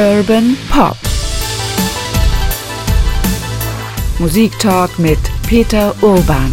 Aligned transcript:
Urban 0.00 0.56
Pop. 0.70 0.96
Musiktalk 4.18 4.98
mit 4.98 5.18
Peter 5.46 5.94
Urban. 6.00 6.50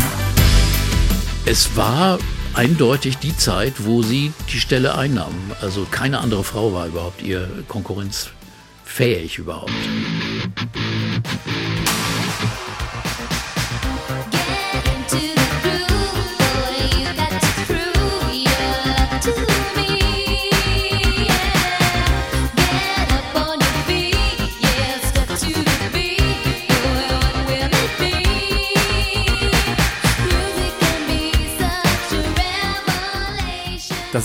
Es 1.46 1.78
war 1.78 2.20
eindeutig 2.54 3.20
die 3.20 3.38
Zeit, 3.38 3.86
wo 3.86 4.02
sie 4.02 4.34
die 4.52 4.60
Stelle 4.60 4.96
einnahmen. 4.96 5.54
Also 5.62 5.88
keine 5.90 6.20
andere 6.20 6.44
Frau 6.44 6.74
war 6.74 6.88
überhaupt 6.88 7.22
ihr 7.22 7.50
konkurrenzfähig 7.70 9.38
überhaupt. 9.38 9.72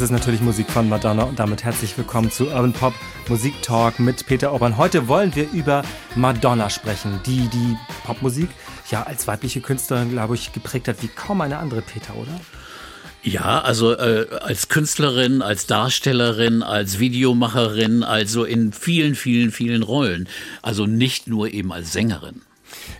Ist 0.02 0.10
natürlich 0.10 0.40
Musik 0.40 0.68
von 0.68 0.88
Madonna 0.88 1.22
und 1.22 1.38
damit 1.38 1.62
herzlich 1.62 1.96
willkommen 1.96 2.28
zu 2.28 2.48
Urban 2.48 2.72
Pop 2.72 2.92
Musik 3.28 3.62
Talk 3.62 4.00
mit 4.00 4.26
Peter 4.26 4.52
Orban. 4.52 4.76
Heute 4.76 5.06
wollen 5.06 5.34
wir 5.36 5.48
über 5.52 5.84
Madonna 6.16 6.70
sprechen, 6.70 7.20
die 7.24 7.46
die 7.48 7.76
Popmusik 8.04 8.48
ja 8.90 9.04
als 9.04 9.28
weibliche 9.28 9.60
Künstlerin, 9.60 10.10
glaube 10.10 10.34
ich, 10.34 10.52
geprägt 10.52 10.88
hat 10.88 11.02
wie 11.02 11.08
kaum 11.08 11.40
eine 11.40 11.58
andere, 11.58 11.82
Peter, 11.82 12.16
oder? 12.16 12.40
Ja, 13.22 13.60
also 13.60 13.92
äh, 13.92 14.26
als 14.40 14.68
Künstlerin, 14.68 15.40
als 15.40 15.66
Darstellerin, 15.66 16.64
als 16.64 16.98
Videomacherin, 16.98 18.02
also 18.02 18.44
in 18.44 18.72
vielen, 18.72 19.14
vielen, 19.14 19.52
vielen 19.52 19.84
Rollen. 19.84 20.28
Also 20.62 20.86
nicht 20.86 21.28
nur 21.28 21.52
eben 21.52 21.72
als 21.72 21.92
Sängerin. 21.92 22.42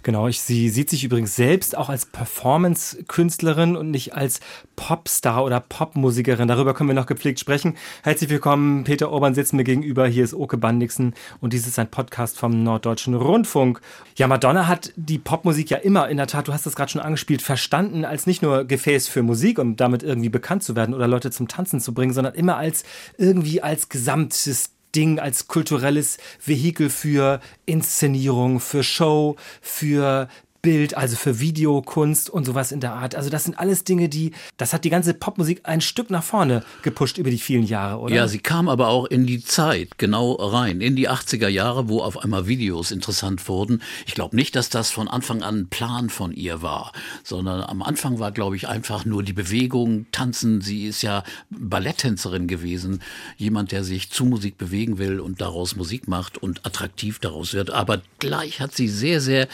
Genau, 0.03 0.29
ich, 0.29 0.41
sie 0.41 0.69
sieht 0.69 0.91
sich 0.91 1.05
übrigens 1.05 1.37
selbst 1.37 1.77
auch 1.77 1.89
als 1.89 2.07
Performance-Künstlerin 2.07 3.77
und 3.77 3.91
nicht 3.91 4.15
als 4.15 4.41
Popstar 4.77 5.45
oder 5.45 5.61
Popmusikerin. 5.61 6.49
Darüber 6.49 6.75
können 6.75 6.89
wir 6.91 6.95
noch 6.95 7.07
gepflegt 7.07 7.41
sprechen. 7.41 7.77
Herzlich 8.03 8.31
willkommen, 8.31 8.85
Peter 8.85 9.11
Orban 9.11 9.35
sitzt 9.35 9.53
mir 9.53 9.65
gegenüber. 9.65 10.07
Hier 10.07 10.25
ist 10.25 10.35
Oke 10.35 10.57
Bandixen 10.57 11.15
und 11.41 11.53
dies 11.53 11.67
ist 11.67 11.79
ein 11.79 11.91
Podcast 11.91 12.39
vom 12.39 12.63
Norddeutschen 12.63 13.15
Rundfunk. 13.15 13.81
Ja, 14.17 14.27
Madonna 14.27 14.67
hat 14.67 14.93
die 14.97 15.19
Popmusik 15.19 15.71
ja 15.71 15.79
immer, 15.79 16.09
in 16.09 16.17
der 16.17 16.27
Tat, 16.27 16.49
du 16.49 16.53
hast 16.53 16.67
das 16.67 16.77
gerade 16.77 16.91
schon 16.91 17.01
angespielt, 17.01 17.43
verstanden 17.43 18.05
als 18.05 18.27
nicht 18.27 18.43
nur 18.43 18.65
Gefäß 18.65 19.09
für 19.09 19.23
Musik, 19.23 19.59
um 19.59 19.77
damit 19.77 20.03
irgendwie 20.03 20.29
bekannt 20.29 20.63
zu 20.63 20.77
werden 20.77 20.95
oder 20.95 21.09
Leute 21.09 21.31
zum 21.31 21.49
Tanzen 21.49 21.81
zu 21.81 21.95
bringen, 21.95 22.13
sondern 22.13 22.35
immer 22.35 22.57
als 22.57 22.85
irgendwie 23.19 23.63
als 23.63 23.89
gesamtes 23.89 24.71
Ding 24.95 25.19
als 25.19 25.49
kulturelles 25.49 26.19
Vehikel 26.45 26.91
für 26.91 27.41
Inszenierung, 27.67 28.61
für 28.61 28.83
Show, 28.83 29.37
für 29.61 30.29
Bild, 30.63 30.97
also 30.97 31.17
für 31.17 31.41
Videokunst 31.41 32.31
und 32.31 32.45
sowas 32.45 32.71
in 32.71 32.79
der 32.79 32.95
Art. 32.95 33.17
Also 33.17 33.31
das 33.31 33.45
sind 33.45 33.59
alles 33.59 33.83
Dinge, 33.83 34.09
die, 34.09 34.31
das 34.57 34.73
hat 34.73 34.85
die 34.85 34.91
ganze 34.91 35.13
Popmusik 35.13 35.63
ein 35.65 35.81
Stück 35.81 36.09
nach 36.09 36.23
vorne 36.23 36.63
gepusht 36.83 37.19
über 37.19 37.31
die 37.31 37.39
vielen 37.39 37.65
Jahre, 37.65 37.99
oder? 37.99 38.15
Ja, 38.15 38.29
sie 38.29 38.39
kam 38.39 38.69
aber 38.69 38.87
auch 38.87 39.07
in 39.07 39.27
die 39.27 39.45
Zeit 39.45 39.99
genau 39.99 40.35
rein, 40.35 40.81
in 40.81 40.95
die 40.95 41.11
80er 41.11 41.49
Jahre, 41.49 41.89
wo 41.89 42.01
auf 42.01 42.17
einmal 42.17 42.47
Videos 42.47 42.93
interessant 42.93 43.49
wurden. 43.49 43.83
Ich 44.07 44.15
glaube 44.15 44.37
nicht, 44.37 44.55
dass 44.55 44.69
das 44.69 44.93
von 44.93 45.09
Anfang 45.09 45.43
an 45.43 45.63
ein 45.63 45.69
Plan 45.69 46.11
von 46.11 46.33
ihr 46.33 46.63
war, 46.63 46.93
sondern 47.25 47.63
am 47.63 47.83
Anfang 47.83 48.21
war, 48.21 48.31
glaube 48.31 48.55
ich, 48.55 48.69
einfach 48.69 49.05
nur 49.05 49.25
die 49.25 49.33
Bewegung, 49.33 50.07
Tanzen. 50.13 50.61
Sie 50.61 50.87
ist 50.87 51.03
ja 51.03 51.25
Balletttänzerin 51.51 52.47
gewesen, 52.47 53.03
jemand, 53.37 53.73
der 53.73 53.83
sich 53.83 54.11
zu 54.11 54.25
Musik 54.25 54.59
bewegen 54.59 54.99
will 54.99 55.19
und 55.19 55.41
daraus 55.41 55.75
Musik 55.75 56.07
macht 56.07 56.39
und 56.39 56.65
attraktiv 56.65 57.19
daraus 57.19 57.53
wird. 57.53 57.71
Aber 57.71 58.01
gleich 58.21 58.61
hat 58.61 58.77
sie 58.77 58.87
sehr, 58.87 59.21
sehr 59.21 59.49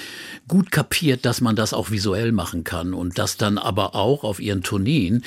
gut 0.46 0.70
kapiert, 0.70 0.97
kapiert, 0.98 1.24
dass 1.24 1.40
man 1.40 1.54
das 1.54 1.74
auch 1.74 1.92
visuell 1.92 2.32
machen 2.32 2.64
kann 2.64 2.92
und 2.92 3.18
das 3.18 3.36
dann 3.36 3.56
aber 3.56 3.94
auch 3.94 4.24
auf 4.24 4.40
ihren 4.40 4.64
Tourneen, 4.64 5.22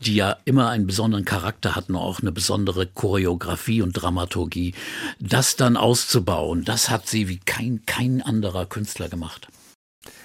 die 0.00 0.16
ja 0.16 0.36
immer 0.44 0.68
einen 0.68 0.86
besonderen 0.86 1.24
Charakter 1.24 1.74
hatten, 1.74 1.96
auch 1.96 2.20
eine 2.20 2.30
besondere 2.30 2.86
Choreografie 2.86 3.80
und 3.80 3.92
Dramaturgie, 3.92 4.74
das 5.20 5.56
dann 5.56 5.78
auszubauen, 5.78 6.64
das 6.64 6.90
hat 6.90 7.08
sie 7.08 7.26
wie 7.30 7.38
kein, 7.38 7.80
kein 7.86 8.20
anderer 8.20 8.66
Künstler 8.66 9.08
gemacht. 9.08 9.48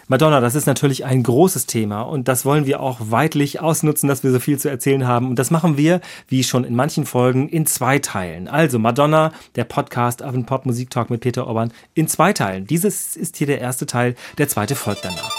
Madonna, 0.08 0.42
das 0.42 0.56
ist 0.56 0.66
natürlich 0.66 1.06
ein 1.06 1.22
großes 1.22 1.68
Thema 1.68 2.02
und 2.02 2.28
das 2.28 2.44
wollen 2.44 2.66
wir 2.66 2.80
auch 2.80 2.98
weitlich 3.00 3.62
ausnutzen, 3.62 4.10
dass 4.10 4.24
wir 4.24 4.32
so 4.32 4.40
viel 4.40 4.58
zu 4.58 4.68
erzählen 4.68 5.06
haben. 5.06 5.30
Und 5.30 5.38
das 5.38 5.52
machen 5.52 5.78
wir, 5.78 6.02
wie 6.28 6.44
schon 6.44 6.64
in 6.64 6.76
manchen 6.76 7.06
Folgen, 7.06 7.48
in 7.48 7.68
zwei 7.68 8.00
Teilen. 8.00 8.48
Also 8.48 8.80
Madonna, 8.80 9.32
der 9.56 9.66
Podcast 9.66 10.24
Oven 10.24 10.46
Pop 10.46 10.66
Musik 10.66 10.90
Talk 10.90 11.12
mit 11.12 11.22
Peter 11.22 11.46
Orban, 11.46 11.72
in 11.94 12.08
zwei 12.08 12.34
Teilen. 12.34 12.66
Dieses 12.66 13.16
ist 13.16 13.38
hier 13.38 13.48
der 13.48 13.62
erste 13.62 13.86
Teil, 13.86 14.16
der 14.40 14.48
zweite 14.48 14.76
folgt 14.76 15.06
danach. 15.06 15.39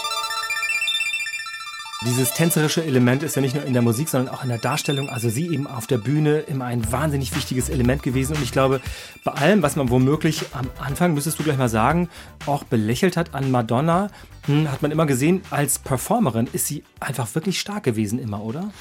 Dieses 2.07 2.33
tänzerische 2.33 2.83
Element 2.83 3.23
ist 3.23 3.37
ja 3.37 3.43
nicht 3.43 3.55
nur 3.55 3.65
in 3.65 3.75
der 3.75 3.83
Musik, 3.83 4.09
sondern 4.09 4.35
auch 4.35 4.43
in 4.43 4.49
der 4.49 4.57
Darstellung. 4.57 5.11
Also 5.11 5.29
sie 5.29 5.53
eben 5.53 5.67
auf 5.67 5.87
der 5.87 5.99
Bühne 5.99 6.39
immer 6.39 6.65
ein 6.65 6.91
wahnsinnig 6.91 7.37
wichtiges 7.37 7.69
Element 7.69 8.03
gewesen. 8.03 8.37
Und 8.37 8.43
ich 8.43 8.53
glaube, 8.53 8.81
bei 9.23 9.33
allem, 9.33 9.63
was 9.63 9.77
man 9.77 9.91
womöglich 9.91 10.47
am 10.53 10.71
Anfang, 10.79 11.13
müsstest 11.13 11.39
du 11.39 11.43
gleich 11.43 11.59
mal 11.59 11.69
sagen, 11.69 12.09
auch 12.47 12.65
belächelt 12.65 13.19
hat 13.19 13.35
an 13.35 13.51
Madonna, 13.51 14.09
hm, 14.47 14.71
hat 14.71 14.81
man 14.81 14.91
immer 14.91 15.05
gesehen, 15.05 15.43
als 15.51 15.79
Performerin 15.79 16.49
ist 16.53 16.67
sie 16.67 16.83
einfach 16.99 17.35
wirklich 17.35 17.61
stark 17.61 17.85
gewesen 17.85 18.19
immer, 18.19 18.43
oder? 18.43 18.73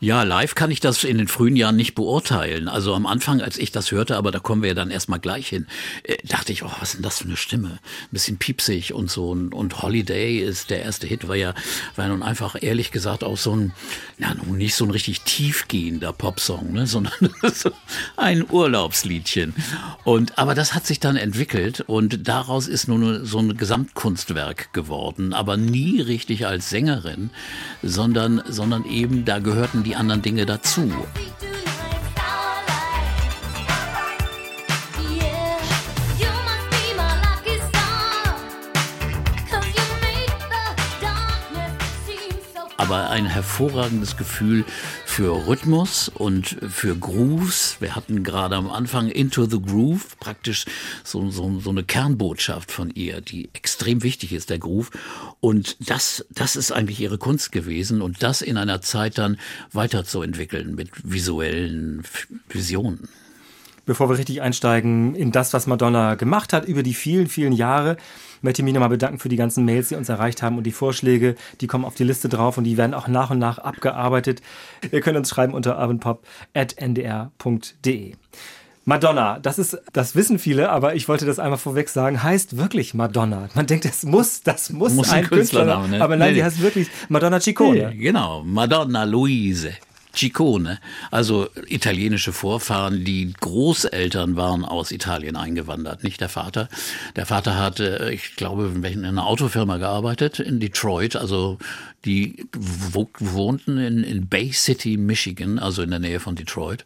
Ja, 0.00 0.24
live 0.24 0.56
kann 0.56 0.72
ich 0.72 0.80
das 0.80 1.04
in 1.04 1.18
den 1.18 1.28
frühen 1.28 1.54
Jahren 1.54 1.76
nicht 1.76 1.94
beurteilen. 1.94 2.68
Also 2.68 2.94
am 2.94 3.06
Anfang, 3.06 3.40
als 3.40 3.56
ich 3.56 3.70
das 3.70 3.92
hörte, 3.92 4.16
aber 4.16 4.32
da 4.32 4.40
kommen 4.40 4.62
wir 4.62 4.70
ja 4.70 4.74
dann 4.74 4.90
erstmal 4.90 5.20
gleich 5.20 5.48
hin, 5.48 5.66
äh, 6.02 6.16
dachte 6.26 6.52
ich, 6.52 6.64
oh, 6.64 6.70
was 6.80 6.90
ist 6.90 6.94
denn 6.96 7.02
das 7.02 7.18
für 7.18 7.26
eine 7.26 7.36
Stimme? 7.36 7.68
Ein 7.68 8.08
bisschen 8.10 8.38
piepsig 8.38 8.92
und 8.92 9.08
so. 9.08 9.30
Und 9.30 9.82
Holiday 9.82 10.38
ist 10.38 10.70
der 10.70 10.82
erste 10.82 11.06
Hit, 11.06 11.28
war 11.28 11.36
ja, 11.36 11.54
war 11.94 12.08
nun 12.08 12.24
einfach 12.24 12.56
ehrlich 12.64 12.90
gesagt 12.90 13.24
auch 13.24 13.38
so 13.38 13.54
ein, 13.54 13.72
ja, 14.18 14.34
nun 14.34 14.58
nicht 14.58 14.74
so 14.74 14.84
ein 14.84 14.90
richtig 14.90 15.20
tiefgehender 15.22 16.12
Popsong, 16.12 16.72
ne, 16.72 16.86
sondern 16.88 17.12
so 17.52 17.70
ein 18.16 18.44
Urlaubsliedchen. 18.50 19.54
Und, 20.04 20.38
aber 20.38 20.54
das 20.54 20.74
hat 20.74 20.86
sich 20.86 21.00
dann 21.00 21.16
entwickelt 21.16 21.80
und 21.80 22.26
daraus 22.28 22.66
ist 22.66 22.88
nun 22.88 23.24
so 23.24 23.38
ein 23.38 23.56
Gesamtkunstwerk 23.56 24.72
geworden 24.72 24.94
geworden, 24.94 25.32
aber 25.32 25.56
nie 25.56 26.00
richtig 26.00 26.46
als 26.46 26.70
Sängerin, 26.70 27.30
sondern, 27.82 28.42
sondern 28.48 28.84
eben 28.84 29.24
da 29.24 29.38
gehörten 29.38 29.82
die 29.82 29.96
anderen 29.96 30.22
Dinge 30.22 30.46
dazu. 30.46 30.92
Aber 42.84 43.08
ein 43.08 43.24
hervorragendes 43.24 44.18
Gefühl 44.18 44.62
für 45.06 45.46
Rhythmus 45.46 46.10
und 46.10 46.58
für 46.68 46.94
Grooves. 46.94 47.78
Wir 47.80 47.96
hatten 47.96 48.22
gerade 48.22 48.56
am 48.56 48.70
Anfang 48.70 49.08
Into 49.08 49.46
the 49.46 49.58
Groove, 49.58 50.18
praktisch 50.20 50.66
so, 51.02 51.30
so, 51.30 51.60
so 51.60 51.70
eine 51.70 51.82
Kernbotschaft 51.82 52.70
von 52.70 52.90
ihr, 52.90 53.22
die 53.22 53.48
extrem 53.54 54.02
wichtig 54.02 54.34
ist, 54.34 54.50
der 54.50 54.58
Groove. 54.58 54.90
Und 55.40 55.88
das, 55.88 56.26
das 56.28 56.56
ist 56.56 56.72
eigentlich 56.72 57.00
ihre 57.00 57.16
Kunst 57.16 57.52
gewesen 57.52 58.02
und 58.02 58.22
das 58.22 58.42
in 58.42 58.58
einer 58.58 58.82
Zeit 58.82 59.16
dann 59.16 59.38
weiterzuentwickeln 59.72 60.74
mit 60.74 60.90
visuellen 61.04 62.02
Visionen. 62.50 63.08
Bevor 63.86 64.10
wir 64.10 64.18
richtig 64.18 64.42
einsteigen 64.42 65.14
in 65.14 65.32
das, 65.32 65.54
was 65.54 65.66
Madonna 65.66 66.16
gemacht 66.16 66.52
hat 66.52 66.66
über 66.66 66.82
die 66.82 66.94
vielen, 66.94 67.28
vielen 67.28 67.54
Jahre, 67.54 67.96
möchte 68.44 68.62
ich 68.62 68.64
mich 68.64 68.74
nochmal 68.74 68.90
bedanken 68.90 69.18
für 69.18 69.28
die 69.28 69.34
ganzen 69.36 69.64
Mails, 69.64 69.88
die 69.88 69.96
uns 69.96 70.08
erreicht 70.08 70.40
haben 70.42 70.58
und 70.58 70.64
die 70.64 70.72
Vorschläge, 70.72 71.34
die 71.60 71.66
kommen 71.66 71.84
auf 71.84 71.94
die 71.94 72.04
Liste 72.04 72.28
drauf 72.28 72.56
und 72.58 72.64
die 72.64 72.76
werden 72.76 72.94
auch 72.94 73.08
nach 73.08 73.30
und 73.30 73.40
nach 73.40 73.58
abgearbeitet. 73.58 74.40
Ihr 74.92 75.00
könnt 75.00 75.16
uns 75.16 75.30
schreiben 75.30 75.54
unter 75.54 75.76
urbanpop.ndr.de. 75.78 78.12
Madonna, 78.86 79.38
das 79.38 79.58
ist, 79.58 79.78
das 79.94 80.14
wissen 80.14 80.38
viele, 80.38 80.68
aber 80.68 80.94
ich 80.94 81.08
wollte 81.08 81.24
das 81.24 81.38
einmal 81.38 81.58
vorweg 81.58 81.88
sagen, 81.88 82.22
heißt 82.22 82.58
wirklich 82.58 82.92
Madonna. 82.92 83.48
Man 83.54 83.66
denkt, 83.66 83.86
das 83.86 84.02
muss, 84.02 84.42
das 84.42 84.68
muss, 84.68 84.92
muss 84.92 85.10
ein 85.10 85.26
Künstlername, 85.26 85.88
ne? 85.88 86.02
aber 86.02 86.16
nein, 86.16 86.28
nee, 86.28 86.34
die 86.34 86.44
heißt 86.44 86.60
wirklich 86.60 86.90
Madonna 87.08 87.40
Ciccone. 87.40 87.88
Nee, 87.88 87.96
genau, 87.96 88.42
Madonna 88.44 89.04
Luise. 89.04 89.72
Ciccone, 90.14 90.78
also 91.10 91.48
italienische 91.66 92.32
Vorfahren, 92.32 93.04
die 93.04 93.32
Großeltern 93.40 94.36
waren 94.36 94.64
aus 94.64 94.92
Italien 94.92 95.36
eingewandert, 95.36 96.04
nicht 96.04 96.20
der 96.20 96.28
Vater. 96.28 96.68
Der 97.16 97.26
Vater 97.26 97.56
hatte, 97.56 98.10
ich 98.12 98.36
glaube, 98.36 98.72
in 98.84 99.04
einer 99.04 99.26
Autofirma 99.26 99.78
gearbeitet 99.78 100.40
in 100.40 100.60
Detroit, 100.60 101.16
also 101.16 101.58
die 102.04 102.46
wohnten 102.54 103.78
in, 103.78 104.04
in 104.04 104.28
Bay 104.28 104.52
City, 104.52 104.96
Michigan, 104.96 105.58
also 105.58 105.82
in 105.82 105.90
der 105.90 106.00
Nähe 106.00 106.20
von 106.20 106.36
Detroit. 106.36 106.84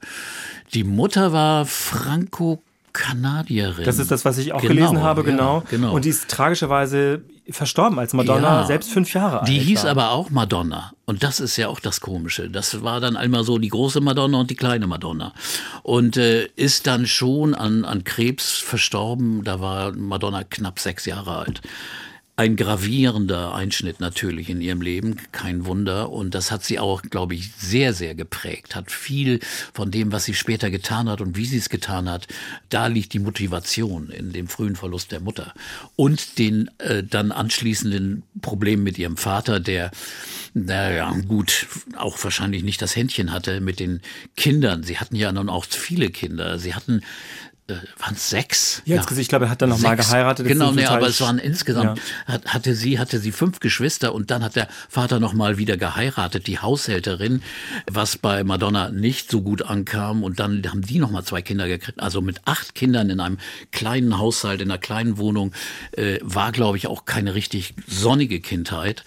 Die 0.74 0.84
Mutter 0.84 1.32
war 1.32 1.66
Franco 1.66 2.62
Kanadierin. 2.98 3.84
Das 3.84 3.98
ist 3.98 4.10
das, 4.10 4.24
was 4.24 4.38
ich 4.38 4.52
auch 4.52 4.60
genau, 4.60 4.74
gelesen 4.74 5.02
habe, 5.02 5.22
genau. 5.22 5.58
Ja, 5.58 5.64
genau. 5.70 5.92
Und 5.94 6.04
die 6.04 6.08
ist 6.08 6.28
tragischerweise 6.28 7.22
verstorben 7.48 7.98
als 7.98 8.12
Madonna, 8.12 8.60
ja, 8.60 8.66
selbst 8.66 8.90
fünf 8.90 9.14
Jahre 9.14 9.40
alt. 9.40 9.48
Die 9.48 9.58
hieß 9.58 9.84
war. 9.84 9.90
aber 9.92 10.10
auch 10.10 10.30
Madonna. 10.30 10.92
Und 11.06 11.22
das 11.22 11.38
ist 11.40 11.56
ja 11.56 11.68
auch 11.68 11.80
das 11.80 12.00
Komische. 12.00 12.50
Das 12.50 12.82
war 12.82 13.00
dann 13.00 13.16
einmal 13.16 13.44
so 13.44 13.58
die 13.58 13.68
große 13.68 14.00
Madonna 14.00 14.40
und 14.40 14.50
die 14.50 14.56
kleine 14.56 14.86
Madonna. 14.86 15.32
Und 15.82 16.16
äh, 16.16 16.46
ist 16.56 16.86
dann 16.86 17.06
schon 17.06 17.54
an, 17.54 17.84
an 17.84 18.04
Krebs 18.04 18.58
verstorben. 18.58 19.44
Da 19.44 19.60
war 19.60 19.92
Madonna 19.92 20.42
knapp 20.44 20.80
sechs 20.80 21.06
Jahre 21.06 21.36
alt 21.36 21.62
ein 22.38 22.54
gravierender 22.54 23.52
Einschnitt 23.52 23.98
natürlich 23.98 24.48
in 24.48 24.60
ihrem 24.60 24.80
Leben, 24.80 25.16
kein 25.32 25.66
Wunder. 25.66 26.10
Und 26.10 26.36
das 26.36 26.52
hat 26.52 26.62
sie 26.62 26.78
auch, 26.78 27.02
glaube 27.02 27.34
ich, 27.34 27.50
sehr, 27.58 27.92
sehr 27.92 28.14
geprägt. 28.14 28.76
Hat 28.76 28.92
viel 28.92 29.40
von 29.74 29.90
dem, 29.90 30.12
was 30.12 30.24
sie 30.24 30.34
später 30.34 30.70
getan 30.70 31.08
hat 31.08 31.20
und 31.20 31.36
wie 31.36 31.46
sie 31.46 31.56
es 31.56 31.68
getan 31.68 32.08
hat, 32.08 32.28
da 32.68 32.86
liegt 32.86 33.12
die 33.12 33.18
Motivation 33.18 34.10
in 34.10 34.32
dem 34.32 34.46
frühen 34.46 34.76
Verlust 34.76 35.10
der 35.10 35.18
Mutter. 35.18 35.52
Und 35.96 36.38
den 36.38 36.70
äh, 36.78 37.02
dann 37.02 37.32
anschließenden 37.32 38.22
Problemen 38.40 38.84
mit 38.84 38.98
ihrem 38.98 39.16
Vater, 39.16 39.58
der, 39.58 39.90
naja, 40.54 41.12
gut, 41.26 41.66
auch 41.96 42.22
wahrscheinlich 42.22 42.62
nicht 42.62 42.80
das 42.80 42.94
Händchen 42.94 43.32
hatte 43.32 43.60
mit 43.60 43.80
den 43.80 44.00
Kindern. 44.36 44.84
Sie 44.84 44.98
hatten 44.98 45.16
ja 45.16 45.32
nun 45.32 45.48
auch 45.48 45.64
viele 45.64 46.10
Kinder. 46.10 46.60
Sie 46.60 46.72
hatten 46.72 47.02
äh, 47.68 47.74
waren 47.98 48.14
es 48.14 48.30
sechs? 48.30 48.82
Ja, 48.86 48.96
ja. 48.96 49.16
ich 49.16 49.28
glaube, 49.28 49.46
er 49.46 49.50
hat 49.50 49.62
dann 49.62 49.68
noch 49.68 49.78
mal 49.78 49.96
geheiratet. 49.96 50.46
Genau, 50.46 50.72
nee, 50.72 50.86
aber 50.86 51.06
es 51.06 51.20
waren 51.20 51.38
insgesamt, 51.38 52.00
ja. 52.26 52.40
hatte 52.46 52.74
sie, 52.74 52.98
hatte 52.98 53.18
sie 53.18 53.30
fünf 53.30 53.60
Geschwister 53.60 54.14
und 54.14 54.30
dann 54.30 54.42
hat 54.42 54.56
der 54.56 54.68
Vater 54.88 55.20
noch 55.20 55.34
mal 55.34 55.58
wieder 55.58 55.76
geheiratet, 55.76 56.46
die 56.46 56.58
Haushälterin, 56.58 57.42
was 57.90 58.16
bei 58.16 58.42
Madonna 58.42 58.90
nicht 58.90 59.30
so 59.30 59.42
gut 59.42 59.62
ankam 59.62 60.22
und 60.22 60.40
dann 60.40 60.62
haben 60.66 60.82
die 60.82 60.98
noch 60.98 61.10
mal 61.10 61.24
zwei 61.24 61.42
Kinder 61.42 61.68
gekriegt. 61.68 62.00
Also 62.00 62.20
mit 62.20 62.40
acht 62.46 62.74
Kindern 62.74 63.10
in 63.10 63.20
einem 63.20 63.38
kleinen 63.70 64.18
Haushalt, 64.18 64.60
in 64.60 64.70
einer 64.70 64.78
kleinen 64.78 65.18
Wohnung, 65.18 65.52
äh, 65.92 66.18
war, 66.22 66.52
glaube 66.52 66.78
ich, 66.78 66.86
auch 66.86 67.04
keine 67.04 67.34
richtig 67.34 67.74
sonnige 67.86 68.40
Kindheit. 68.40 69.04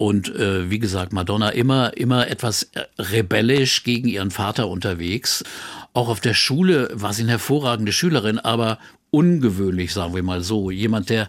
Und 0.00 0.34
äh, 0.34 0.70
wie 0.70 0.78
gesagt, 0.78 1.12
Madonna 1.12 1.50
immer, 1.50 1.94
immer 1.94 2.26
etwas 2.28 2.62
äh, 2.72 2.84
rebellisch 2.98 3.84
gegen 3.84 4.08
ihren 4.08 4.30
Vater 4.30 4.68
unterwegs. 4.68 5.44
Auch 5.92 6.08
auf 6.08 6.20
der 6.20 6.34
Schule 6.34 6.88
war 6.92 7.12
sie 7.12 7.22
eine 7.22 7.32
hervorragende 7.32 7.92
Schülerin, 7.92 8.38
aber 8.38 8.78
ungewöhnlich, 9.10 9.92
sagen 9.92 10.14
wir 10.14 10.22
mal 10.22 10.42
so. 10.42 10.70
Jemand, 10.70 11.10
der 11.10 11.28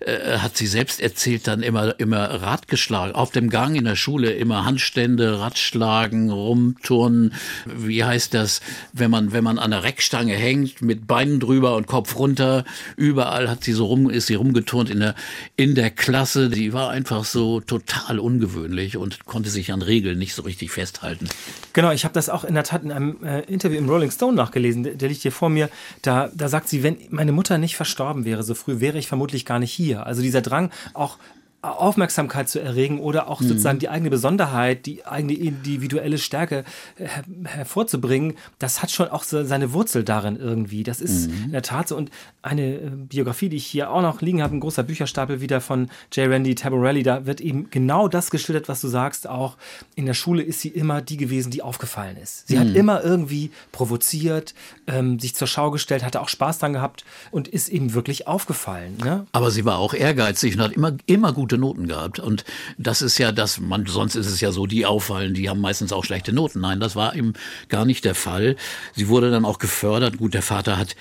äh, 0.00 0.38
hat 0.38 0.56
sie 0.56 0.66
selbst 0.66 1.00
erzählt, 1.00 1.46
dann 1.46 1.62
immer 1.62 1.98
immer 1.98 2.42
Rad 2.42 2.68
geschlagen. 2.68 3.14
Auf 3.14 3.30
dem 3.30 3.48
Gang 3.48 3.74
in 3.76 3.84
der 3.84 3.96
Schule 3.96 4.32
immer 4.32 4.64
Handstände, 4.64 5.40
Radschlagen, 5.40 6.30
rumturnen. 6.30 7.32
Wie 7.64 8.04
heißt 8.04 8.34
das, 8.34 8.60
wenn 8.92 9.10
man 9.10 9.32
wenn 9.32 9.44
man 9.44 9.58
an 9.58 9.70
der 9.70 9.82
Reckstange 9.82 10.34
hängt, 10.34 10.82
mit 10.82 11.06
Beinen 11.06 11.40
drüber 11.40 11.76
und 11.76 11.86
Kopf 11.86 12.16
runter. 12.16 12.64
Überall 12.96 13.48
hat 13.48 13.64
sie 13.64 13.72
so 13.72 13.86
rum 13.86 14.10
ist 14.10 14.26
sie 14.26 14.34
rumgeturnt 14.34 14.90
in 14.90 15.00
der 15.00 15.14
in 15.56 15.74
der 15.74 15.90
Klasse. 15.90 16.50
Die 16.50 16.72
war 16.72 16.90
einfach 16.90 17.24
so 17.24 17.60
total 17.60 18.18
ungewöhnlich 18.18 18.98
und 18.98 19.24
konnte 19.24 19.48
sich 19.48 19.72
an 19.72 19.80
Regeln 19.80 20.18
nicht 20.18 20.34
so 20.34 20.42
richtig 20.42 20.70
festhalten. 20.70 21.28
Genau, 21.72 21.92
ich 21.92 22.04
habe 22.04 22.12
das 22.12 22.28
auch 22.28 22.44
in 22.44 22.54
der 22.54 22.64
Tat 22.64 22.82
in 22.82 22.92
einem 22.92 23.24
äh, 23.24 23.40
Interview 23.42 23.78
im 23.78 23.88
Rolling 23.88 24.10
Stone 24.10 24.36
nachgelesen. 24.36 24.82
Der, 24.82 24.94
der 24.94 25.08
liegt 25.08 25.22
hier 25.22 25.32
vor 25.32 25.48
mir. 25.48 25.70
Da 26.02 26.30
da 26.34 26.48
sagt 26.48 26.68
sie, 26.68 26.82
wenn 26.82 26.98
meine 27.22 27.30
Mutter 27.30 27.56
nicht 27.56 27.76
verstorben 27.76 28.24
wäre 28.24 28.42
so 28.42 28.52
früh, 28.56 28.80
wäre 28.80 28.98
ich 28.98 29.06
vermutlich 29.06 29.46
gar 29.46 29.60
nicht 29.60 29.70
hier. 29.70 30.04
Also 30.06 30.22
dieser 30.22 30.42
Drang, 30.42 30.72
auch 30.92 31.18
Aufmerksamkeit 31.62 32.48
zu 32.48 32.60
erregen 32.60 32.98
oder 32.98 33.28
auch 33.28 33.40
mhm. 33.40 33.48
sozusagen 33.48 33.78
die 33.78 33.88
eigene 33.88 34.10
Besonderheit, 34.10 34.84
die 34.84 35.06
eigene 35.06 35.34
individuelle 35.34 36.18
Stärke 36.18 36.64
her 36.96 37.22
hervorzubringen, 37.44 38.34
das 38.58 38.82
hat 38.82 38.90
schon 38.90 39.08
auch 39.08 39.22
so 39.22 39.44
seine 39.44 39.72
Wurzel 39.72 40.02
darin 40.02 40.36
irgendwie. 40.36 40.82
Das 40.82 41.00
ist 41.00 41.30
mhm. 41.30 41.44
in 41.44 41.52
der 41.52 41.62
Tat 41.62 41.86
so. 41.86 41.96
Und 41.96 42.10
eine 42.42 42.74
äh, 42.74 42.90
Biografie, 42.90 43.48
die 43.48 43.58
ich 43.58 43.66
hier 43.66 43.90
auch 43.90 44.02
noch 44.02 44.20
liegen 44.22 44.42
habe, 44.42 44.56
ein 44.56 44.60
großer 44.60 44.82
Bücherstapel 44.82 45.40
wieder 45.40 45.60
von 45.60 45.88
J. 46.12 46.28
Randy 46.28 46.56
Taborelli, 46.56 47.04
da 47.04 47.26
wird 47.26 47.40
eben 47.40 47.70
genau 47.70 48.08
das 48.08 48.32
geschildert, 48.32 48.68
was 48.68 48.80
du 48.80 48.88
sagst. 48.88 49.28
Auch 49.28 49.56
in 49.94 50.06
der 50.06 50.14
Schule 50.14 50.42
ist 50.42 50.60
sie 50.60 50.68
immer 50.68 51.00
die 51.00 51.16
gewesen, 51.16 51.52
die 51.52 51.62
aufgefallen 51.62 52.16
ist. 52.16 52.48
Sie 52.48 52.56
mhm. 52.56 52.60
hat 52.60 52.74
immer 52.74 53.04
irgendwie 53.04 53.52
provoziert, 53.70 54.54
ähm, 54.88 55.20
sich 55.20 55.36
zur 55.36 55.46
Schau 55.46 55.70
gestellt, 55.70 56.04
hatte 56.04 56.20
auch 56.20 56.28
Spaß 56.28 56.58
dran 56.58 56.72
gehabt 56.72 57.04
und 57.30 57.46
ist 57.46 57.68
eben 57.68 57.94
wirklich 57.94 58.26
aufgefallen. 58.26 58.96
Ne? 59.02 59.26
Aber 59.30 59.52
sie 59.52 59.64
war 59.64 59.78
auch 59.78 59.94
ehrgeizig 59.94 60.56
und 60.56 60.62
hat 60.62 60.72
immer, 60.72 60.96
immer 61.06 61.32
gut 61.32 61.51
gute 61.52 61.58
Noten 61.58 61.86
gehabt. 61.86 62.18
Und 62.18 62.44
das 62.78 63.02
ist 63.02 63.18
ja 63.18 63.30
das, 63.32 63.60
man, 63.60 63.86
sonst 63.86 64.14
ist 64.14 64.26
es 64.26 64.40
ja 64.40 64.52
so, 64.52 64.66
die 64.66 64.86
auffallen, 64.86 65.34
die 65.34 65.50
haben 65.50 65.60
meistens 65.60 65.92
auch 65.92 66.04
schlechte 66.04 66.32
Noten. 66.32 66.60
Nein, 66.60 66.80
das 66.80 66.96
war 66.96 67.14
eben 67.14 67.34
gar 67.68 67.84
nicht 67.84 68.04
der 68.04 68.14
Fall. 68.14 68.56
Sie 68.94 69.08
wurde 69.08 69.30
dann 69.30 69.44
auch 69.44 69.58
gefördert. 69.58 70.16
Gut, 70.16 70.32
der 70.34 70.42
Vater 70.42 70.78
hat 70.78 70.96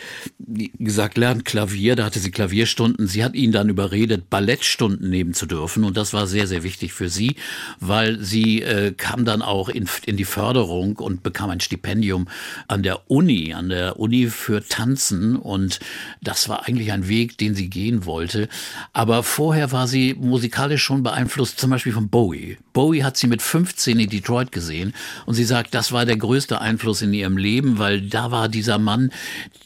gesagt, 0.77 1.17
lernt 1.17 1.45
Klavier, 1.45 1.95
da 1.95 2.05
hatte 2.05 2.19
sie 2.19 2.31
Klavierstunden. 2.31 3.07
Sie 3.07 3.23
hat 3.23 3.33
ihn 3.33 3.51
dann 3.51 3.69
überredet, 3.69 4.29
Ballettstunden 4.29 5.09
nehmen 5.09 5.33
zu 5.33 5.45
dürfen. 5.45 5.83
Und 5.85 5.95
das 5.95 6.13
war 6.13 6.27
sehr, 6.27 6.47
sehr 6.47 6.63
wichtig 6.63 6.91
für 6.91 7.07
sie, 7.07 7.37
weil 7.79 8.19
sie 8.19 8.61
äh, 8.61 8.91
kam 8.91 9.23
dann 9.23 9.41
auch 9.41 9.69
in, 9.69 9.87
in 10.05 10.17
die 10.17 10.25
Förderung 10.25 10.97
und 10.97 11.23
bekam 11.23 11.49
ein 11.49 11.61
Stipendium 11.61 12.27
an 12.67 12.83
der 12.83 13.09
Uni, 13.09 13.53
an 13.53 13.69
der 13.69 13.99
Uni 13.99 14.27
für 14.27 14.67
Tanzen. 14.67 15.37
Und 15.37 15.79
das 16.21 16.49
war 16.49 16.67
eigentlich 16.67 16.91
ein 16.91 17.07
Weg, 17.07 17.37
den 17.37 17.55
sie 17.55 17.69
gehen 17.69 18.05
wollte. 18.05 18.49
Aber 18.91 19.23
vorher 19.23 19.71
war 19.71 19.87
sie 19.87 20.13
Musik 20.15 20.40
musikalisch 20.41 20.81
schon 20.81 21.03
beeinflusst, 21.03 21.59
zum 21.59 21.69
Beispiel 21.69 21.93
von 21.93 22.09
Bowie. 22.09 22.57
Bowie 22.73 23.03
hat 23.03 23.15
sie 23.15 23.27
mit 23.27 23.43
15 23.43 23.99
in 23.99 24.09
Detroit 24.09 24.51
gesehen 24.51 24.95
und 25.27 25.35
sie 25.35 25.43
sagt, 25.43 25.75
das 25.75 25.91
war 25.91 26.03
der 26.07 26.17
größte 26.17 26.59
Einfluss 26.59 27.03
in 27.03 27.13
ihrem 27.13 27.37
Leben, 27.37 27.77
weil 27.77 28.01
da 28.01 28.31
war 28.31 28.49
dieser 28.49 28.79
Mann, 28.79 29.11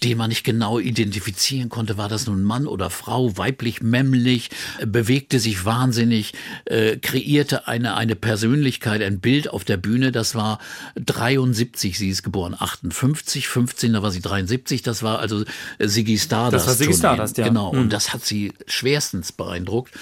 den 0.03 0.17
man 0.17 0.27
nicht 0.27 0.43
genau 0.43 0.77
identifizieren 0.77 1.69
konnte, 1.69 1.97
war 1.97 2.09
das 2.09 2.27
nun 2.27 2.43
Mann 2.43 2.67
oder 2.67 2.89
Frau, 2.89 3.37
weiblich, 3.37 3.81
männlich, 3.81 4.49
bewegte 4.85 5.39
sich 5.39 5.63
wahnsinnig, 5.63 6.33
äh, 6.65 6.97
kreierte 6.97 7.69
eine, 7.69 7.95
eine 7.95 8.17
Persönlichkeit, 8.17 9.01
ein 9.01 9.21
Bild 9.21 9.49
auf 9.49 9.63
der 9.63 9.77
Bühne. 9.77 10.11
Das 10.11 10.35
war 10.35 10.59
73, 10.97 11.97
sie 11.97 12.09
ist 12.09 12.23
geboren 12.23 12.53
58, 12.59 13.47
15, 13.47 13.93
da 13.93 14.03
war 14.03 14.11
sie 14.11 14.21
73, 14.21 14.81
das 14.81 15.03
war 15.03 15.19
also 15.19 15.45
Siggy 15.79 16.17
Stardust. 16.17 16.67
Das 16.67 16.67
war 16.67 16.75
Siggy 16.75 16.93
Stardust, 16.93 17.37
ja. 17.37 17.47
Genau, 17.47 17.71
mhm. 17.71 17.79
und 17.79 17.93
das 17.93 18.13
hat 18.13 18.25
sie 18.25 18.51
schwerstens 18.67 19.31
beeindruckt. 19.31 19.93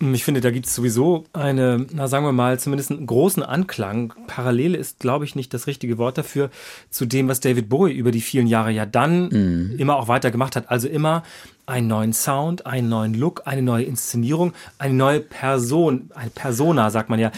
Ich 0.00 0.24
finde, 0.24 0.40
da 0.40 0.50
gibt 0.50 0.66
es 0.66 0.74
sowieso 0.74 1.24
eine, 1.32 1.86
na 1.92 2.08
sagen 2.08 2.24
wir 2.24 2.32
mal, 2.32 2.58
zumindest 2.58 2.90
einen 2.90 3.06
großen 3.06 3.42
Anklang. 3.42 4.12
Parallele 4.26 4.76
ist, 4.76 4.98
glaube 4.98 5.24
ich, 5.24 5.36
nicht 5.36 5.54
das 5.54 5.66
richtige 5.66 5.98
Wort 5.98 6.18
dafür, 6.18 6.50
zu 6.90 7.06
dem, 7.06 7.28
was 7.28 7.40
David 7.40 7.68
Bowie 7.68 7.92
über 7.92 8.10
die 8.10 8.20
vielen 8.20 8.46
Jahre 8.46 8.70
ja 8.70 8.86
dann 8.86 9.28
mhm. 9.28 9.74
immer 9.78 9.96
auch 9.96 10.08
weiter 10.08 10.30
gemacht 10.30 10.56
hat. 10.56 10.70
Also 10.70 10.88
immer 10.88 11.22
einen 11.66 11.86
neuen 11.86 12.12
Sound, 12.12 12.66
einen 12.66 12.88
neuen 12.88 13.14
Look, 13.14 13.42
eine 13.46 13.62
neue 13.62 13.84
Inszenierung, 13.84 14.52
eine 14.78 14.94
neue 14.94 15.20
Person, 15.20 16.10
eine 16.14 16.30
Persona, 16.30 16.90
sagt 16.90 17.08
man 17.08 17.18
ja. 17.18 17.32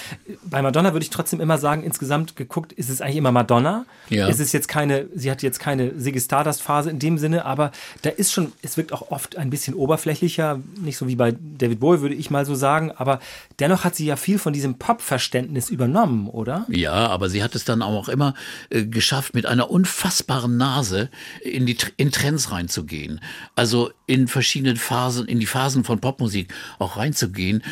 Bei 0.45 0.63
Madonna 0.63 0.93
würde 0.93 1.05
ich 1.05 1.11
trotzdem 1.11 1.41
immer 1.41 1.59
sagen, 1.59 1.83
insgesamt 1.85 2.35
geguckt, 2.35 2.73
ist 2.73 2.91
es 2.91 3.01
eigentlich 3.01 3.17
immer 3.17 3.33
Madonna. 3.33 3.87
Ja. 4.09 4.27
Ist 4.27 4.41
es 4.41 4.53
jetzt 4.53 4.67
keine, 4.69 5.07
sie 5.15 5.31
hat 5.31 5.43
jetzt 5.43 5.61
keine 5.61 5.93
Siggy 5.99 6.21
Stardust 6.21 6.63
Phase 6.63 6.91
in 6.91 6.99
dem 6.99 7.19
Sinne, 7.19 7.45
aber 7.45 7.71
da 8.03 8.11
ist 8.11 8.33
schon, 8.33 8.53
es 8.63 8.77
wirkt 8.77 8.93
auch 8.93 9.11
oft 9.11 9.37
ein 9.37 9.51
bisschen 9.51 9.75
oberflächlicher, 9.75 10.61
nicht 10.81 10.97
so 10.97 11.07
wie 11.07 11.17
bei 11.17 11.35
David 11.39 11.81
Bowie, 11.81 12.01
würde 12.01 12.15
ich 12.15 12.31
mal 12.31 12.45
so 12.45 12.55
sagen, 12.55 12.91
aber 12.97 13.21
dennoch 13.61 13.85
hat 13.85 13.95
sie 13.95 14.07
ja 14.07 14.17
viel 14.17 14.39
von 14.39 14.53
diesem 14.53 14.79
Pop-Verständnis 14.79 15.71
übernommen, 15.71 16.29
oder? 16.29 16.67
Ja, 16.69 17.09
aber 17.09 17.29
sie 17.29 17.43
hat 17.43 17.55
es 17.55 17.65
dann 17.65 17.83
auch 17.83 18.09
immer 18.09 18.35
äh, 18.71 18.85
geschafft, 18.85 19.35
mit 19.35 19.47
einer 19.47 19.71
unfassbaren 19.71 20.57
Nase 20.57 21.11
in 21.43 21.67
die 21.67 21.77
in 21.97 22.13
Trends 22.13 22.51
reinzugehen. 22.51 23.21
Also 23.55 23.91
in 24.07 24.29
verschiedenen 24.29 24.77
Phasen, 24.77 25.27
in 25.27 25.41
die 25.41 25.47
Phasen 25.47 25.85
von 25.85 26.01
Popmusik 26.01 26.53
auch 26.79 26.97
reinzugehen. 26.97 27.63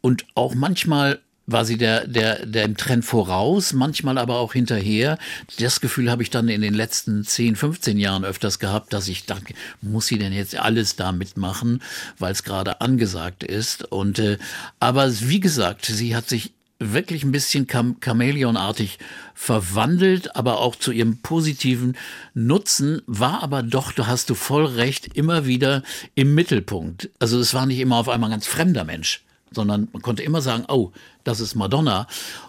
Und 0.00 0.26
auch 0.34 0.54
manchmal 0.54 1.20
war 1.52 1.64
sie 1.64 1.76
der, 1.76 2.06
der, 2.06 2.46
der 2.46 2.64
im 2.64 2.76
Trend 2.76 3.04
voraus, 3.04 3.72
manchmal 3.72 4.18
aber 4.18 4.36
auch 4.36 4.52
hinterher. 4.52 5.18
Das 5.58 5.80
Gefühl 5.80 6.10
habe 6.10 6.22
ich 6.22 6.30
dann 6.30 6.48
in 6.48 6.62
den 6.62 6.74
letzten 6.74 7.24
10, 7.24 7.56
15 7.56 7.98
Jahren 7.98 8.24
öfters 8.24 8.58
gehabt, 8.58 8.92
dass 8.92 9.08
ich 9.08 9.26
dachte, 9.26 9.54
muss 9.80 10.06
sie 10.06 10.18
denn 10.18 10.32
jetzt 10.32 10.56
alles 10.56 10.96
da 10.96 11.12
mitmachen, 11.12 11.82
weil 12.18 12.32
es 12.32 12.42
gerade 12.42 12.80
angesagt 12.80 13.44
ist. 13.44 13.84
Und 13.84 14.18
äh, 14.18 14.38
aber 14.80 15.10
wie 15.20 15.40
gesagt, 15.40 15.86
sie 15.86 16.16
hat 16.16 16.28
sich 16.28 16.52
wirklich 16.90 17.24
ein 17.24 17.32
bisschen 17.32 17.66
Cham 17.68 17.96
Chamäleonartig 18.00 18.98
verwandelt, 19.34 20.36
aber 20.36 20.58
auch 20.58 20.76
zu 20.76 20.92
ihrem 20.92 21.18
positiven 21.18 21.96
Nutzen, 22.34 23.02
war 23.06 23.42
aber 23.42 23.62
doch, 23.62 23.92
du 23.92 24.06
hast 24.06 24.30
du 24.30 24.34
voll 24.34 24.66
recht, 24.66 25.16
immer 25.16 25.46
wieder 25.46 25.82
im 26.14 26.34
Mittelpunkt. 26.34 27.10
Also 27.18 27.38
es 27.38 27.54
war 27.54 27.66
nicht 27.66 27.78
immer 27.78 27.96
auf 27.96 28.08
einmal 28.08 28.30
ein 28.30 28.32
ganz 28.32 28.46
fremder 28.46 28.84
Mensch, 28.84 29.24
sondern 29.54 29.88
man 29.92 30.02
konnte 30.02 30.22
immer 30.22 30.40
sagen, 30.40 30.64
oh, 30.68 30.92
das 31.24 31.40
ist 31.40 31.54
Madonna. 31.54 32.06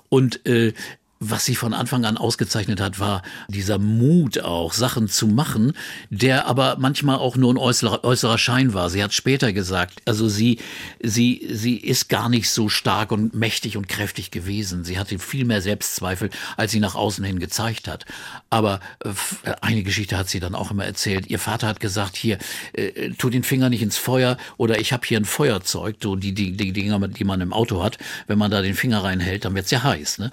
Und 0.09 0.45
äh, 0.45 0.73
was 1.29 1.45
sie 1.45 1.55
von 1.55 1.73
Anfang 1.73 2.05
an 2.05 2.17
ausgezeichnet 2.17 2.81
hat, 2.81 2.99
war 2.99 3.21
dieser 3.47 3.77
Mut 3.77 4.39
auch, 4.39 4.73
Sachen 4.73 5.07
zu 5.07 5.27
machen, 5.27 5.73
der 6.09 6.47
aber 6.47 6.77
manchmal 6.79 7.17
auch 7.17 7.35
nur 7.35 7.53
ein 7.53 7.57
äußerer, 7.57 8.03
äußerer 8.03 8.37
Schein 8.37 8.73
war. 8.73 8.89
Sie 8.89 9.03
hat 9.03 9.13
später 9.13 9.53
gesagt, 9.53 10.01
also 10.05 10.27
sie, 10.27 10.59
sie, 11.01 11.47
sie 11.51 11.77
ist 11.77 12.09
gar 12.09 12.29
nicht 12.29 12.49
so 12.49 12.69
stark 12.69 13.11
und 13.11 13.33
mächtig 13.33 13.77
und 13.77 13.87
kräftig 13.87 14.31
gewesen. 14.31 14.83
Sie 14.83 14.99
hatte 14.99 15.17
viel 15.19 15.45
mehr 15.45 15.61
Selbstzweifel, 15.61 16.29
als 16.57 16.71
sie 16.71 16.79
nach 16.79 16.95
außen 16.95 17.23
hin 17.23 17.39
gezeigt 17.39 17.87
hat. 17.87 18.05
Aber 18.49 18.79
äh, 19.03 19.09
eine 19.61 19.83
Geschichte 19.83 20.17
hat 20.17 20.29
sie 20.29 20.39
dann 20.39 20.55
auch 20.55 20.71
immer 20.71 20.85
erzählt. 20.85 21.27
Ihr 21.27 21.39
Vater 21.39 21.67
hat 21.67 21.79
gesagt, 21.79 22.15
hier, 22.15 22.37
äh, 22.73 23.11
tu 23.11 23.29
den 23.29 23.43
Finger 23.43 23.69
nicht 23.69 23.81
ins 23.81 23.97
Feuer 23.97 24.37
oder 24.57 24.79
ich 24.79 24.93
habe 24.93 25.05
hier 25.05 25.19
ein 25.19 25.25
Feuerzeug, 25.25 25.97
so 26.01 26.15
die, 26.15 26.33
die, 26.33 26.51
die 26.53 26.73
Dinger, 26.73 27.07
die 27.07 27.23
man 27.23 27.41
im 27.41 27.53
Auto 27.53 27.83
hat. 27.83 27.97
Wenn 28.27 28.37
man 28.37 28.51
da 28.51 28.61
den 28.61 28.75
Finger 28.75 29.03
reinhält, 29.03 29.45
dann 29.45 29.55
wird's 29.55 29.71
ja 29.71 29.83
heiß. 29.83 30.19
Ne? 30.19 30.31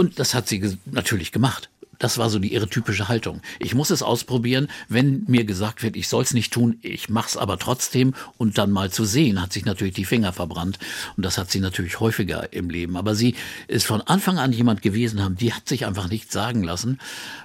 Und 0.00 0.18
das 0.18 0.32
hat 0.32 0.48
sie 0.48 0.78
natürlich 0.86 1.30
gemacht. 1.30 1.68
Das 2.00 2.16
war 2.18 2.30
so 2.30 2.38
die 2.38 2.52
ihre 2.52 2.68
typische 2.68 3.08
Haltung. 3.08 3.42
Ich 3.60 3.74
muss 3.74 3.90
es 3.90 4.02
ausprobieren, 4.02 4.68
wenn 4.88 5.24
mir 5.28 5.44
gesagt 5.44 5.82
wird, 5.82 5.96
ich 5.96 6.08
soll 6.08 6.22
es 6.24 6.34
nicht 6.34 6.52
tun, 6.52 6.78
ich 6.80 7.10
mach's 7.10 7.36
aber 7.36 7.58
trotzdem 7.58 8.14
und 8.38 8.58
dann 8.58 8.70
mal 8.70 8.90
zu 8.90 9.04
sehen, 9.04 9.40
hat 9.40 9.52
sich 9.52 9.66
natürlich 9.66 9.94
die 9.94 10.06
Finger 10.06 10.32
verbrannt 10.32 10.78
und 11.16 11.24
das 11.24 11.36
hat 11.36 11.50
sie 11.50 11.60
natürlich 11.60 12.00
häufiger 12.00 12.52
im 12.54 12.70
Leben. 12.70 12.96
Aber 12.96 13.14
sie 13.14 13.34
ist 13.68 13.86
von 13.86 14.00
Anfang 14.00 14.38
an 14.38 14.52
jemand 14.52 14.80
gewesen 14.80 15.22
haben, 15.22 15.36
die 15.36 15.52
hat 15.52 15.68
sich 15.68 15.84
einfach 15.84 16.08
nicht 16.08 16.32
sagen 16.32 16.64
lassen, 16.64 16.98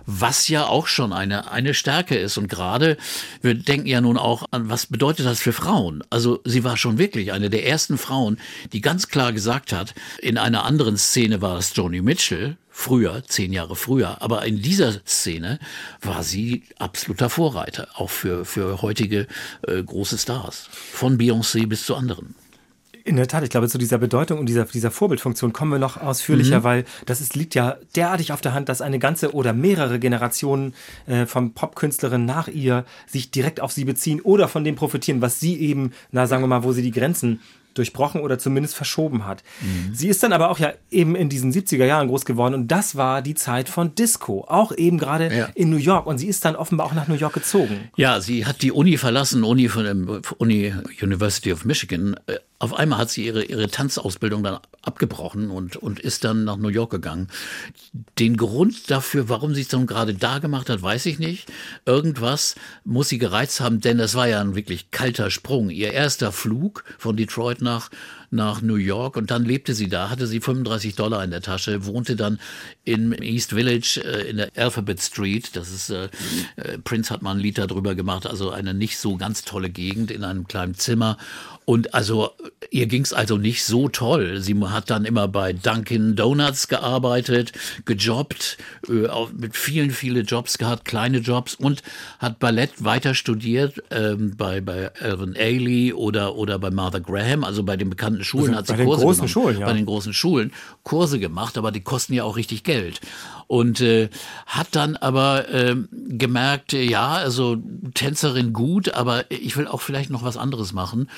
was 0.06 0.48
ja 0.48 0.66
auch 0.66 0.88
schon 0.88 1.12
eine 1.12 1.52
eine 1.52 1.74
Stärke 1.74 2.18
ist 2.18 2.38
und 2.38 2.48
gerade 2.48 2.98
wir 3.42 3.56
denken 3.56 3.88
ja 3.88 4.00
nun 4.00 4.18
auch 4.18 4.46
an 4.52 4.70
was 4.70 4.86
bedeutet 4.86 5.26
das 5.26 5.42
für 5.42 5.54
Frauen? 5.54 6.02
Also 6.10 6.40
sie 6.46 6.64
war 6.64 6.78
schon 6.78 6.98
wirklich 6.98 7.34
eine 7.34 7.50
der 7.50 7.68
ersten 7.68 7.98
Frauen, 7.98 8.38
die 8.72 8.80
ganz 8.80 9.10
klar 9.10 9.34
gesagt 9.34 9.74
hat, 9.74 9.94
in 10.22 10.38
einer 10.38 10.64
anderen 10.64 10.96
Szene 10.96 11.42
war 11.42 11.58
es 11.58 11.76
Joni 11.76 12.02
Mitchell, 12.02 12.56
früher, 12.76 13.24
zehn 13.26 13.54
Jahre 13.54 13.76
früher. 13.76 14.22
Aber 14.22 14.46
in 14.46 14.62
dieser 14.62 14.92
Szene 15.08 15.60
war 16.02 16.24
sie 16.24 16.64
absoluter 16.78 17.30
Vorreiter, 17.30 17.88
auch 17.96 18.10
für, 18.10 18.44
für 18.44 18.82
heutige 18.82 19.28
äh, 19.66 19.82
große 19.82 20.18
Stars. 20.18 20.68
Von 20.92 21.18
Beyoncé 21.18 21.68
bis 21.68 21.86
zu 21.86 21.96
anderen. 21.96 22.36
In 23.06 23.16
der 23.16 23.28
Tat, 23.28 23.44
ich 23.44 23.50
glaube, 23.50 23.70
zu 23.70 23.78
dieser 23.78 23.98
Bedeutung 23.98 24.40
und 24.40 24.48
dieser, 24.48 24.66
dieser 24.66 24.92
Vorbildfunktion 24.92 25.54
kommen 25.54 25.72
wir 25.72 25.80
noch 25.80 25.98
ausführlicher, 25.98 26.60
mhm. 26.60 26.64
weil 26.64 26.86
das 27.06 27.22
ist, 27.22 27.36
liegt 27.36 27.56
ja 27.56 27.78
derartig 27.96 28.34
auf 28.34 28.42
der 28.42 28.54
Hand, 28.54 28.68
dass 28.68 28.82
eine 28.82 29.00
ganze 29.00 29.34
oder 29.34 29.54
mehrere 29.54 29.98
Generationen 29.98 30.74
äh, 31.08 31.26
von 31.26 31.54
Popkünstlerinnen 31.54 32.26
nach 32.26 32.50
ihr 32.50 32.84
sich 33.08 33.32
direkt 33.32 33.62
auf 33.62 33.72
sie 33.72 33.86
beziehen 33.86 34.20
oder 34.22 34.48
von 34.48 34.64
dem 34.66 34.76
profitieren, 34.76 35.22
was 35.22 35.40
sie 35.40 35.58
eben, 35.60 35.94
na 36.12 36.28
sagen 36.28 36.44
wir 36.44 36.48
mal, 36.48 36.64
wo 36.64 36.74
sie 36.74 36.82
die 36.82 36.92
Grenzen 36.92 37.40
durchbrochen 37.76 38.22
oder 38.22 38.40
zumindest 38.40 38.76
verschoben 38.76 39.26
hat. 39.26 39.44
Mhm. 39.62 39.94
Sie 39.94 40.08
ist 40.08 40.24
dann 40.24 40.34
aber 40.34 40.50
auch 40.50 40.60
ja 40.60 40.74
eben 40.90 41.16
in 41.16 41.30
diesen 41.30 41.54
70er 41.54 41.86
Jahren 41.86 42.08
groß 42.08 42.26
geworden 42.26 42.56
und 42.56 42.68
das 42.70 42.96
war 42.96 43.22
die 43.22 43.36
Zeit 43.36 43.70
von 43.70 43.94
Disco, 43.94 44.46
auch 44.48 44.72
eben 44.76 44.98
gerade 44.98 45.36
ja. 45.36 45.50
in 45.54 45.70
New 45.70 45.78
York 45.78 46.08
und 46.08 46.18
sie 46.18 46.28
ist 46.28 46.44
dann 46.46 46.56
offenbar 46.56 46.88
auch 46.88 46.94
nach 46.94 47.08
New 47.08 47.16
York 47.16 47.34
gezogen. 47.34 47.90
Ja, 47.96 48.20
sie 48.22 48.46
hat 48.46 48.62
die 48.62 48.72
Uni 48.72 48.98
verlassen, 48.98 49.44
Uni 49.44 49.70
von 49.70 49.84
der 49.84 50.22
Uni 50.38 50.74
University 51.02 51.54
of 51.54 51.66
Michigan. 51.66 52.16
Äh, 52.28 52.40
auf 52.58 52.74
einmal 52.74 53.00
hat 53.00 53.10
sie 53.10 53.26
ihre, 53.26 53.44
ihre 53.44 53.68
Tanzausbildung 53.68 54.42
dann 54.42 54.60
abgebrochen 54.82 55.50
und, 55.52 55.76
und 55.76 56.00
ist 56.00 56.24
dann 56.24 56.46
nach 56.46 56.58
New 56.58 56.70
York 56.70 56.90
gegangen. 56.90 57.28
Den 58.18 58.38
Grund 58.38 58.90
dafür, 58.90 59.28
warum 59.28 59.54
sie 59.54 59.62
es 59.62 59.68
dann 59.68 59.88
gerade 59.88 60.14
da 60.14 60.40
gemacht 60.40 60.70
hat, 60.70 60.82
weiß 60.82 61.06
ich 61.08 61.20
nicht. 61.20 61.52
Irgendwas 61.86 62.56
muss 62.86 63.10
sie 63.10 63.18
gereizt 63.18 63.60
haben, 63.60 63.82
denn 63.82 64.00
es 64.00 64.16
war 64.16 64.28
ja 64.28 64.40
ein 64.40 64.56
wirklich 64.56 64.90
kalter 64.92 65.30
Sprung. 65.30 65.70
Ihr 65.70 65.92
erster 65.92 66.32
Flug 66.32 66.86
von 66.98 67.18
Detroit 67.18 67.62
nach 67.62 67.90
nach 68.36 68.62
New 68.62 68.76
York 68.76 69.18
und 69.18 69.32
dann 69.32 69.46
lebte 69.46 69.74
sie 69.74 69.88
da, 69.88 70.10
hatte 70.10 70.28
sie 70.28 70.40
35 70.40 70.96
Dollar 70.96 71.24
in 71.24 71.32
der 71.32 71.42
Tasche, 71.42 71.86
wohnte 71.86 72.16
dann 72.16 72.40
in 72.84 73.14
East 73.22 73.52
Village 73.52 74.02
äh, 74.04 74.30
in 74.30 74.38
der 74.38 74.52
Alphabet 74.56 75.02
Street. 75.02 75.56
Das 75.56 75.72
ist, 75.72 75.90
äh, 75.90 76.10
äh, 76.58 76.78
Prince 76.80 77.12
hat 77.12 77.22
mal 77.22 77.32
ein 77.32 77.40
Lied 77.40 77.58
darüber 77.58 77.96
gemacht, 77.96 78.28
also 78.28 78.52
eine 78.52 78.74
nicht 78.74 78.98
so 78.98 79.18
ganz 79.18 79.44
tolle 79.44 79.70
Gegend 79.70 80.12
in 80.12 80.24
einem 80.24 80.48
kleinen 80.48 80.76
Zimmer. 80.76 81.18
Und 81.66 81.96
also 81.96 82.30
ihr 82.70 82.86
ging's 82.86 83.12
also 83.12 83.38
nicht 83.38 83.64
so 83.64 83.90
toll. 83.90 84.40
Sie 84.40 84.56
hat 84.66 84.90
dann 84.92 85.04
immer 85.04 85.28
bei 85.28 85.54
Dunkin' 85.54 86.16
Donuts 86.16 86.68
gearbeitet, 86.68 87.54
gejobbt, 87.86 88.58
äh, 88.88 89.08
mit 89.36 89.58
vielen, 89.58 89.90
vielen 89.92 90.26
Jobs 90.26 90.60
gehabt, 90.60 90.86
kleine 90.86 91.20
Jobs 91.20 91.56
und 91.56 91.82
hat 92.20 92.38
Ballett 92.40 92.84
weiter 92.84 93.16
studiert 93.16 93.82
ähm, 93.90 94.36
bei, 94.38 94.62
bei 94.62 94.94
Alvin 95.02 95.36
Ailey 95.36 95.94
oder, 95.94 96.36
oder 96.36 96.60
bei 96.60 96.70
Martha 96.70 97.00
Graham, 97.00 97.44
also 97.44 97.64
bei 97.64 97.78
den 97.78 97.90
bekannten 97.90 98.24
Schulen 98.26 98.56
also 98.56 98.58
hat 98.58 98.68
sie 98.68 98.74
bei 98.74 98.84
Kurse 98.84 99.02
den 99.02 99.06
großen 99.06 99.28
genommen. 99.28 99.30
Schulen, 99.30 99.60
ja. 99.60 99.66
Bei 99.66 99.74
den 99.74 99.86
großen 99.86 100.14
Schulen 100.14 100.52
Kurse 100.84 101.20
gemacht, 101.20 101.58
aber 101.58 101.72
die 101.72 101.82
kosten 101.82 102.14
ja 102.14 102.26
auch 102.26 102.36
richtig 102.36 102.64
Geld. 102.64 103.00
Und 103.48 103.80
äh, 103.80 104.10
hat 104.46 104.68
dann 104.72 104.98
aber 104.98 105.48
äh, 105.50 105.76
gemerkt, 105.92 106.74
ja, 106.74 107.14
also 107.14 107.58
Tänzerin 107.94 108.52
gut, 108.52 108.94
aber 108.94 109.32
ich 109.32 109.56
will 109.56 109.68
auch 109.68 109.82
vielleicht 109.82 110.10
noch 110.10 110.24
was 110.24 110.36
anderes 110.36 110.74
machen 110.74 111.10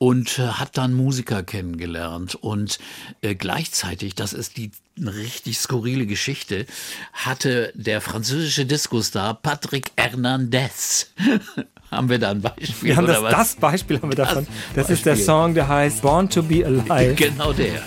und 0.00 0.38
äh, 0.38 0.46
hat 0.48 0.78
dann 0.78 0.94
Musiker 0.94 1.42
kennengelernt 1.42 2.34
und 2.34 2.78
äh, 3.20 3.34
gleichzeitig, 3.34 4.14
das 4.14 4.32
ist 4.32 4.56
die 4.56 4.70
richtig 4.96 5.58
skurrile 5.58 6.06
Geschichte, 6.06 6.64
hatte 7.12 7.70
der 7.74 8.00
französische 8.00 8.64
Disco-Star 8.64 9.34
Patrick 9.34 9.92
Hernandez 9.98 11.12
haben 11.90 12.08
wir 12.08 12.18
da 12.18 12.30
ein 12.30 12.40
Beispiel? 12.40 12.88
Wir 12.88 12.96
haben 12.96 13.06
das, 13.06 13.20
das 13.22 13.56
Beispiel 13.56 14.00
haben 14.00 14.10
wir 14.10 14.16
davon. 14.16 14.46
Das, 14.74 14.86
das 14.86 14.98
ist 14.98 15.06
der 15.06 15.16
Song, 15.16 15.54
der 15.54 15.68
heißt 15.68 16.02
Born 16.02 16.28
to 16.28 16.42
be 16.42 16.64
Alive. 16.64 17.14
Genau 17.20 17.52
der. 17.52 17.80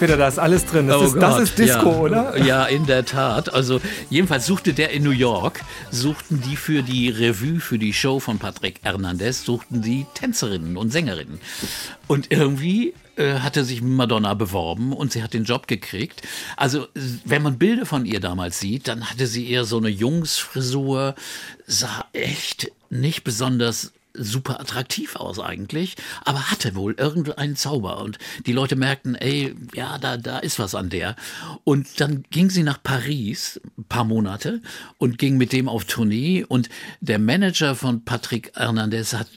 Peter, 0.00 0.16
da 0.16 0.28
ist 0.28 0.38
alles 0.38 0.64
drin. 0.64 0.88
Das, 0.88 0.96
oh 0.96 1.04
ist, 1.04 1.16
das 1.16 1.38
ist, 1.38 1.58
Disco, 1.58 1.90
ja. 1.90 1.98
oder? 1.98 2.38
Ja, 2.38 2.64
in 2.64 2.86
der 2.86 3.04
Tat. 3.04 3.52
Also 3.52 3.82
jedenfalls 4.08 4.46
suchte 4.46 4.72
der 4.72 4.92
in 4.92 5.02
New 5.02 5.10
York, 5.10 5.60
suchten 5.90 6.40
die 6.40 6.56
für 6.56 6.82
die 6.82 7.10
Revue, 7.10 7.60
für 7.60 7.78
die 7.78 7.92
Show 7.92 8.18
von 8.18 8.38
Patrick 8.38 8.80
Hernandez, 8.82 9.44
suchten 9.44 9.82
die 9.82 10.06
Tänzerinnen 10.14 10.78
und 10.78 10.90
Sängerinnen. 10.90 11.38
Und 12.06 12.32
irgendwie 12.32 12.94
äh, 13.16 13.40
hatte 13.40 13.62
sich 13.62 13.82
Madonna 13.82 14.32
beworben 14.32 14.94
und 14.94 15.12
sie 15.12 15.22
hat 15.22 15.34
den 15.34 15.44
Job 15.44 15.66
gekriegt. 15.66 16.22
Also, 16.56 16.88
wenn 17.26 17.42
man 17.42 17.58
Bilder 17.58 17.84
von 17.84 18.06
ihr 18.06 18.20
damals 18.20 18.58
sieht, 18.58 18.88
dann 18.88 19.10
hatte 19.10 19.26
sie 19.26 19.50
eher 19.50 19.64
so 19.66 19.76
eine 19.76 19.90
Jungsfrisur, 19.90 21.14
sah 21.66 22.06
echt 22.14 22.72
nicht 22.88 23.22
besonders 23.22 23.92
super 24.14 24.60
attraktiv 24.60 25.16
aus 25.16 25.38
eigentlich, 25.38 25.96
aber 26.24 26.50
hatte 26.50 26.74
wohl 26.74 26.94
irgendeinen 26.94 27.56
Zauber 27.56 28.02
und 28.02 28.18
die 28.46 28.52
Leute 28.52 28.76
merkten, 28.76 29.14
ey, 29.14 29.54
ja, 29.74 29.98
da, 29.98 30.16
da 30.16 30.38
ist 30.38 30.58
was 30.58 30.74
an 30.74 30.90
der. 30.90 31.16
Und 31.64 32.00
dann 32.00 32.24
ging 32.30 32.50
sie 32.50 32.62
nach 32.62 32.82
Paris, 32.82 33.60
ein 33.78 33.84
paar 33.84 34.04
Monate, 34.04 34.60
und 34.98 35.18
ging 35.18 35.36
mit 35.36 35.52
dem 35.52 35.68
auf 35.68 35.84
Tournee 35.84 36.44
und 36.44 36.68
der 37.00 37.18
Manager 37.18 37.74
von 37.74 38.04
Patrick 38.04 38.52
Hernandez 38.56 39.12
hat 39.12 39.28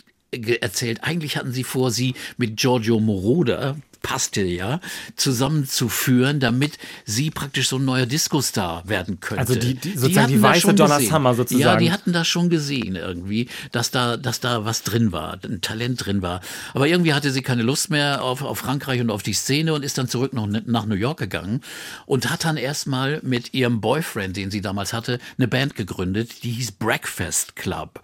erzählt, 0.62 1.03
eigentlich 1.03 1.38
hatten 1.38 1.51
sie 1.51 1.63
vor, 1.63 1.92
sie 1.92 2.15
mit 2.38 2.58
Giorgio 2.58 3.00
Moroder, 3.00 3.77
passte 4.03 4.43
ja, 4.43 4.79
zusammenzuführen, 5.15 6.39
damit 6.39 6.77
sie 7.05 7.31
praktisch 7.31 7.69
so 7.69 7.77
ein 7.77 7.86
neuer 7.86 8.05
Disco-Star 8.05 8.88
werden 8.88 9.19
könnte. 9.19 9.39
Also 9.39 9.55
die, 9.55 9.74
die 9.74 9.98
sozusagen 9.98 10.27
die, 10.27 10.33
die 10.36 10.41
weiße 10.43 10.74
Donna 10.75 11.00
Summer 11.00 11.33
sozusagen. 11.33 11.63
Ja, 11.63 11.77
die 11.77 11.91
hatten 11.91 12.13
das 12.13 12.27
schon 12.27 12.50
gesehen 12.50 12.95
irgendwie, 12.95 13.50
dass 13.72 13.89
da, 13.89 14.17
dass 14.17 14.39
da 14.39 14.65
was 14.65 14.83
drin 14.83 15.12
war, 15.12 15.39
ein 15.43 15.62
Talent 15.62 16.05
drin 16.05 16.22
war. 16.22 16.41
Aber 16.75 16.88
irgendwie 16.88 17.13
hatte 17.13 17.31
sie 17.31 17.41
keine 17.41 17.63
Lust 17.63 17.89
mehr 17.89 18.22
auf, 18.22 18.43
auf 18.43 18.60
Frankreich 18.60 19.01
und 19.01 19.10
auf 19.10 19.24
die 19.24 19.33
Szene 19.33 19.74
und 19.74 19.83
ist 19.83 19.98
dann 19.98 20.07
zurück 20.07 20.33
nach, 20.33 20.45
nach 20.45 20.86
New 20.86 20.95
York 20.95 21.17
gegangen 21.17 21.62
und 22.05 22.29
hat 22.29 22.43
dann 22.43 22.57
erstmal 22.57 23.22
mit 23.24 23.53
ihrem 23.53 23.79
Boyfriend, 23.81 24.36
den 24.36 24.51
sie 24.51 24.62
damals 24.62 24.91
hatte, 24.93 25.17
eine 25.38 25.48
Band 25.48 25.75
gegründet, 25.75 26.43
die 26.43 26.51
hieß 26.51 26.74
Breakfast 26.74 27.55
Club. 27.55 28.01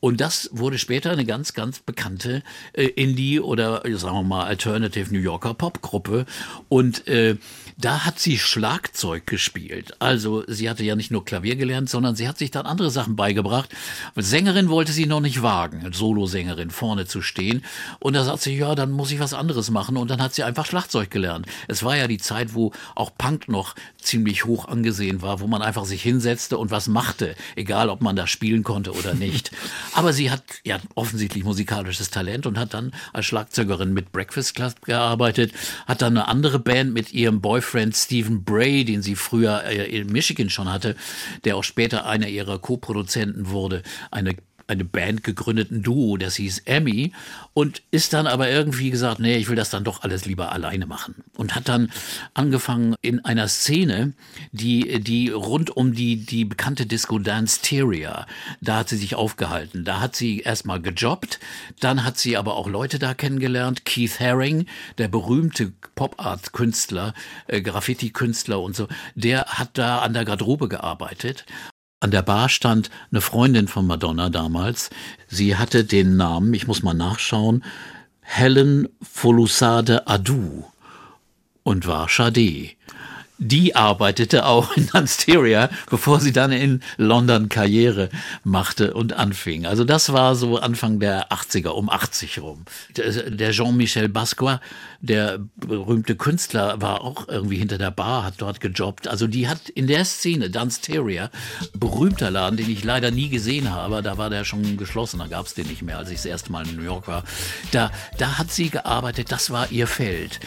Und 0.00 0.20
das 0.20 0.48
wurde 0.52 0.78
später 0.78 1.10
eine 1.10 1.24
ganz, 1.24 1.54
ganz 1.54 1.80
bekannte 1.80 2.42
äh, 2.72 2.84
Indie- 2.84 3.40
oder 3.40 3.82
sagen 3.98 4.16
wir 4.16 4.22
mal 4.22 4.44
Alternative 4.44 5.12
New 5.12 5.20
Yorker 5.20 5.54
Popgruppe. 5.54 6.24
Und 6.68 7.08
äh, 7.08 7.36
da 7.80 8.04
hat 8.04 8.18
sie 8.18 8.38
Schlagzeug 8.38 9.24
gespielt. 9.24 9.94
Also 10.00 10.42
sie 10.48 10.68
hatte 10.68 10.82
ja 10.82 10.96
nicht 10.96 11.12
nur 11.12 11.24
Klavier 11.24 11.54
gelernt, 11.54 11.88
sondern 11.88 12.16
sie 12.16 12.26
hat 12.26 12.36
sich 12.36 12.50
dann 12.50 12.66
andere 12.66 12.90
Sachen 12.90 13.14
beigebracht. 13.14 13.70
Sängerin 14.16 14.68
wollte 14.68 14.90
sie 14.90 15.06
noch 15.06 15.20
nicht 15.20 15.42
wagen, 15.42 15.88
Solosängerin 15.92 16.70
vorne 16.70 17.06
zu 17.06 17.22
stehen. 17.22 17.64
Und 18.00 18.14
da 18.14 18.24
sagt 18.24 18.42
sie, 18.42 18.56
ja, 18.56 18.74
dann 18.74 18.90
muss 18.90 19.12
ich 19.12 19.20
was 19.20 19.32
anderes 19.32 19.70
machen. 19.70 19.96
Und 19.96 20.10
dann 20.10 20.20
hat 20.20 20.34
sie 20.34 20.42
einfach 20.42 20.66
Schlagzeug 20.66 21.12
gelernt. 21.12 21.46
Es 21.68 21.84
war 21.84 21.96
ja 21.96 22.08
die 22.08 22.18
Zeit, 22.18 22.52
wo 22.52 22.72
auch 22.96 23.12
Punk 23.16 23.46
noch 23.48 23.76
ziemlich 24.02 24.44
hoch 24.44 24.66
angesehen 24.66 25.22
war, 25.22 25.38
wo 25.38 25.46
man 25.46 25.62
einfach 25.62 25.84
sich 25.84 26.02
hinsetzte 26.02 26.58
und 26.58 26.72
was 26.72 26.88
machte, 26.88 27.36
egal 27.54 27.90
ob 27.90 28.00
man 28.00 28.16
da 28.16 28.26
spielen 28.26 28.64
konnte 28.64 28.90
oder 28.90 29.14
nicht. 29.14 29.52
Aber 29.92 30.12
sie 30.12 30.32
hat 30.32 30.42
ja 30.64 30.78
offensichtlich 30.96 31.44
musikalisches 31.44 32.10
Talent 32.10 32.44
und 32.46 32.58
hat 32.58 32.74
dann 32.74 32.92
als 33.12 33.26
Schlagzeugerin 33.26 33.92
mit 33.92 34.10
Breakfast 34.10 34.56
Club 34.56 34.82
gearbeitet, 34.82 35.52
hat 35.86 36.02
dann 36.02 36.16
eine 36.16 36.26
andere 36.26 36.58
Band 36.58 36.92
mit 36.92 37.12
ihrem 37.12 37.40
Boyfriend 37.40 37.67
Stephen 37.92 38.44
Bray, 38.44 38.84
den 38.84 39.02
sie 39.02 39.14
früher 39.14 39.64
äh, 39.64 39.84
in 39.98 40.10
Michigan 40.10 40.50
schon 40.50 40.70
hatte, 40.70 40.96
der 41.44 41.56
auch 41.56 41.64
später 41.64 42.06
einer 42.06 42.28
ihrer 42.28 42.58
Co-Produzenten 42.58 43.50
wurde, 43.50 43.82
eine 44.10 44.34
eine 44.68 44.84
Band 44.84 45.24
gegründeten 45.24 45.82
Duo, 45.82 46.16
das 46.16 46.36
hieß 46.36 46.62
Emmy 46.66 47.12
und 47.54 47.82
ist 47.90 48.12
dann 48.12 48.26
aber 48.26 48.50
irgendwie 48.50 48.90
gesagt, 48.90 49.18
nee, 49.18 49.36
ich 49.36 49.48
will 49.48 49.56
das 49.56 49.70
dann 49.70 49.84
doch 49.84 50.02
alles 50.02 50.26
lieber 50.26 50.52
alleine 50.52 50.86
machen 50.86 51.16
und 51.36 51.54
hat 51.54 51.68
dann 51.68 51.90
angefangen 52.34 52.94
in 53.00 53.24
einer 53.24 53.48
Szene, 53.48 54.12
die 54.52 55.00
die 55.00 55.30
rund 55.30 55.76
um 55.76 55.94
die 55.94 56.24
die 56.24 56.44
bekannte 56.44 56.86
Disco 56.86 57.18
Dance 57.18 57.60
Teria, 57.62 58.26
da 58.60 58.76
hat 58.76 58.88
sie 58.90 58.96
sich 58.96 59.14
aufgehalten. 59.14 59.84
Da 59.84 60.00
hat 60.00 60.16
sie 60.16 60.40
erstmal 60.40 60.80
gejobbt, 60.80 61.40
dann 61.80 62.04
hat 62.04 62.18
sie 62.18 62.36
aber 62.36 62.56
auch 62.56 62.68
Leute 62.68 62.98
da 62.98 63.14
kennengelernt, 63.14 63.84
Keith 63.84 64.20
Haring, 64.20 64.66
der 64.98 65.08
berühmte 65.08 65.72
Pop 65.94 66.16
Art 66.18 66.52
Künstler, 66.52 67.14
äh, 67.46 67.62
Graffiti 67.62 68.10
Künstler 68.10 68.60
und 68.60 68.76
so, 68.76 68.88
der 69.14 69.46
hat 69.46 69.70
da 69.78 70.00
an 70.00 70.12
der 70.12 70.24
Garderobe 70.24 70.68
gearbeitet 70.68 71.46
an 72.00 72.10
der 72.10 72.22
Bar 72.22 72.48
stand 72.48 72.90
eine 73.10 73.20
Freundin 73.20 73.68
von 73.68 73.86
Madonna 73.86 74.28
damals. 74.30 74.90
Sie 75.26 75.56
hatte 75.56 75.84
den 75.84 76.16
Namen, 76.16 76.54
ich 76.54 76.66
muss 76.66 76.82
mal 76.82 76.94
nachschauen, 76.94 77.64
Helen 78.20 78.88
Folusade 79.02 80.06
Adu 80.06 80.64
und 81.62 81.86
war 81.86 82.08
Chade 82.08 82.70
die 83.38 83.76
arbeitete 83.76 84.44
auch 84.44 84.76
in 84.76 84.90
Ansteria, 84.92 85.70
bevor 85.88 86.20
sie 86.20 86.32
dann 86.32 86.52
in 86.52 86.82
London 86.96 87.48
Karriere 87.48 88.10
machte 88.42 88.94
und 88.94 89.12
anfing. 89.12 89.64
Also 89.64 89.84
das 89.84 90.12
war 90.12 90.34
so 90.34 90.58
Anfang 90.58 90.98
der 90.98 91.30
80er, 91.30 91.68
um 91.68 91.88
80 91.88 92.40
rum. 92.40 92.64
Der 92.96 93.52
Jean-Michel 93.52 94.08
Basquiat, 94.08 94.60
der 95.00 95.38
berühmte 95.56 96.16
Künstler, 96.16 96.80
war 96.80 97.02
auch 97.02 97.28
irgendwie 97.28 97.56
hinter 97.56 97.78
der 97.78 97.92
Bar, 97.92 98.24
hat 98.24 98.34
dort 98.38 98.60
gejobbt. 98.60 99.06
Also 99.06 99.28
die 99.28 99.48
hat 99.48 99.68
in 99.68 99.86
der 99.86 100.04
Szene, 100.04 100.50
Dansteria, 100.50 101.30
berühmter 101.74 102.32
Laden, 102.32 102.56
den 102.56 102.70
ich 102.70 102.82
leider 102.82 103.12
nie 103.12 103.28
gesehen 103.28 103.70
habe, 103.70 104.02
da 104.02 104.18
war 104.18 104.30
der 104.30 104.44
schon 104.44 104.76
geschlossen, 104.76 105.20
da 105.20 105.28
gab 105.28 105.46
es 105.46 105.54
den 105.54 105.68
nicht 105.68 105.82
mehr, 105.82 105.98
als 105.98 106.10
ich 106.10 106.16
das 106.16 106.26
erste 106.26 106.50
Mal 106.50 106.66
in 106.66 106.76
New 106.76 106.82
York 106.82 107.06
war. 107.06 107.22
Da, 107.70 107.92
da 108.18 108.38
hat 108.38 108.50
sie 108.50 108.70
gearbeitet, 108.70 109.30
das 109.30 109.50
war 109.50 109.70
ihr 109.70 109.86
Feld. 109.86 110.40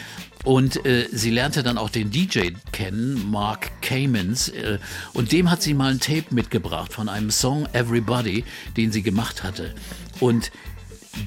Und 0.44 0.84
äh, 0.84 1.06
sie 1.12 1.30
lernte 1.30 1.62
dann 1.62 1.78
auch 1.78 1.90
den 1.90 2.10
DJ 2.10 2.50
kennen, 2.72 3.30
Mark 3.30 3.80
Kamens. 3.80 4.48
Äh, 4.48 4.78
und 5.12 5.32
dem 5.32 5.50
hat 5.50 5.62
sie 5.62 5.74
mal 5.74 5.92
ein 5.92 6.00
Tape 6.00 6.26
mitgebracht 6.30 6.92
von 6.92 7.08
einem 7.08 7.30
Song 7.30 7.68
Everybody, 7.72 8.44
den 8.76 8.90
sie 8.90 9.02
gemacht 9.02 9.42
hatte. 9.44 9.74
Und 10.18 10.50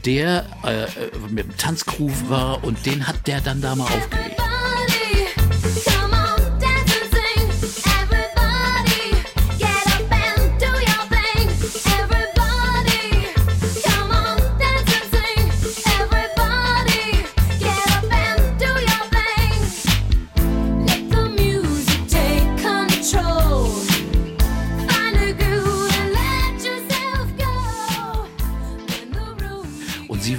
der 0.03 0.45
äh, 0.63 0.84
äh 0.84 0.88
mit 1.29 1.45
dem 1.45 1.57
Tanzgroove 1.57 2.29
war 2.29 2.63
und 2.63 2.86
den 2.86 3.07
hat 3.07 3.27
der 3.27 3.39
dann 3.39 3.62
da 3.62 3.75
mal 3.75 3.86
aufgelegt. 3.86 4.41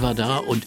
War 0.01 0.15
da 0.15 0.37
und 0.37 0.65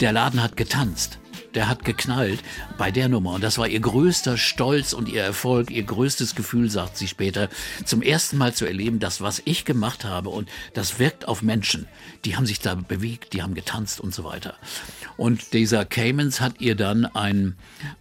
der 0.00 0.12
Laden 0.12 0.42
hat 0.42 0.56
getanzt. 0.56 1.18
Der 1.54 1.68
hat 1.68 1.84
geknallt 1.84 2.40
bei 2.78 2.92
der 2.92 3.08
Nummer. 3.08 3.32
Und 3.32 3.42
das 3.42 3.58
war 3.58 3.66
ihr 3.66 3.80
größter 3.80 4.36
Stolz 4.36 4.92
und 4.92 5.08
ihr 5.08 5.22
Erfolg, 5.22 5.72
ihr 5.72 5.82
größtes 5.82 6.36
Gefühl, 6.36 6.70
sagt 6.70 6.96
sie 6.96 7.08
später, 7.08 7.48
zum 7.84 8.02
ersten 8.02 8.38
Mal 8.38 8.54
zu 8.54 8.66
erleben, 8.66 9.00
das, 9.00 9.20
was 9.20 9.42
ich 9.44 9.64
gemacht 9.64 10.04
habe 10.04 10.28
und 10.28 10.48
das 10.74 11.00
wirkt 11.00 11.26
auf 11.26 11.42
Menschen. 11.42 11.88
Die 12.24 12.36
haben 12.36 12.46
sich 12.46 12.60
da 12.60 12.76
bewegt, 12.76 13.32
die 13.32 13.42
haben 13.42 13.54
getanzt 13.54 14.00
und 14.00 14.14
so 14.14 14.22
weiter. 14.22 14.54
Und 15.16 15.52
dieser 15.52 15.84
Caymans 15.84 16.40
hat 16.40 16.60
ihr 16.60 16.76
dann 16.76 17.04
ein, 17.04 17.56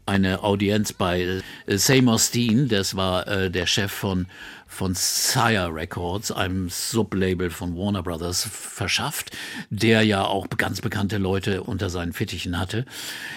eine 0.05 0.43
Audienz 0.43 0.93
bei 0.93 1.41
äh, 1.65 1.77
Seymour 1.77 2.19
Steen, 2.19 2.67
das 2.67 2.95
war 2.95 3.27
äh, 3.27 3.50
der 3.50 3.65
Chef 3.65 3.92
von 3.92 4.27
von 4.70 4.94
Sire 4.96 5.74
Records, 5.74 6.32
einem 6.32 6.70
Sublabel 6.70 7.50
von 7.50 7.75
Warner 7.75 8.03
Brothers, 8.03 8.48
verschafft, 8.50 9.36
der 9.70 10.03
ja 10.03 10.24
auch 10.24 10.48
ganz 10.50 10.79
bekannte 10.79 11.18
Leute 11.18 11.64
unter 11.64 11.90
seinen 11.90 12.14
Fittichen 12.14 12.60
hatte. 12.60 12.86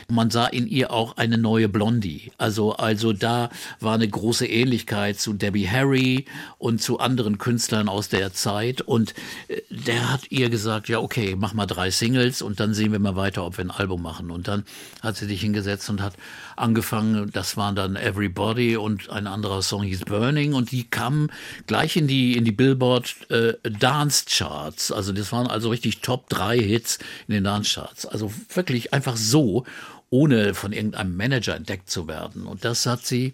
Man 0.08 0.30
sah 0.30 0.46
in 0.46 0.68
ihr 0.68 0.92
auch 0.92 1.16
eine 1.16 1.38
neue 1.38 1.68
Blondie. 1.68 2.30
Also, 2.36 2.74
also 2.74 3.12
da 3.12 3.48
war 3.80 3.94
eine 3.94 4.06
große 4.06 4.46
Ähnlichkeit 4.46 5.18
zu 5.18 5.32
Debbie 5.32 5.68
Harry 5.68 6.26
und 6.58 6.80
zu 6.82 7.00
anderen 7.00 7.38
Künstlern 7.38 7.88
aus 7.88 8.08
der 8.08 8.32
Zeit. 8.34 8.82
Und 8.82 9.14
äh, 9.48 9.62
der 9.70 10.12
hat 10.12 10.30
ihr 10.30 10.50
gesagt, 10.50 10.88
ja, 10.88 11.00
okay, 11.00 11.34
mach 11.36 11.54
mal 11.54 11.66
drei 11.66 11.90
Singles 11.90 12.42
und 12.42 12.60
dann 12.60 12.74
sehen 12.74 12.92
wir 12.92 12.98
mal 12.98 13.16
weiter, 13.16 13.44
ob 13.44 13.56
wir 13.56 13.64
ein 13.64 13.70
Album 13.70 14.02
machen. 14.02 14.30
Und 14.30 14.48
dann 14.48 14.64
hat 15.00 15.16
sie 15.16 15.26
sich 15.26 15.40
hingesetzt 15.40 15.88
und 15.88 16.02
hat 16.02 16.14
angefangen, 16.62 17.30
das 17.32 17.56
waren 17.56 17.76
dann 17.76 17.96
Everybody 17.96 18.76
und 18.76 19.10
ein 19.10 19.26
anderer 19.26 19.62
Song 19.62 19.82
hieß 19.82 20.00
Burning 20.06 20.54
und 20.54 20.70
die 20.70 20.84
kamen 20.84 21.30
gleich 21.66 21.96
in 21.96 22.06
die, 22.06 22.36
in 22.36 22.44
die 22.44 22.52
Billboard 22.52 23.30
äh, 23.30 23.54
Dance 23.62 24.24
Charts. 24.28 24.92
Also 24.92 25.12
das 25.12 25.32
waren 25.32 25.46
also 25.46 25.70
richtig 25.70 26.00
Top 26.00 26.28
3 26.28 26.58
Hits 26.58 26.98
in 27.28 27.34
den 27.34 27.44
Dance 27.44 27.74
Charts. 27.74 28.06
Also 28.06 28.32
wirklich 28.54 28.94
einfach 28.94 29.16
so 29.16 29.64
ohne 30.12 30.52
von 30.52 30.72
irgendeinem 30.72 31.16
Manager 31.16 31.56
entdeckt 31.56 31.90
zu 31.90 32.06
werden. 32.06 32.46
Und 32.46 32.66
das 32.66 32.84
hat 32.84 33.04
sie 33.06 33.32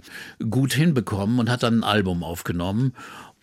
gut 0.48 0.72
hinbekommen 0.72 1.40
und 1.40 1.50
hat 1.50 1.64
dann 1.64 1.80
ein 1.80 1.84
Album 1.84 2.22
aufgenommen. 2.22 2.94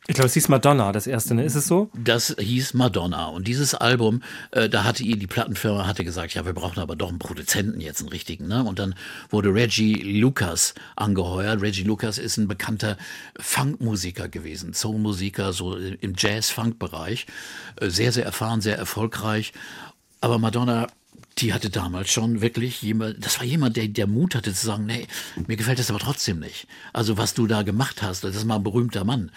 Ich 0.08 0.14
glaube, 0.14 0.28
es 0.28 0.36
hieß 0.36 0.50
Madonna, 0.50 0.92
das 0.92 1.08
erste, 1.08 1.34
ne? 1.34 1.44
Ist 1.44 1.56
es 1.56 1.68
so? 1.68 1.90
Das 1.96 2.36
hieß 2.38 2.76
Madonna. 2.76 3.26
Und 3.26 3.48
dieses 3.48 3.74
Album, 3.74 4.22
äh, 4.52 4.70
da 4.70 4.84
hatte 4.84 5.04
ihr, 5.04 5.18
die 5.18 5.26
Plattenfirma 5.26 5.88
hatte 5.88 6.06
gesagt, 6.06 6.36
ja, 6.36 6.46
wir 6.46 6.54
brauchen 6.54 6.80
aber 6.80 6.96
doch 6.96 7.10
einen 7.10 7.18
Produzenten 7.18 7.82
jetzt, 7.82 8.02
einen 8.02 8.10
richtigen, 8.10 8.48
ne? 8.48 8.64
Und 8.64 8.78
dann 8.78 8.94
wurde 9.32 9.52
Reggie 9.52 9.96
Lucas 9.96 10.76
angeheuert. 10.96 11.62
Reggie 11.62 11.84
Lucas 11.84 12.20
ist 12.20 12.38
ein 12.38 12.48
bekannter 12.48 12.98
Funkmusiker 13.40 14.30
gewesen, 14.30 14.74
Soulmusiker, 14.74 15.54
so 15.54 15.76
im 15.76 16.14
Jazz-Funk-Bereich. 16.16 17.26
Äh, 17.78 17.90
sehr, 17.90 18.12
sehr 18.12 18.26
erfahren, 18.26 18.62
sehr 18.62 18.78
erfolgreich. 18.78 19.54
Aber 20.22 20.38
Madonna 20.38 20.88
die 21.40 21.54
hatte 21.54 21.70
damals 21.70 22.10
schon 22.10 22.42
wirklich 22.42 22.82
jemand, 22.82 23.26
das 23.26 23.40
war 23.40 23.46
jemand, 23.46 23.76
der, 23.76 23.88
der 23.88 24.08
Mut 24.08 24.36
hatte 24.36 24.54
zu 24.54 24.66
sagen, 24.66 24.86
nee, 24.86 25.06
mir 25.48 25.58
gefällt 25.58 25.80
das 25.80 25.90
aber 25.90 26.00
trotzdem 26.00 26.40
nicht. 26.40 26.68
Also 26.94 27.18
was 27.18 27.34
du 27.34 27.46
da 27.46 27.64
gemacht 27.64 28.02
hast, 28.02 28.24
das 28.24 28.36
ist 28.36 28.46
mal 28.46 28.56
ein 28.56 28.64
berühmter 28.64 29.04
Mann 29.04 29.32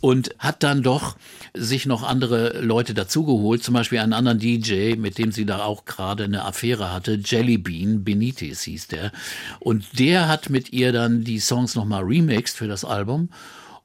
und 0.00 0.34
hat 0.38 0.62
dann 0.62 0.82
doch 0.82 1.16
sich 1.54 1.86
noch 1.86 2.02
andere 2.02 2.60
Leute 2.60 2.94
dazugeholt, 2.94 3.62
zum 3.62 3.74
Beispiel 3.74 3.98
einen 3.98 4.12
anderen 4.12 4.38
DJ, 4.38 4.96
mit 4.96 5.18
dem 5.18 5.32
sie 5.32 5.44
da 5.44 5.64
auch 5.64 5.84
gerade 5.84 6.24
eine 6.24 6.44
Affäre 6.44 6.92
hatte, 6.92 7.20
Jellybean 7.24 8.04
Benitez 8.04 8.62
hieß 8.62 8.88
der. 8.88 9.12
Und 9.58 9.98
der 9.98 10.28
hat 10.28 10.50
mit 10.50 10.72
ihr 10.72 10.92
dann 10.92 11.24
die 11.24 11.40
Songs 11.40 11.74
nochmal 11.74 12.04
remixed 12.04 12.56
für 12.56 12.68
das 12.68 12.84
Album. 12.84 13.28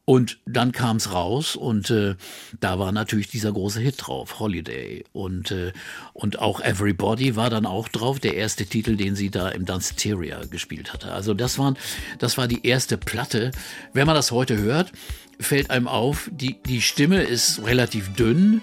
Und 0.05 0.37
dann 0.45 0.71
kam 0.71 0.97
es 0.97 1.11
raus 1.11 1.55
und 1.55 1.89
äh, 1.89 2.15
da 2.59 2.77
war 2.77 2.91
natürlich 2.91 3.27
dieser 3.27 3.51
große 3.51 3.79
Hit 3.79 3.95
drauf, 4.05 4.39
Holiday. 4.39 5.03
Und, 5.13 5.49
äh, 5.49 5.73
und 6.13 6.37
auch 6.37 6.61
Everybody 6.61 7.35
war 7.35 7.49
dann 7.49 7.65
auch 7.65 7.87
drauf, 7.87 8.19
der 8.19 8.35
erste 8.35 8.67
Titel, 8.67 8.97
den 8.97 9.15
sie 9.15 9.31
da 9.31 9.49
im 9.49 9.65
Danceteria 9.65 10.45
gespielt 10.45 10.93
hatte. 10.93 11.11
Also 11.11 11.33
das, 11.33 11.57
waren, 11.57 11.75
das 12.19 12.37
war 12.37 12.47
die 12.47 12.67
erste 12.67 12.97
Platte. 12.97 13.49
Wenn 13.93 14.05
man 14.05 14.15
das 14.15 14.29
heute 14.29 14.57
hört, 14.57 14.91
fällt 15.39 15.71
einem 15.71 15.87
auf, 15.87 16.29
die, 16.31 16.61
die 16.61 16.81
Stimme 16.81 17.23
ist 17.23 17.63
relativ 17.63 18.13
dünn, 18.13 18.61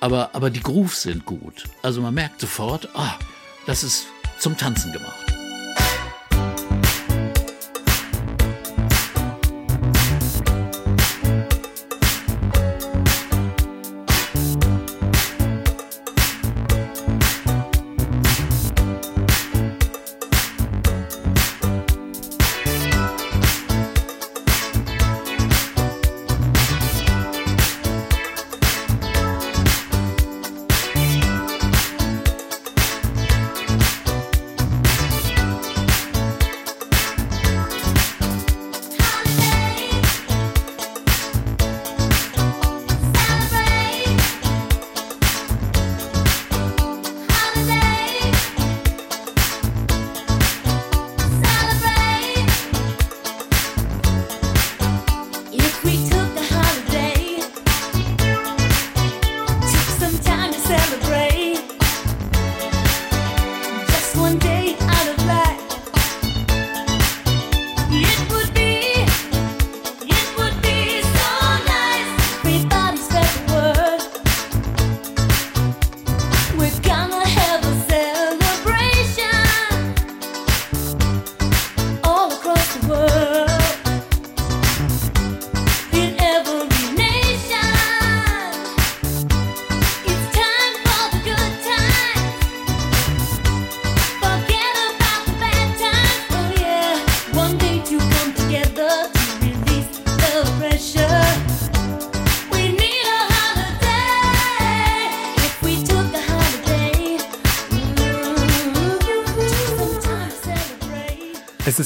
aber, 0.00 0.34
aber 0.34 0.50
die 0.50 0.60
Grooves 0.60 1.02
sind 1.02 1.24
gut. 1.24 1.64
Also 1.82 2.00
man 2.00 2.14
merkt 2.14 2.40
sofort, 2.40 2.88
ah, 2.94 3.16
das 3.64 3.84
ist 3.84 4.06
zum 4.40 4.56
Tanzen 4.56 4.92
gemacht. 4.92 5.19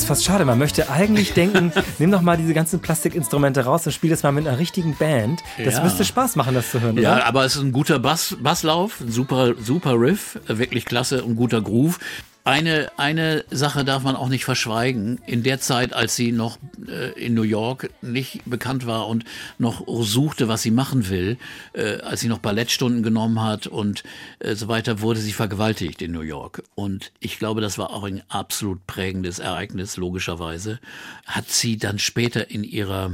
Ist 0.04 0.08
fast 0.08 0.24
schade. 0.24 0.44
Man 0.44 0.58
möchte 0.58 0.90
eigentlich 0.90 1.32
denken, 1.34 1.72
nimm 1.98 2.10
doch 2.10 2.20
mal 2.20 2.36
diese 2.36 2.52
ganzen 2.54 2.80
Plastikinstrumente 2.80 3.64
raus 3.64 3.86
und 3.86 3.92
spiel 3.92 4.10
das 4.10 4.22
mal 4.22 4.32
mit 4.32 4.46
einer 4.46 4.58
richtigen 4.58 4.94
Band. 4.96 5.40
Das 5.62 5.74
Ja. 5.74 5.82
müsste 5.82 6.04
Spaß 6.04 6.36
machen, 6.36 6.54
das 6.54 6.70
zu 6.70 6.80
hören, 6.80 6.98
Ja, 6.98 7.14
oder? 7.16 7.26
aber 7.26 7.44
es 7.44 7.56
ist 7.56 7.62
ein 7.62 7.72
guter 7.72 7.98
Bass, 7.98 8.36
Basslauf, 8.40 9.00
ein 9.00 9.10
super, 9.10 9.54
super 9.58 9.94
Riff, 9.98 10.38
wirklich 10.46 10.84
klasse 10.84 11.24
und 11.24 11.36
guter 11.36 11.60
Groove. 11.62 11.98
Eine, 12.46 12.92
eine 12.98 13.42
Sache 13.50 13.86
darf 13.86 14.02
man 14.02 14.16
auch 14.16 14.28
nicht 14.28 14.44
verschweigen. 14.44 15.18
In 15.24 15.42
der 15.42 15.60
Zeit, 15.60 15.94
als 15.94 16.14
sie 16.14 16.30
noch 16.30 16.58
äh, 16.86 17.18
in 17.18 17.32
New 17.32 17.42
York 17.42 17.88
nicht 18.02 18.42
bekannt 18.44 18.86
war 18.86 19.08
und 19.08 19.24
noch 19.56 19.82
suchte, 20.02 20.46
was 20.46 20.60
sie 20.60 20.70
machen 20.70 21.08
will, 21.08 21.38
äh, 21.72 22.00
als 22.02 22.20
sie 22.20 22.28
noch 22.28 22.40
Ballettstunden 22.40 23.02
genommen 23.02 23.40
hat 23.40 23.66
und 23.66 24.02
äh, 24.40 24.54
so 24.56 24.68
weiter, 24.68 25.00
wurde 25.00 25.20
sie 25.20 25.32
vergewaltigt 25.32 26.02
in 26.02 26.12
New 26.12 26.20
York. 26.20 26.62
Und 26.74 27.12
ich 27.18 27.38
glaube, 27.38 27.62
das 27.62 27.78
war 27.78 27.90
auch 27.90 28.04
ein 28.04 28.22
absolut 28.28 28.86
prägendes 28.86 29.38
Ereignis, 29.38 29.96
logischerweise. 29.96 30.80
Hat 31.24 31.48
sie 31.48 31.78
dann 31.78 31.98
später 31.98 32.50
in 32.50 32.62
ihrer 32.62 33.10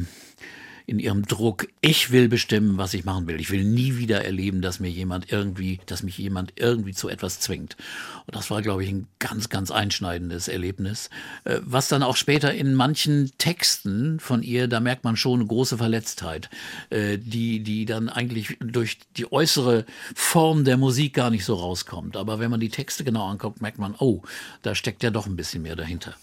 in 0.91 0.99
ihrem 0.99 1.25
Druck, 1.25 1.69
ich 1.81 2.11
will 2.11 2.29
bestimmen, 2.29 2.77
was 2.77 2.95
ich 2.95 3.05
machen 3.05 3.29
will. 3.29 3.41
Ich 3.41 3.53
will 3.53 3.63
nie 3.63 3.97
wieder 3.97 4.25
erleben, 4.25 4.61
dass 4.61 4.81
mir 4.81 4.91
jemand 4.91 5.31
irgendwie, 5.31 5.79
dass 5.87 6.03
mich 6.03 6.19
jemand 6.19 6.55
irgendwie 6.57 6.93
zu 6.93 7.09
etwas 7.09 7.39
zwingt. 7.39 7.77
Und 8.27 8.35
das 8.35 8.51
war, 8.51 8.61
glaube 8.61 8.83
ich, 8.83 8.91
ein 8.91 9.07
ganz, 9.21 9.49
ganz 9.49 9.71
einschneidendes 9.71 10.49
Erlebnis. 10.49 11.09
Äh, 11.45 11.61
Was 11.63 11.87
dann 11.87 12.03
auch 12.03 12.17
später 12.17 12.53
in 12.53 12.75
manchen 12.75 13.31
Texten 13.39 14.19
von 14.19 14.43
ihr, 14.43 14.67
da 14.67 14.81
merkt 14.81 15.05
man 15.05 15.15
schon 15.15 15.39
eine 15.39 15.47
große 15.47 15.79
Verletztheit, 15.79 16.51
äh, 16.91 17.19
die, 17.19 17.63
die 17.63 17.85
dann 17.85 18.09
eigentlich 18.09 18.57
durch 18.59 18.99
die 19.17 19.31
äußere 19.31 19.87
Form 20.17 20.65
der 20.65 20.77
Musik 20.77 21.15
gar 21.15 21.31
nicht 21.31 21.45
so 21.45 21.55
rauskommt. 21.55 22.17
Aber 22.17 22.41
wenn 22.41 22.51
man 22.51 22.59
die 22.59 22.69
Texte 22.69 23.05
genau 23.05 23.29
anguckt, 23.29 23.63
merkt 23.63 23.79
man, 23.79 23.95
oh, 24.01 24.23
da 24.63 24.75
steckt 24.75 25.05
ja 25.05 25.11
doch 25.11 25.27
ein 25.27 25.37
bisschen 25.37 25.63
mehr 25.63 25.77
dahinter. 25.77 26.17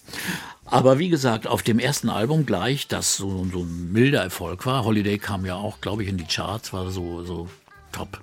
Aber 0.66 0.98
wie 0.98 1.08
gesagt, 1.08 1.46
auf 1.46 1.62
dem 1.62 1.78
ersten 1.78 2.10
Album 2.10 2.44
gleich, 2.44 2.86
das 2.86 3.16
so, 3.16 3.46
so 3.50 3.62
ein 3.62 3.92
milder 3.92 4.20
Erfolg 4.20 4.57
war. 4.66 4.84
Holiday 4.84 5.18
kam 5.18 5.46
ja 5.46 5.56
auch, 5.56 5.80
glaube 5.80 6.02
ich, 6.02 6.08
in 6.08 6.16
die 6.16 6.26
Charts, 6.26 6.72
war 6.72 6.90
so, 6.90 7.24
so 7.24 7.48
top, 7.92 8.20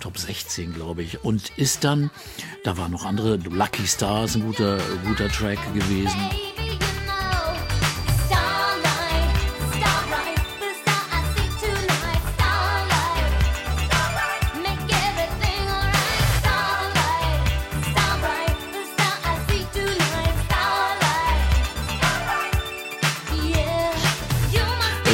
top 0.00 0.18
16, 0.18 0.74
glaube 0.74 1.02
ich. 1.02 1.24
Und 1.24 1.56
ist 1.58 1.84
dann, 1.84 2.10
da 2.64 2.76
waren 2.76 2.92
noch 2.92 3.04
andere, 3.04 3.36
Lucky 3.36 3.86
Stars, 3.86 4.34
ein 4.34 4.42
guter, 4.42 4.78
guter 5.06 5.28
Track 5.28 5.58
gewesen. 5.74 6.30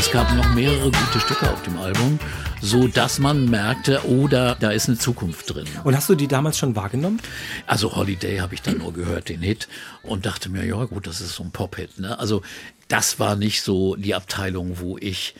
Es 0.06 0.12
gab 0.12 0.32
noch 0.36 0.54
mehrere 0.54 0.84
gute 0.84 1.18
Stücke 1.18 1.50
auf 1.50 1.62
dem 1.62 1.76
Album, 1.78 2.20
so 2.62 2.86
dass 2.86 3.18
man 3.18 3.50
merkte, 3.50 4.02
oh, 4.06 4.28
da, 4.28 4.54
da 4.54 4.70
ist 4.70 4.86
eine 4.88 4.96
Zukunft 4.96 5.52
drin. 5.52 5.66
Und 5.82 5.96
hast 5.96 6.08
du 6.08 6.14
die 6.14 6.28
damals 6.28 6.58
schon 6.58 6.76
wahrgenommen? 6.76 7.20
Also 7.66 7.96
Holiday 7.96 8.38
habe 8.38 8.54
ich 8.54 8.62
dann 8.62 8.78
nur 8.78 8.92
gehört, 8.92 9.28
den 9.28 9.40
Hit, 9.40 9.66
und 10.04 10.24
dachte 10.24 10.48
mir, 10.48 10.64
ja 10.64 10.84
gut, 10.84 11.08
das 11.08 11.20
ist 11.20 11.34
so 11.34 11.42
ein 11.42 11.50
Pop-Hit. 11.50 11.98
Ne? 11.98 12.16
Also 12.20 12.42
das 12.86 13.18
war 13.18 13.34
nicht 13.34 13.62
so 13.62 13.96
die 13.96 14.14
Abteilung, 14.14 14.78
wo 14.78 14.96
ich 14.96 15.34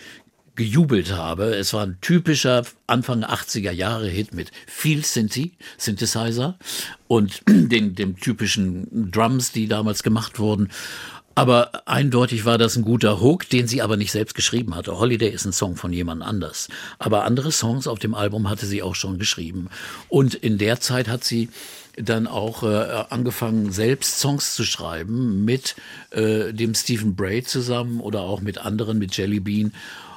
gejubelt 0.56 1.12
habe. 1.12 1.54
Es 1.54 1.72
war 1.72 1.84
ein 1.84 1.98
typischer 2.00 2.64
Anfang 2.88 3.22
80er 3.22 3.70
Jahre 3.70 4.08
Hit 4.08 4.34
mit 4.34 4.50
viel 4.66 5.04
Synthi, 5.04 5.52
Synthesizer 5.78 6.58
und 7.06 7.42
den, 7.48 7.94
dem 7.94 8.18
typischen 8.18 9.12
Drums, 9.12 9.52
die 9.52 9.68
damals 9.68 10.02
gemacht 10.02 10.40
wurden. 10.40 10.70
Aber 11.36 11.86
eindeutig 11.86 12.46
war 12.46 12.56
das 12.56 12.76
ein 12.76 12.82
guter 12.82 13.20
Hook, 13.20 13.46
den 13.50 13.68
sie 13.68 13.82
aber 13.82 13.98
nicht 13.98 14.10
selbst 14.10 14.34
geschrieben 14.34 14.74
hatte. 14.74 14.98
Holiday 14.98 15.28
ist 15.28 15.44
ein 15.44 15.52
Song 15.52 15.76
von 15.76 15.92
jemand 15.92 16.22
anders. 16.22 16.68
Aber 16.98 17.24
andere 17.24 17.52
Songs 17.52 17.86
auf 17.86 17.98
dem 17.98 18.14
Album 18.14 18.48
hatte 18.48 18.64
sie 18.64 18.82
auch 18.82 18.94
schon 18.94 19.18
geschrieben. 19.18 19.68
Und 20.08 20.34
in 20.34 20.56
der 20.56 20.80
Zeit 20.80 21.08
hat 21.08 21.24
sie 21.24 21.50
dann 21.94 22.26
auch 22.26 22.62
äh, 22.62 23.04
angefangen, 23.10 23.70
selbst 23.70 24.18
Songs 24.18 24.54
zu 24.54 24.64
schreiben 24.64 25.44
mit 25.44 25.76
äh, 26.10 26.54
dem 26.54 26.74
Stephen 26.74 27.16
Bray 27.16 27.42
zusammen 27.42 28.00
oder 28.00 28.22
auch 28.22 28.40
mit 28.40 28.56
anderen, 28.56 28.98
mit 28.98 29.14
Jelly 29.14 29.40
Bean. 29.40 29.72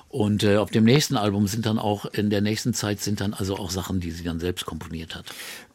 Und 0.07 0.43
äh, 0.43 0.55
auf 0.55 0.71
dem 0.71 0.85
nächsten 0.85 1.17
Album 1.17 1.47
sind 1.47 1.65
dann 1.65 1.77
auch, 1.77 2.05
in 2.05 2.29
der 2.29 2.41
nächsten 2.41 2.73
Zeit 2.73 2.99
sind 2.99 3.21
dann 3.21 3.33
also 3.33 3.57
auch 3.57 3.69
Sachen, 3.69 3.99
die 3.99 4.11
sie 4.11 4.23
dann 4.23 4.39
selbst 4.39 4.65
komponiert 4.65 5.15
hat. 5.15 5.25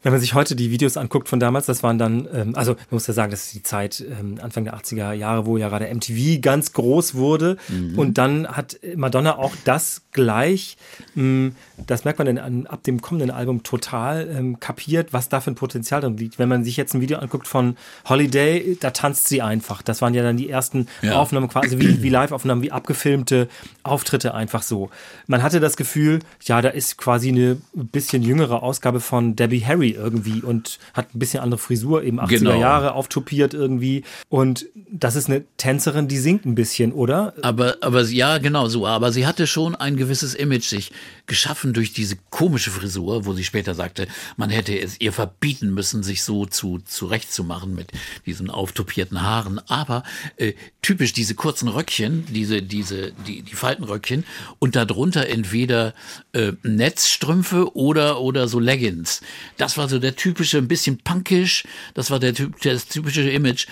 Wenn 0.05 0.11
man 0.11 0.21
sich 0.21 0.35
heute 0.35 0.55
die 0.55 0.69
Videos 0.69 0.97
anguckt 0.97 1.27
von 1.27 1.39
damals, 1.39 1.65
das 1.65 1.81
waren 1.81 1.97
dann, 1.97 2.27
ähm, 2.31 2.55
also 2.55 2.73
man 2.73 2.85
muss 2.91 3.07
ja 3.07 3.15
sagen, 3.15 3.31
das 3.31 3.45
ist 3.45 3.55
die 3.55 3.63
Zeit 3.63 4.05
ähm, 4.07 4.37
Anfang 4.39 4.63
der 4.63 4.77
80er 4.77 5.13
Jahre, 5.13 5.47
wo 5.47 5.57
ja 5.57 5.67
gerade 5.67 5.91
MTV 5.91 6.41
ganz 6.41 6.73
groß 6.73 7.15
wurde. 7.15 7.57
Und 7.97 8.19
dann 8.19 8.47
hat 8.47 8.77
Madonna 8.95 9.39
auch 9.39 9.53
das 9.63 10.03
gleich, 10.11 10.77
mh, 11.15 11.53
das 11.87 12.03
merkt 12.05 12.19
man 12.19 12.27
dann 12.27 12.37
an, 12.37 12.67
ab 12.67 12.83
dem 12.83 13.01
kommenden 13.01 13.31
Album 13.31 13.63
total 13.63 14.29
ähm, 14.29 14.59
kapiert, 14.59 15.11
was 15.11 15.27
da 15.27 15.41
für 15.41 15.49
ein 15.49 15.55
Potenzial 15.55 16.01
drin 16.01 16.17
liegt. 16.17 16.37
Wenn 16.37 16.49
man 16.49 16.63
sich 16.63 16.77
jetzt 16.77 16.93
ein 16.93 17.01
Video 17.01 17.17
anguckt 17.17 17.47
von 17.47 17.75
Holiday, 18.07 18.77
da 18.79 18.91
tanzt 18.91 19.27
sie 19.27 19.41
einfach. 19.41 19.81
Das 19.81 20.03
waren 20.03 20.13
ja 20.13 20.21
dann 20.21 20.37
die 20.37 20.51
ersten 20.51 20.85
Ja. 21.01 21.13
Aufnahmen 21.15 21.49
quasi 21.49 21.79
wie, 21.79 22.03
wie 22.03 22.09
Live-Aufnahmen, 22.09 22.61
wie 22.61 22.71
abgefilmte 22.71 23.47
Auftritte 23.81 24.35
einfach 24.35 24.61
so. 24.61 24.91
Man 25.25 25.41
hatte 25.41 25.59
das 25.59 25.77
Gefühl, 25.77 26.19
ja, 26.43 26.61
da 26.61 26.69
ist 26.69 26.97
quasi 26.97 27.29
eine 27.29 27.57
bisschen 27.73 28.21
jüngere 28.21 28.61
Ausgabe 28.61 28.99
von 28.99 29.35
Debbie 29.35 29.65
Harry 29.65 29.94
irgendwie 29.95 30.41
und 30.41 30.79
hat 30.93 31.15
ein 31.15 31.19
bisschen 31.19 31.41
andere 31.41 31.59
Frisur, 31.59 32.03
eben 32.03 32.19
80er 32.19 32.39
Genau. 32.39 32.59
Jahre, 32.59 32.93
auftopiert 32.93 33.53
irgendwie. 33.53 34.03
Und 34.29 34.67
das 34.91 35.15
ist 35.15 35.29
eine 35.29 35.43
Tänzerin, 35.57 36.07
die 36.07 36.17
singt 36.17 36.45
ein 36.45 36.55
bisschen, 36.55 36.91
oder? 36.91 37.33
Aber, 37.41 37.77
aber 37.81 38.03
ja, 38.03 38.37
genau 38.37 38.67
so. 38.67 38.85
Aber 38.85 39.11
sie 39.11 39.25
hatte 39.25 39.47
schon 39.47 39.75
ein 39.75 39.97
gewisses 39.97 40.35
Image 40.35 40.65
sich 40.65 40.91
geschaffen 41.25 41.73
durch 41.73 41.93
diese 41.93 42.17
komische 42.29 42.71
Frisur, 42.71 43.25
wo 43.25 43.33
sie 43.33 43.43
später 43.43 43.73
sagte, 43.73 44.07
man 44.37 44.49
hätte 44.49 44.77
es 44.77 44.99
ihr 44.99 45.11
verbieten 45.13 45.73
müssen, 45.73 46.03
sich 46.03 46.23
so 46.23 46.45
zu 46.45 46.79
zurechtzumachen 46.79 47.73
mit 47.73 47.91
diesen 48.25 48.49
auftopierten 48.49 49.21
Haaren. 49.21 49.59
Aber 49.67 50.03
äh, 50.37 50.53
typisch 50.81 51.13
diese 51.13 51.35
kurzen 51.35 51.67
Röckchen, 51.67 52.25
diese, 52.29 52.61
diese, 52.61 53.11
die, 53.27 53.41
die 53.41 53.55
Faltenröckchen 53.55 54.23
und 54.59 54.75
darunter 54.75 55.27
entweder 55.27 55.93
äh, 56.33 56.51
Netzstrümpfe 56.63 57.75
oder, 57.75 58.21
oder 58.21 58.47
so 58.47 58.59
Leggings. 58.59 59.21
Das 59.57 59.77
war 59.77 59.84
so 59.89 59.99
der 59.99 60.15
typische, 60.15 60.57
ein 60.57 60.67
bisschen 60.67 60.97
punkisch, 60.99 61.63
das 61.93 62.11
war 62.11 62.19
der, 62.19 62.33
typ, 62.33 62.61
das 62.61 62.87
typische 62.87 63.29
Image. 63.29 63.67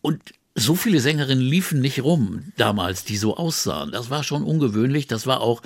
Und 0.00 0.20
so 0.54 0.74
viele 0.74 1.00
Sängerinnen 1.00 1.44
liefen 1.44 1.80
nicht 1.80 2.02
rum 2.02 2.52
damals, 2.56 3.04
die 3.04 3.18
so 3.18 3.36
aussahen. 3.36 3.92
Das 3.92 4.08
war 4.08 4.24
schon 4.24 4.42
ungewöhnlich. 4.42 5.06
Das 5.06 5.26
war 5.26 5.42
auch, 5.42 5.60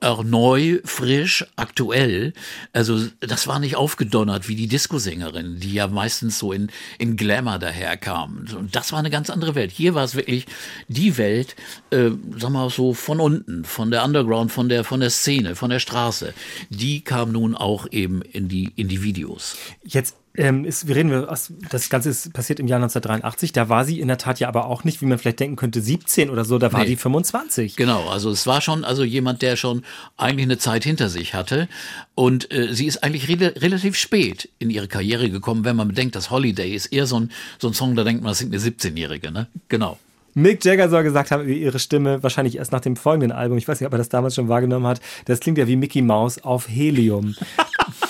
auch 0.00 0.22
neu, 0.22 0.80
frisch, 0.84 1.44
aktuell. 1.56 2.34
Also 2.72 3.06
das 3.20 3.46
war 3.46 3.58
nicht 3.58 3.76
aufgedonnert 3.76 4.46
wie 4.48 4.54
die 4.54 4.68
Disco-Sängerinnen, 4.68 5.58
die 5.58 5.72
ja 5.72 5.88
meistens 5.88 6.38
so 6.38 6.52
in, 6.52 6.70
in 6.98 7.16
Glamour 7.16 7.58
daherkamen. 7.58 8.46
Und 8.54 8.76
das 8.76 8.92
war 8.92 8.98
eine 8.98 9.10
ganz 9.10 9.30
andere 9.30 9.54
Welt. 9.54 9.70
Hier 9.70 9.94
war 9.94 10.04
es 10.04 10.14
wirklich 10.14 10.46
die 10.88 11.16
Welt, 11.16 11.56
äh, 11.90 12.10
sag 12.36 12.50
mal 12.50 12.68
so 12.68 12.92
von 12.92 13.20
unten, 13.20 13.64
von 13.64 13.90
der 13.90 14.04
Underground, 14.04 14.52
von 14.52 14.68
der, 14.68 14.84
von 14.84 15.00
der 15.00 15.10
Szene, 15.10 15.56
von 15.56 15.70
der 15.70 15.80
Straße. 15.80 16.34
Die 16.68 17.00
kam 17.00 17.32
nun 17.32 17.54
auch 17.54 17.86
eben 17.90 18.20
in 18.20 18.48
die, 18.48 18.72
in 18.76 18.88
die 18.88 19.02
Videos. 19.02 19.56
Jetzt 19.82 20.16
ähm, 20.36 20.64
ist, 20.64 20.86
wir 20.88 20.96
reden, 20.96 21.10
wir 21.10 21.26
das 21.70 21.88
Ganze 21.88 22.10
ist 22.10 22.32
passiert 22.32 22.60
im 22.60 22.66
Jahr 22.68 22.78
1983. 22.78 23.52
Da 23.52 23.68
war 23.68 23.84
sie 23.84 24.00
in 24.00 24.08
der 24.08 24.18
Tat 24.18 24.40
ja 24.40 24.48
aber 24.48 24.66
auch 24.66 24.84
nicht, 24.84 25.00
wie 25.00 25.06
man 25.06 25.18
vielleicht 25.18 25.40
denken 25.40 25.56
könnte, 25.56 25.80
17 25.80 26.30
oder 26.30 26.44
so. 26.44 26.58
Da 26.58 26.72
war 26.72 26.80
Nee. 26.80 26.86
die 26.90 26.96
25. 26.96 27.76
Genau, 27.76 28.08
also 28.08 28.30
es 28.30 28.46
war 28.46 28.60
schon 28.60 28.84
also 28.84 29.04
jemand, 29.04 29.42
der 29.42 29.56
schon 29.56 29.82
eigentlich 30.16 30.44
eine 30.46 30.58
Zeit 30.58 30.84
hinter 30.84 31.08
sich 31.08 31.34
hatte. 31.34 31.68
Und 32.14 32.50
äh, 32.52 32.72
sie 32.74 32.86
ist 32.86 33.02
eigentlich 33.02 33.28
re 33.28 33.54
relativ 33.56 33.96
spät 33.96 34.48
in 34.58 34.70
ihre 34.70 34.88
Karriere 34.88 35.30
gekommen, 35.30 35.64
wenn 35.64 35.76
man 35.76 35.88
bedenkt, 35.88 36.16
dass 36.16 36.30
Holiday 36.30 36.74
ist 36.74 36.86
eher 36.86 37.06
so 37.06 37.20
ein, 37.20 37.30
so 37.58 37.68
ein 37.68 37.74
Song, 37.74 37.94
da 37.96 38.04
denkt 38.04 38.22
man, 38.22 38.30
das 38.30 38.38
singt 38.38 38.54
eine 38.54 38.62
17-Jährige, 38.62 39.30
ne? 39.30 39.48
Genau. 39.68 39.98
Mick 40.34 40.62
Jagger 40.66 40.90
soll 40.90 41.02
gesagt 41.02 41.30
haben 41.30 41.44
über 41.44 41.52
ihre 41.52 41.78
Stimme, 41.78 42.22
wahrscheinlich 42.22 42.56
erst 42.56 42.70
nach 42.70 42.80
dem 42.82 42.96
folgenden 42.96 43.32
Album, 43.32 43.56
ich 43.56 43.66
weiß 43.66 43.80
nicht, 43.80 43.86
ob 43.86 43.94
er 43.94 43.98
das 43.98 44.10
damals 44.10 44.34
schon 44.34 44.48
wahrgenommen 44.48 44.86
hat, 44.86 45.00
das 45.24 45.40
klingt 45.40 45.56
ja 45.56 45.66
wie 45.66 45.76
Mickey 45.76 46.02
Mouse 46.02 46.44
auf 46.44 46.68
Helium. 46.68 47.34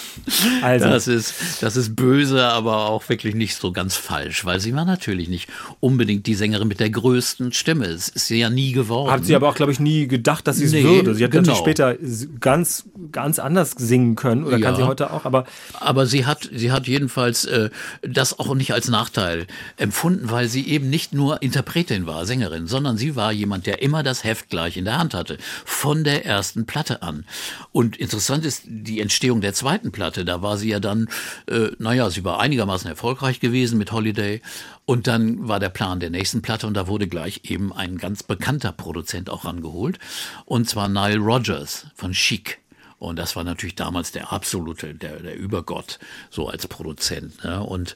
Also, 0.63 0.87
Das 0.89 1.09
ist, 1.09 1.35
das 1.63 1.77
ist 1.77 1.95
böse, 1.97 2.45
aber 2.47 2.89
auch 2.89 3.09
wirklich 3.09 3.35
nicht 3.35 3.57
so 3.57 3.73
ganz 3.73 3.97
falsch, 3.97 4.45
weil 4.45 4.61
sie 4.61 4.75
war 4.75 4.85
natürlich 4.85 5.29
nicht 5.29 5.49
unbedingt 5.81 6.27
die 6.27 6.35
Sängerin 6.35 6.69
mit 6.69 6.81
der 6.81 6.91
größten 6.91 7.53
Stimme. 7.53 7.87
Es 7.87 8.09
ist 8.09 8.27
sie 8.29 8.39
ja 8.39 8.51
nie 8.51 8.73
geworden. 8.73 9.11
hat 9.11 9.25
sie 9.25 9.35
aber 9.37 9.49
auch, 9.49 9.55
glaube 9.55 9.73
ich, 9.73 9.81
nie 9.81 10.07
gedacht, 10.09 10.47
dass 10.47 10.57
sie 10.57 10.65
es 10.65 10.73
Nee, 10.73 10.83
würde. 10.85 11.15
Sie 11.15 11.25
hat 11.25 11.31
genau. 11.31 11.43
natürlich 11.53 11.59
später 11.59 11.97
ganz, 12.41 12.85
ganz 13.13 13.39
anders 13.39 13.73
singen 13.77 14.17
können 14.17 14.45
oder 14.45 14.59
kann 14.61 14.75
Ja. 14.75 14.77
sie 14.81 14.87
heute 14.87 15.13
auch, 15.13 15.25
aber 15.25 15.47
Aber 15.81 16.07
sie 16.07 16.27
hat, 16.27 16.49
sie 16.53 16.73
hat 16.73 16.87
jedenfalls 16.87 17.45
äh, 17.45 17.71
das 18.03 18.39
auch 18.39 18.55
nicht 18.55 18.73
als 18.73 18.89
Nachteil 18.89 19.47
empfunden, 19.77 20.31
weil 20.31 20.49
sie 20.49 20.67
eben 20.69 20.89
nicht 20.91 21.13
nur 21.15 21.43
Interpretin 21.43 22.07
war, 22.07 22.27
Sängerin, 22.27 22.67
sondern 22.67 22.97
sie 22.97 23.17
war 23.17 23.33
jemand, 23.33 23.67
der 23.67 23.83
immer 23.83 24.03
das 24.03 24.25
Heft 24.25 24.51
gleich 24.51 24.77
in 24.77 24.85
der 24.85 24.99
Hand 24.99 25.15
hatte, 25.15 25.39
von 25.65 26.05
der 26.05 26.25
ersten 26.27 26.67
Platte 26.67 27.03
an. 27.03 27.25
Und 27.73 27.97
interessant 27.97 28.45
ist 28.45 28.63
die 28.67 29.01
Entstehung 29.01 29.41
der 29.41 29.53
zweiten 29.55 29.93
Platte. 29.93 30.06
Platte. 30.07 30.25
Da 30.25 30.41
war 30.41 30.57
sie 30.57 30.69
ja 30.69 30.79
dann, 30.79 31.09
äh, 31.49 31.71
naja, 31.79 32.11
sie 32.11 32.25
war 32.25 32.39
einigermaßen 32.39 32.89
erfolgreich 32.89 33.41
gewesen 33.41 33.77
mit 33.77 33.91
Holiday. 33.91 34.41
Und 34.85 35.09
dann 35.09 35.49
war 35.49 35.59
der 35.59 35.69
Plan 35.69 35.99
der 35.99 36.11
nächsten 36.11 36.43
Platte 36.43 36.69
und 36.69 36.75
da 36.75 36.87
wurde 36.87 37.09
gleich 37.09 37.41
eben 37.45 37.73
ein 37.73 37.99
ganz 37.99 38.23
bekannter 38.23 38.71
Produzent 38.71 39.29
auch 39.31 39.45
rangeholt. 39.45 39.99
Und 40.45 40.69
zwar 40.69 40.89
Nile 40.89 41.19
Rodgers 41.19 41.87
von 41.97 42.13
Chic. 42.13 42.59
Und 42.99 43.19
das 43.19 43.35
war 43.35 43.45
natürlich 43.45 43.75
damals 43.75 44.13
der 44.13 44.33
absolute, 44.33 44.95
der, 44.95 45.19
der 45.21 45.37
Übergott, 45.37 45.99
so 46.31 46.49
als 46.49 46.67
Produzent. 46.67 47.45
Ne? 47.45 47.63
Und 47.63 47.95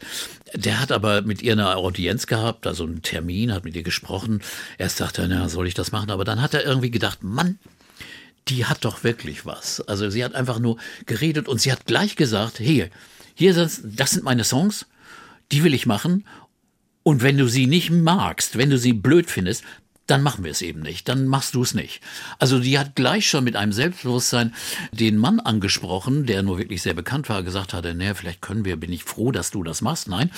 der 0.55 0.81
hat 0.81 0.93
aber 0.93 1.23
mit 1.23 1.43
ihr 1.43 1.53
eine 1.53 1.77
Audienz 1.77 2.27
gehabt, 2.27 2.67
also 2.67 2.85
einen 2.85 3.03
Termin, 3.03 3.53
hat 3.55 3.65
mit 3.65 3.77
ihr 3.77 3.83
gesprochen. 3.83 4.43
Erst 4.79 5.01
dachte 5.01 5.23
er, 5.23 5.29
na, 5.29 5.49
soll 5.49 5.69
ich 5.69 5.75
das 5.75 5.93
machen? 5.93 6.11
Aber 6.11 6.25
dann 6.25 6.43
hat 6.43 6.55
er 6.55 6.67
irgendwie 6.67 6.91
gedacht, 6.91 7.23
Mann, 7.23 7.59
die 8.51 8.67
hat 8.67 8.85
doch 8.85 9.05
wirklich 9.05 9.47
was. 9.47 9.81
Also 9.83 10.11
sie 10.11 10.25
hat 10.25 10.35
einfach 10.35 10.59
nur 10.59 10.77
geredet 11.07 11.49
und 11.49 11.61
sie 11.61 11.73
hat 11.73 11.87
gleich 11.87 12.17
gesagt, 12.17 12.59
hey, 12.61 12.91
hier 13.35 13.55
sind, 13.55 13.99
das 13.99 14.11
sind 14.11 14.25
meine 14.25 14.45
Songs, 14.45 14.87
die 15.53 15.65
will 15.65 15.75
ich 15.75 15.87
machen. 15.87 16.27
Und 17.03 17.23
wenn 17.23 17.39
du 17.39 17.49
sie 17.49 17.67
nicht 17.67 17.91
magst, 17.91 18.59
wenn 18.59 18.71
du 18.71 18.79
sie 18.79 18.93
blöd 18.93 19.31
findest, 19.31 19.65
dann 20.11 20.23
machen 20.23 20.45
wir 20.45 20.51
es 20.51 20.63
eben 20.63 20.81
nicht, 20.81 21.09
dann 21.09 21.27
machst 21.27 21.55
du 21.55 21.63
es 21.63 21.75
nicht. 21.75 22.01
Also 22.39 22.59
die 22.59 22.79
hat 22.79 22.97
gleich 22.97 23.29
schon 23.29 23.45
mit 23.45 23.57
einem 23.57 23.73
Selbstbewusstsein 23.73 24.53
den 24.93 25.17
Mann 25.17 25.39
angesprochen, 25.41 26.27
der 26.27 26.43
nur 26.43 26.59
wirklich 26.59 26.83
sehr 26.83 26.95
bekannt 26.95 27.29
war, 27.29 27.43
gesagt 27.43 27.73
hatte, 27.73 27.95
naja, 27.95 28.15
vielleicht 28.15 28.43
können 28.43 28.65
wir, 28.65 28.77
bin 28.77 28.93
ich 28.93 29.05
froh, 29.05 29.31
dass 29.31 29.51
du 29.51 29.63
das 29.63 29.83
machst. 29.83 30.09
Nein, 30.09 30.31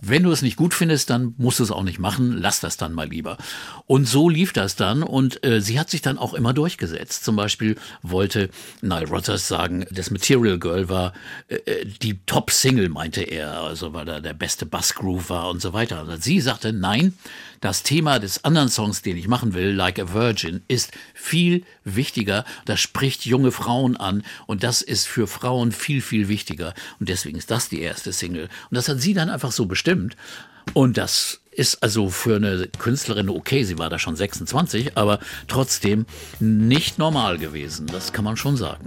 wenn 0.00 0.22
du 0.22 0.30
es 0.30 0.42
nicht 0.42 0.56
gut 0.56 0.74
findest, 0.74 1.10
dann 1.10 1.34
musst 1.38 1.58
du 1.58 1.64
es 1.64 1.70
auch 1.70 1.82
nicht 1.82 1.98
machen, 1.98 2.36
lass 2.38 2.60
das 2.60 2.76
dann 2.76 2.92
mal 2.92 3.08
lieber. 3.08 3.38
Und 3.86 4.06
so 4.06 4.28
lief 4.28 4.52
das 4.52 4.76
dann 4.76 5.02
und 5.02 5.44
äh, 5.44 5.60
sie 5.60 5.80
hat 5.80 5.90
sich 5.90 6.02
dann 6.02 6.18
auch 6.18 6.34
immer 6.34 6.52
durchgesetzt. 6.52 7.24
Zum 7.24 7.36
Beispiel 7.36 7.76
wollte 8.02 8.50
Nile 8.82 9.08
Rodgers 9.08 9.48
sagen, 9.48 9.86
das 9.90 10.10
Material 10.10 10.58
Girl 10.58 10.88
war 10.88 11.14
äh, 11.48 11.56
äh, 11.56 11.86
die 12.02 12.18
Top-Single, 12.26 12.88
meinte 12.90 13.22
er, 13.22 13.62
also 13.62 13.92
weil 13.94 14.04
da 14.04 14.20
der 14.20 14.34
beste 14.34 14.66
Bassgroove 14.66 15.30
war 15.30 15.48
und 15.48 15.62
so 15.62 15.72
weiter. 15.72 16.02
Und 16.02 16.22
sie 16.22 16.40
sagte, 16.40 16.72
nein, 16.72 17.14
das 17.64 17.82
Thema 17.82 18.18
des 18.18 18.44
anderen 18.44 18.68
Songs, 18.68 19.00
den 19.00 19.13
ich 19.18 19.28
machen 19.28 19.54
will, 19.54 19.72
Like 19.72 19.98
a 19.98 20.12
Virgin, 20.12 20.62
ist 20.68 20.92
viel 21.14 21.64
wichtiger. 21.84 22.44
Das 22.64 22.80
spricht 22.80 23.26
junge 23.26 23.52
Frauen 23.52 23.96
an 23.96 24.22
und 24.46 24.62
das 24.62 24.82
ist 24.82 25.06
für 25.06 25.26
Frauen 25.26 25.72
viel, 25.72 26.00
viel 26.00 26.28
wichtiger. 26.28 26.74
Und 27.00 27.08
deswegen 27.08 27.38
ist 27.38 27.50
das 27.50 27.68
die 27.68 27.80
erste 27.80 28.12
Single. 28.12 28.48
Und 28.70 28.74
das 28.74 28.88
hat 28.88 29.00
sie 29.00 29.14
dann 29.14 29.30
einfach 29.30 29.52
so 29.52 29.66
bestimmt. 29.66 30.16
Und 30.72 30.96
das 30.96 31.40
ist 31.50 31.82
also 31.82 32.08
für 32.10 32.36
eine 32.36 32.68
Künstlerin 32.78 33.28
okay, 33.28 33.64
sie 33.64 33.78
war 33.78 33.90
da 33.90 33.98
schon 33.98 34.16
26, 34.16 34.96
aber 34.96 35.20
trotzdem 35.46 36.06
nicht 36.40 36.98
normal 36.98 37.38
gewesen. 37.38 37.86
Das 37.86 38.12
kann 38.12 38.24
man 38.24 38.36
schon 38.36 38.56
sagen. 38.56 38.86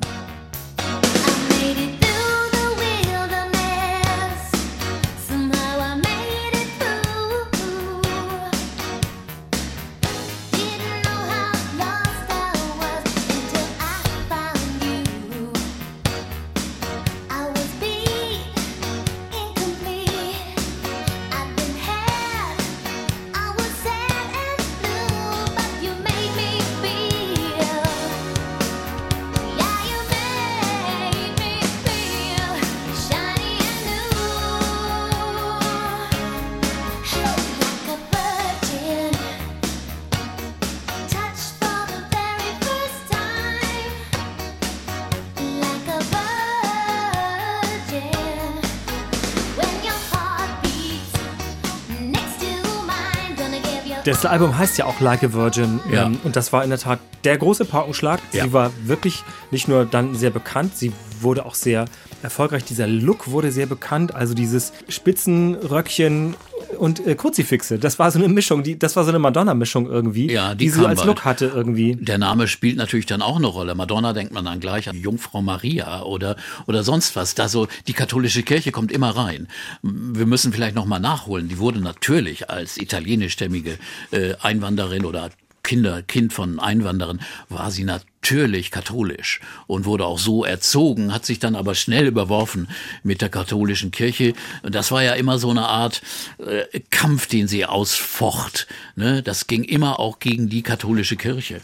Das 54.28 54.34
Album 54.34 54.58
heißt 54.58 54.78
ja 54.78 54.84
auch 54.84 55.00
Like 55.00 55.24
a 55.24 55.32
Virgin. 55.32 55.80
Ja. 55.90 56.06
Ähm, 56.06 56.20
und 56.26 56.36
das 56.36 56.52
war 56.52 56.62
in 56.62 56.70
der 56.70 56.80
Tat 56.80 57.00
der 57.24 57.38
große 57.38 57.64
Paukenschlag. 57.64 58.20
Ja. 58.34 58.44
Sie 58.44 58.52
war 58.52 58.72
wirklich 58.84 59.24
nicht 59.52 59.70
nur 59.70 59.86
dann 59.86 60.16
sehr 60.16 60.32
bekannt, 60.32 60.76
sie 60.76 60.92
wurde 61.22 61.46
auch 61.46 61.56
sehr 61.56 61.86
erfolgreich. 62.24 62.64
Dieser 62.66 62.88
Look 62.88 63.30
wurde 63.30 63.52
sehr 63.52 63.66
bekannt. 63.66 64.14
Also 64.14 64.34
dieses 64.34 64.74
Spitzenröckchen 64.90 66.36
und 66.78 67.06
äh, 67.06 67.16
Kruzifixe. 67.16 67.80
Das 67.80 68.00
war 68.00 68.12
so 68.12 68.20
eine 68.20 68.28
Mischung, 68.28 68.64
die, 68.64 68.78
das 68.78 68.96
war 68.96 69.04
so 69.04 69.10
eine 69.10 69.20
Madonna-Mischung 69.20 69.90
irgendwie, 69.90 70.32
Ja, 70.32 70.54
die 70.56 70.66
die 70.66 70.70
sie 70.70 70.86
als 70.86 71.00
bald. 71.00 71.08
Look 71.08 71.26
hatte 71.26 71.52
irgendwie. 71.54 71.96
Der 71.96 72.18
Name 72.18 72.48
spielt 72.48 72.78
natürlich 72.78 73.06
dann 73.06 73.22
auch 73.22 73.38
eine 73.38 73.48
Rolle. 73.48 73.76
Madonna 73.76 74.14
denkt 74.14 74.34
man 74.34 74.46
dann 74.46 74.60
gleich 74.60 74.90
an 74.90 74.98
Jungfrau 74.98 75.42
Maria 75.42 76.04
oder, 76.04 76.36
oder 76.68 76.84
sonst 76.84 77.16
was. 77.16 77.36
Da 77.36 77.48
so, 77.48 77.68
die 77.88 77.94
katholische 77.94 78.44
Kirche 78.44 78.72
kommt 78.72 78.92
immer 78.92 79.16
rein. 79.16 79.48
Wir 79.82 80.26
müssen 80.26 80.52
vielleicht 80.54 80.76
nochmal 80.76 81.00
nachholen. 81.00 81.48
Die 81.48 81.58
wurde 81.58 81.80
natürlich 81.80 82.50
als 82.50 82.78
italienischstämmige 82.78 83.78
äh, 84.12 84.34
Einwanderin 84.42 85.06
oder 85.06 85.30
Kinder, 85.68 86.02
Kind 86.02 86.32
von 86.32 86.60
Einwanderern, 86.60 87.20
war 87.50 87.72
sie 87.72 87.84
natürlich 87.84 88.72
katholisch 88.72 89.42
und 89.68 89.84
wurde 89.84 90.06
auch 90.06 90.18
so 90.18 90.46
erzogen, 90.46 91.14
hat 91.14 91.26
sich 91.26 91.40
dann 91.40 91.58
aber 91.58 91.76
schnell 91.76 92.08
überworfen 92.08 92.70
mit 93.04 93.22
der 93.22 93.28
katholischen 93.28 93.92
Kirche. 93.92 94.34
Und 94.64 94.76
Das 94.76 94.92
war 94.92 95.04
ja 95.04 95.14
immer 95.16 95.40
so 95.40 95.50
eine 95.50 95.68
Art 95.68 96.02
äh, 96.38 96.80
Kampf, 96.90 97.28
den 97.28 97.50
sie 97.50 97.66
ausfocht. 97.66 98.68
Ne? 98.96 99.22
Das 99.22 99.48
ging 99.48 99.66
immer 99.66 100.00
auch 100.00 100.20
gegen 100.20 100.48
die 100.48 100.62
katholische 100.62 101.18
Kirche. 101.18 101.60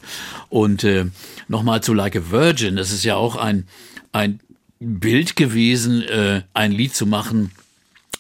Und 0.50 0.84
äh, 0.84 1.06
nochmal 1.48 1.82
zu 1.82 1.94
Like 1.94 2.18
a 2.18 2.30
Virgin, 2.30 2.76
das 2.76 2.92
ist 2.92 3.06
ja 3.06 3.16
auch 3.16 3.38
ein, 3.38 3.68
ein 4.12 4.42
Bild 4.82 5.38
gewesen, 5.38 6.04
äh, 6.04 6.42
ein 6.54 6.74
Lied 6.74 6.94
zu 6.94 7.06
machen, 7.06 7.52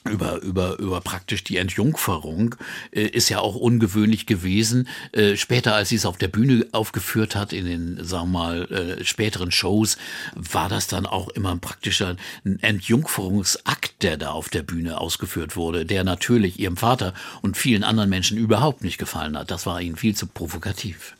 über, 0.10 0.41
über, 0.41 0.79
über 0.79 1.01
praktisch 1.01 1.43
die 1.43 1.58
Entjungferung 1.58 2.56
äh, 2.91 3.03
ist 3.03 3.29
ja 3.29 3.39
auch 3.39 3.56
ungewöhnlich 3.56 4.25
gewesen. 4.25 4.88
Äh, 5.13 5.38
später, 5.38 5.75
als 5.75 5.89
sie 5.89 5.95
es 5.95 6.06
auf 6.06 6.17
der 6.17 6.27
Bühne 6.27 6.67
aufgeführt 6.71 7.36
hat, 7.36 7.53
in 7.53 7.65
den, 7.65 8.03
sagen 8.03 8.32
wir 8.32 8.39
mal, 8.39 8.71
äh, 8.71 9.06
späteren 9.06 9.51
Shows, 9.51 9.97
war 10.36 10.67
das 10.67 10.88
dann 10.88 11.06
auch 11.06 11.29
immer 11.29 11.51
ein 11.51 11.62
praktischer 11.62 12.17
Entjungferungsakt, 12.43 14.03
der 14.03 14.17
da 14.17 14.32
auf 14.32 14.49
der 14.49 14.63
Bühne 14.63 14.99
ausgeführt 14.99 15.56
wurde, 15.56 15.86
der 15.86 16.03
natürlich 16.03 16.60
ihrem 16.60 16.77
Vater 16.77 17.13
und 17.41 17.58
vielen 17.58 17.84
anderen 17.84 18.10
Menschen 18.10 18.38
überhaupt 18.38 18.84
nicht 18.84 18.97
gefallen 18.97 19.38
hat. 19.38 19.51
Das 19.51 19.65
war 19.65 19.82
ihnen 19.82 19.95
viel 19.95 20.15
zu 20.15 20.27
provokativ. 20.27 21.15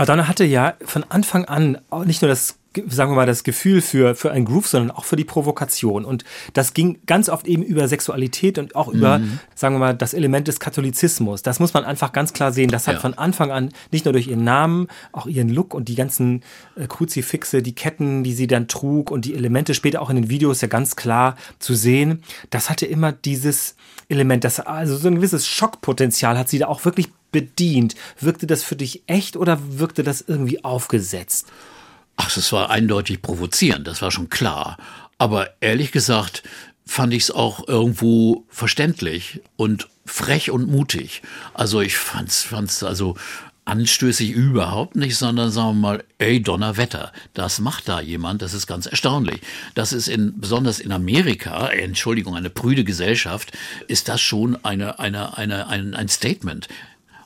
Madonna 0.00 0.28
hatte 0.28 0.46
ja 0.46 0.72
von 0.82 1.04
Anfang 1.10 1.44
an 1.44 1.76
auch 1.90 2.06
nicht 2.06 2.22
nur 2.22 2.30
das, 2.30 2.56
sagen 2.88 3.12
wir 3.12 3.16
mal, 3.16 3.26
das 3.26 3.44
Gefühl 3.44 3.82
für, 3.82 4.14
für 4.14 4.30
einen 4.32 4.46
Groove, 4.46 4.66
sondern 4.66 4.90
auch 4.90 5.04
für 5.04 5.16
die 5.16 5.26
Provokation. 5.26 6.06
Und 6.06 6.24
das 6.54 6.72
ging 6.72 7.00
ganz 7.04 7.28
oft 7.28 7.46
eben 7.46 7.62
über 7.62 7.86
Sexualität 7.86 8.56
und 8.56 8.76
auch 8.76 8.88
über, 8.88 9.20
sagen 9.54 9.74
wir 9.74 9.78
mal, 9.78 9.94
das 9.94 10.14
Element 10.14 10.48
des 10.48 10.58
Katholizismus. 10.58 11.42
Das 11.42 11.60
muss 11.60 11.74
man 11.74 11.84
einfach 11.84 12.12
ganz 12.12 12.32
klar 12.32 12.50
sehen. 12.50 12.70
Das 12.70 12.86
hat 12.88 12.94
Ja. 12.94 13.00
von 13.00 13.12
Anfang 13.12 13.50
an 13.50 13.74
nicht 13.90 14.06
nur 14.06 14.14
durch 14.14 14.28
ihren 14.28 14.42
Namen, 14.42 14.88
auch 15.12 15.26
ihren 15.26 15.50
Look 15.50 15.74
und 15.74 15.88
die 15.88 15.96
ganzen 15.96 16.44
äh, 16.76 16.86
Kruzifixe, 16.86 17.60
die 17.60 17.74
Ketten, 17.74 18.24
die 18.24 18.32
sie 18.32 18.46
dann 18.46 18.68
trug 18.68 19.10
und 19.10 19.26
die 19.26 19.34
Elemente 19.34 19.74
später 19.74 20.00
auch 20.00 20.08
in 20.08 20.16
den 20.16 20.30
Videos 20.30 20.62
ja 20.62 20.68
ganz 20.68 20.96
klar 20.96 21.36
zu 21.58 21.74
sehen. 21.74 22.22
Das 22.48 22.70
hatte 22.70 22.86
immer 22.86 23.12
dieses 23.12 23.76
Element, 24.08 24.44
das, 24.44 24.60
also 24.60 24.96
so 24.96 25.08
ein 25.08 25.16
gewisses 25.16 25.46
Schockpotenzial 25.46 26.38
hat 26.38 26.48
sie 26.48 26.58
da 26.58 26.68
auch 26.68 26.86
wirklich 26.86 27.10
bedient. 27.32 27.94
Wirkte 28.18 28.46
das 28.46 28.62
für 28.62 28.76
dich 28.76 29.02
echt 29.06 29.36
oder 29.36 29.58
wirkte 29.78 30.02
das 30.02 30.20
irgendwie 30.20 30.64
aufgesetzt? 30.64 31.46
Ach, 32.16 32.32
das 32.32 32.52
war 32.52 32.70
eindeutig 32.70 33.22
provozierend, 33.22 33.86
das 33.86 34.02
war 34.02 34.10
schon 34.10 34.28
klar. 34.28 34.76
Aber 35.18 35.50
ehrlich 35.60 35.92
gesagt 35.92 36.42
fand 36.84 37.14
ich 37.14 37.24
es 37.24 37.30
auch 37.30 37.68
irgendwo 37.68 38.44
verständlich 38.48 39.40
und 39.56 39.88
frech 40.04 40.50
und 40.50 40.68
mutig. 40.68 41.22
Also 41.54 41.80
ich 41.80 41.96
fand's, 41.96 42.42
fand's 42.42 42.82
also 42.82 43.16
anstößig 43.64 44.30
überhaupt 44.30 44.96
nicht, 44.96 45.16
sondern 45.16 45.50
sagen 45.50 45.68
wir 45.68 45.80
mal, 45.80 46.04
ey 46.18 46.42
Donnerwetter, 46.42 47.12
das 47.34 47.60
macht 47.60 47.88
da 47.88 48.00
jemand, 48.00 48.42
das 48.42 48.54
ist 48.54 48.66
ganz 48.66 48.86
erstaunlich. 48.86 49.40
Das 49.74 49.92
ist 49.92 50.08
in, 50.08 50.40
besonders 50.40 50.80
in 50.80 50.90
Amerika, 50.90 51.68
Entschuldigung, 51.68 52.34
eine 52.34 52.50
prüde 52.50 52.82
Gesellschaft, 52.82 53.52
ist 53.86 54.08
das 54.08 54.20
schon 54.20 54.62
eine, 54.64 54.98
eine, 54.98 55.38
eine, 55.38 55.68
ein, 55.68 55.94
ein 55.94 56.08
Statement. 56.08 56.68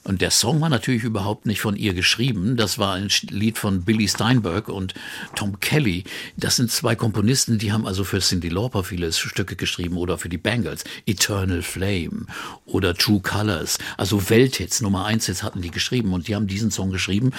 Und 0.05 0.21
der 0.21 0.31
Song 0.31 0.61
war 0.61 0.69
natürlich 0.69 1.03
überhaupt 1.03 1.47
nicht 1.47 1.61
von 1.61 1.77
ihr 1.77 1.95
geschrieben. 1.95 2.57
Das 2.57 2.79
war 2.79 2.95
ein 2.95 3.09
Lied 3.31 3.57
von 3.57 3.85
Billy 3.85 4.07
Steinberg 4.07 4.69
und 4.69 4.93
Tom 5.35 5.61
Kelly. 5.61 6.05
Das 6.37 6.57
sind 6.57 6.71
zwei 6.71 6.95
Komponisten, 6.95 7.59
die 7.59 7.73
haben 7.73 7.87
also 7.87 8.05
für 8.05 8.21
Cindy 8.21 8.51
Lauper 8.51 8.85
viele 8.85 9.13
Stücke 9.13 9.57
geschrieben 9.57 9.97
oder 9.97 10.19
für 10.19 10.29
die 10.29 10.37
Bangles. 10.37 10.85
Eternal 11.07 11.63
Flame 11.63 12.27
oder 12.67 12.95
True 12.95 13.21
Colors. 13.21 13.79
Also 13.97 14.29
Welthits, 14.29 14.83
Nummer 14.83 15.07
eins 15.07 15.27
Hits 15.27 15.43
hatten 15.43 15.63
die 15.63 15.71
geschrieben 15.71 16.13
und 16.13 16.29
die 16.29 16.35
haben 16.35 16.47
diesen 16.47 16.71
Song 16.71 16.91
geschrieben. 16.91 17.33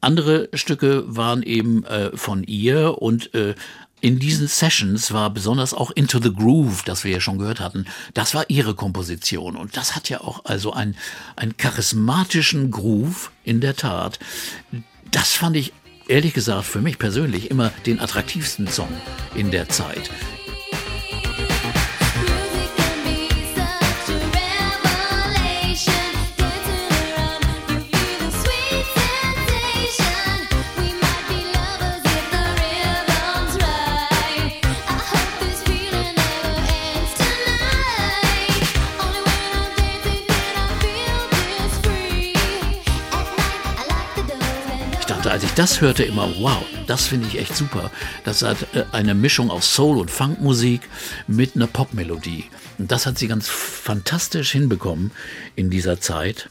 Andere 0.00 0.48
Stücke 0.54 1.04
waren 1.06 1.42
eben 1.42 1.84
äh, 1.84 2.16
von 2.16 2.42
ihr 2.42 3.00
und 3.00 3.32
äh, 3.34 3.54
in 4.00 4.18
diesen 4.18 4.48
Sessions 4.48 5.12
war 5.12 5.30
besonders 5.30 5.74
auch 5.74 5.90
Into 5.90 6.20
the 6.20 6.32
Groove, 6.32 6.82
das 6.84 7.04
wir 7.04 7.12
ja 7.12 7.20
schon 7.20 7.38
gehört 7.38 7.60
hatten, 7.60 7.86
das 8.14 8.34
war 8.34 8.48
ihre 8.48 8.74
Komposition. 8.74 9.56
Und 9.56 9.76
das 9.76 9.96
hat 9.96 10.08
ja 10.08 10.20
auch 10.20 10.44
also 10.44 10.72
einen, 10.72 10.96
einen 11.36 11.56
charismatischen 11.56 12.70
Groove, 12.70 13.30
in 13.44 13.60
der 13.60 13.76
Tat. 13.76 14.18
Das 15.10 15.32
fand 15.32 15.56
ich 15.56 15.72
ehrlich 16.06 16.34
gesagt 16.34 16.66
für 16.66 16.80
mich 16.80 16.98
persönlich 16.98 17.50
immer 17.50 17.70
den 17.86 17.98
attraktivsten 17.98 18.68
Song 18.68 18.92
in 19.34 19.50
der 19.50 19.68
Zeit. 19.68 20.10
Das 45.58 45.80
hörte, 45.80 46.04
immer, 46.04 46.28
wow, 46.38 46.62
das 46.86 47.08
finde 47.08 47.26
ich 47.26 47.36
echt 47.36 47.56
super. 47.56 47.90
Das 48.24 48.42
hat 48.42 48.58
äh, 48.74 48.84
eine 48.92 49.16
Mischung 49.16 49.50
aus 49.50 49.74
Soul- 49.74 49.98
und 49.98 50.08
Funkmusik 50.08 50.82
mit 51.26 51.56
einer 51.56 51.66
Popmelodie. 51.66 52.44
Und 52.78 52.92
das 52.92 53.06
hat 53.06 53.18
sie 53.18 53.26
ganz 53.26 53.48
fantastisch 53.48 54.52
hinbekommen 54.52 55.10
in 55.56 55.68
dieser 55.68 56.00
Zeit. 56.00 56.48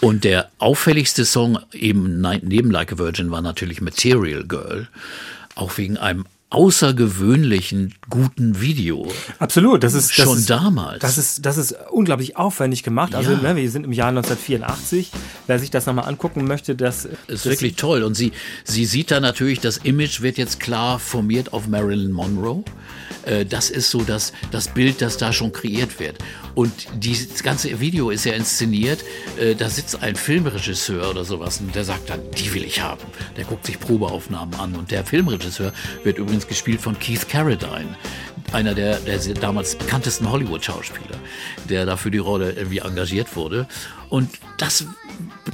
Und 0.00 0.24
der 0.24 0.50
auffälligste 0.56 1.26
Song 1.26 1.58
eben 1.72 2.22
neben 2.42 2.70
Like 2.70 2.92
a 2.92 2.98
Virgin 2.98 3.30
war 3.30 3.42
natürlich 3.42 3.82
Material 3.82 4.44
Girl. 4.44 4.88
Auch 5.54 5.76
wegen 5.76 5.98
einem 5.98 6.24
außergewöhnlichen 6.50 7.94
guten 8.08 8.60
Video. 8.60 9.10
Absolut, 9.38 9.82
das 9.82 9.94
ist 9.94 10.10
das 10.16 10.24
Schon 10.24 10.38
ist, 10.38 10.48
damals. 10.50 11.00
Das 11.00 11.18
ist 11.18 11.44
das 11.44 11.56
ist 11.56 11.74
unglaublich 11.90 12.36
aufwendig 12.36 12.82
gemacht. 12.82 13.14
Also 13.14 13.32
Ja. 13.32 13.38
ne, 13.38 13.56
wir 13.56 13.70
sind 13.70 13.84
im 13.84 13.92
Jahr 13.92 14.08
1984. 14.08 15.10
Wer 15.46 15.58
sich 15.58 15.70
das 15.70 15.86
nochmal 15.86 16.08
angucken 16.08 16.44
möchte, 16.46 16.76
das 16.76 17.08
ist 17.26 17.46
wirklich 17.46 17.76
toll. 17.76 18.02
Und 18.04 18.14
sie, 18.14 18.32
sie 18.64 18.84
sieht 18.84 19.10
da 19.10 19.20
natürlich, 19.20 19.60
das 19.60 19.78
Image 19.78 20.22
wird 20.22 20.38
jetzt 20.38 20.60
klar 20.60 20.98
formiert 20.98 21.52
auf 21.52 21.66
Marilyn 21.66 22.12
Monroe. 22.12 22.62
Äh, 23.26 23.44
Das 23.44 23.70
ist 23.70 23.90
so 23.90 24.02
das, 24.02 24.32
das 24.50 24.68
Bild, 24.68 25.02
das 25.02 25.16
da 25.18 25.32
schon 25.32 25.52
kreiert 25.52 26.00
wird. 26.00 26.16
Und 26.54 26.72
dieses 26.94 27.42
ganze 27.42 27.80
Video 27.80 28.10
ist 28.10 28.24
ja 28.24 28.32
inszeniert. 28.32 29.04
Äh, 29.38 29.54
Da 29.54 29.68
sitzt 29.68 30.02
ein 30.02 30.16
Filmregisseur 30.16 31.10
oder 31.10 31.24
sowas 31.24 31.60
und 31.60 31.74
der 31.74 31.84
sagt 31.84 32.08
dann, 32.08 32.20
die 32.38 32.52
will 32.54 32.64
ich 32.64 32.80
haben. 32.80 33.02
Der 33.36 33.44
guckt 33.44 33.66
sich 33.66 33.78
Probeaufnahmen 33.78 34.54
an. 34.58 34.74
Und 34.74 34.90
der 34.90 35.04
Filmregisseur 35.04 35.72
wird 36.04 36.18
übrigens 36.18 36.46
gespielt 36.46 36.80
von 36.80 36.98
Keith 36.98 37.28
Carradine. 37.28 37.96
Einer 38.52 38.74
der, 38.74 38.98
der 39.00 39.18
damals 39.34 39.74
bekanntesten 39.74 40.30
Hollywood-Schauspieler, 40.30 41.18
der 41.68 41.84
dafür 41.84 42.12
die 42.12 42.18
Rolle 42.18 42.52
irgendwie 42.52 42.78
engagiert 42.78 43.34
wurde. 43.34 43.66
Und 44.08 44.30
das 44.58 44.86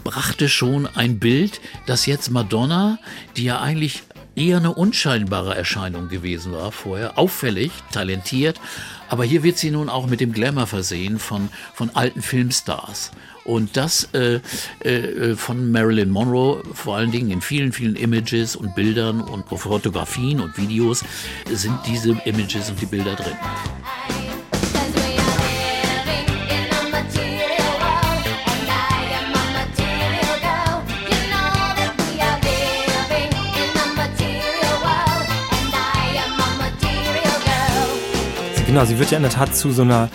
brachte 0.04 0.48
schon 0.48 0.86
ein 0.94 1.18
Bild, 1.18 1.60
dass 1.86 2.04
jetzt 2.06 2.30
Madonna, 2.30 2.98
die 3.36 3.44
ja 3.44 3.60
eigentlich 3.60 4.02
eher 4.36 4.58
eine 4.58 4.72
unscheinbare 4.72 5.54
Erscheinung 5.54 6.08
gewesen 6.08 6.52
war 6.52 6.72
vorher, 6.72 7.18
auffällig, 7.18 7.70
talentiert, 7.92 8.60
aber 9.08 9.24
hier 9.24 9.42
wird 9.42 9.58
sie 9.58 9.70
nun 9.70 9.88
auch 9.88 10.06
mit 10.06 10.20
dem 10.20 10.32
Glamour 10.32 10.66
versehen 10.66 11.18
von, 11.18 11.48
von 11.74 11.90
alten 11.90 12.22
Filmstars. 12.22 13.10
Und 13.44 13.76
das 13.76 14.08
äh, 14.14 14.40
äh, 14.84 15.34
von 15.34 15.72
Marilyn 15.72 16.10
Monroe, 16.10 16.62
vor 16.74 16.96
allen 16.96 17.10
Dingen 17.10 17.30
in 17.30 17.40
vielen, 17.40 17.72
vielen 17.72 17.96
Images 17.96 18.54
und 18.54 18.74
Bildern 18.74 19.20
und 19.20 19.48
Fotografien 19.48 20.40
und 20.40 20.56
Videos, 20.56 21.04
sind 21.50 21.78
diese 21.86 22.10
Images 22.24 22.70
und 22.70 22.80
die 22.80 22.86
Bilder 22.86 23.16
drin. 23.16 23.36
Genau, 38.72 38.86
sie 38.86 38.98
wird 38.98 39.10
ja 39.10 39.18
in 39.18 39.22
der 39.22 39.32
Tat 39.32 39.54
zu 39.54 39.70
so 39.70 39.82
einer 39.82 40.08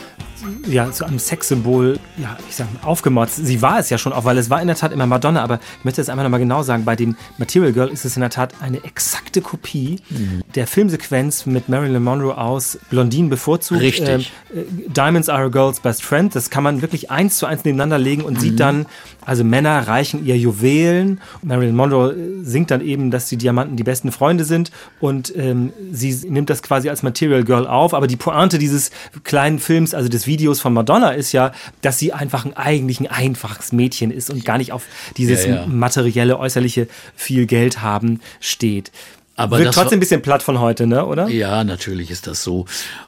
ja, 0.69 0.91
zu 0.91 1.05
einem 1.05 1.19
Sexsymbol, 1.19 1.99
ja, 2.17 2.37
ich 2.49 2.55
sag 2.55 2.67
mal, 2.73 2.87
aufgemotzt. 2.87 3.37
Sie 3.45 3.61
war 3.61 3.79
es 3.79 3.89
ja 3.89 3.97
schon 3.97 4.13
auch, 4.13 4.25
weil 4.25 4.37
es 4.37 4.49
war 4.49 4.61
in 4.61 4.67
der 4.67 4.75
Tat 4.75 4.91
immer 4.91 5.05
Madonna, 5.05 5.41
aber 5.43 5.59
ich 5.79 5.85
möchte 5.85 6.01
jetzt 6.01 6.09
einfach 6.09 6.23
nochmal 6.23 6.39
genau 6.39 6.63
sagen, 6.63 6.85
bei 6.85 6.95
dem 6.95 7.15
Material 7.37 7.71
Girl 7.73 7.87
ist 7.89 8.05
es 8.05 8.15
in 8.15 8.21
der 8.21 8.29
Tat 8.29 8.53
eine 8.61 8.83
exakte 8.83 9.41
Kopie 9.41 9.99
der 10.55 10.67
Filmsequenz 10.67 11.45
mit 11.45 11.69
Marilyn 11.69 12.03
Monroe 12.03 12.37
aus 12.37 12.77
Blondine 12.89 13.29
bevorzugt. 13.29 13.81
Richtig. 13.81 14.31
Ähm, 14.53 14.59
äh, 14.59 14.89
Diamonds 14.89 15.29
are 15.29 15.45
a 15.45 15.49
girl's 15.49 15.79
best 15.79 16.03
friend. 16.03 16.35
Das 16.35 16.49
kann 16.49 16.63
man 16.63 16.81
wirklich 16.81 17.11
eins 17.11 17.37
zu 17.37 17.45
eins 17.45 17.63
nebeneinander 17.65 17.97
legen 17.99 18.23
und 18.23 18.35
Mhm. 18.35 18.39
sieht 18.39 18.59
dann, 18.59 18.85
also 19.25 19.43
Männer 19.43 19.87
reichen 19.87 20.25
ihr 20.25 20.37
Juwelen. 20.37 21.19
Marilyn 21.43 21.75
Monroe 21.75 22.11
äh, 22.13 22.43
singt 22.43 22.71
dann 22.71 22.81
eben, 22.81 23.11
dass 23.11 23.27
die 23.29 23.37
Diamanten 23.37 23.75
die 23.77 23.83
besten 23.83 24.11
Freunde 24.11 24.43
sind 24.45 24.71
und 24.99 25.33
ähm, 25.35 25.71
sie 25.91 26.13
nimmt 26.29 26.49
das 26.49 26.61
quasi 26.63 26.89
als 26.89 27.03
Material 27.03 27.43
Girl 27.43 27.67
auf. 27.67 27.93
Aber 27.93 28.07
die 28.07 28.15
Pointe 28.15 28.57
dieses 28.57 28.91
kleinen 29.23 29.59
Films, 29.59 29.93
also 29.93 30.09
des 30.09 30.27
Videos 30.27 30.56
von 30.61 30.73
Madonna, 30.73 31.11
ist 31.11 31.31
ja, 31.31 31.51
dass 31.81 31.99
sie 31.99 32.13
einfach 32.13 32.45
ein 32.45 32.55
eigentlich 32.55 32.99
ein 32.99 33.07
einfaches 33.07 33.71
Mädchen 33.71 34.11
ist 34.11 34.29
und 34.29 34.45
gar 34.45 34.57
nicht 34.57 34.71
auf 34.71 34.83
dieses 35.17 35.45
Ja, 35.45 35.55
ja. 35.55 35.65
materielle, 35.65 36.37
äußerliche 36.39 36.87
viel 37.15 37.45
Geld 37.45 37.81
haben 37.81 38.19
steht. 38.39 38.91
Aber 39.37 39.59
Wirkt 39.59 39.75
trotzdem 39.75 39.97
ein 39.97 39.99
bisschen 39.99 40.23
platt 40.23 40.41
von 40.41 40.59
heute, 40.59 40.87
ne, 40.87 41.05
oder? 41.05 41.29
Ja, 41.29 41.63
natürlich 41.63 42.09
ist 42.09 42.25
das 42.25 42.43
so. 42.43 42.65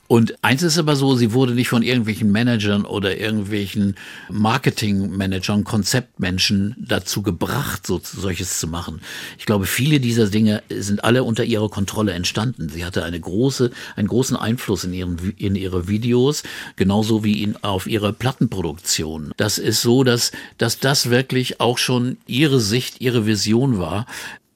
Und 0.08 0.44
eins 0.44 0.62
ist 0.62 0.78
aber 0.78 0.96
so, 0.96 1.16
sie 1.16 1.34
wurde 1.34 1.54
nicht 1.54 1.70
von 1.70 1.82
irgendwelchen 1.82 2.32
Managern 2.32 2.86
oder 2.86 3.18
irgendwelchen 3.18 3.96
Marketingmanagern, 4.30 5.64
Konzeptmenschen 5.64 6.76
dazu 6.80 7.24
gebracht, 7.24 7.88
so 7.88 8.00
solches 8.04 8.60
zu 8.60 8.68
machen. 8.68 9.02
Ich 9.40 9.48
glaube, 9.48 9.66
viele 9.66 10.00
dieser 10.00 10.28
Dinge 10.28 10.62
sind 10.70 11.04
alle 11.04 11.24
unter 11.24 11.44
ihrer 11.46 11.70
Kontrolle 11.70 12.14
entstanden. 12.14 12.70
Sie 12.70 12.86
hatte 12.86 13.04
eine 13.04 13.20
große, 13.20 13.72
einen 13.96 14.08
großen 14.08 14.38
Einfluss 14.38 14.84
in 14.84 14.94
ihren, 14.94 15.34
in 15.38 15.56
ihre 15.56 15.88
Videos, 15.88 16.44
genauso 16.76 17.24
wie 17.24 17.42
in, 17.42 17.56
auf 17.64 17.88
ihre 17.88 18.14
Plattenproduktion. 18.14 19.32
Das 19.38 19.58
ist 19.58 19.82
so, 19.82 20.04
dass, 20.04 20.32
dass 20.60 20.78
das 20.78 21.10
wirklich 21.10 21.60
auch 21.60 21.80
schon 21.80 22.18
ihre 22.28 22.60
Sicht, 22.60 23.02
ihre 23.02 23.26
Vision 23.26 23.80
war. 23.80 24.06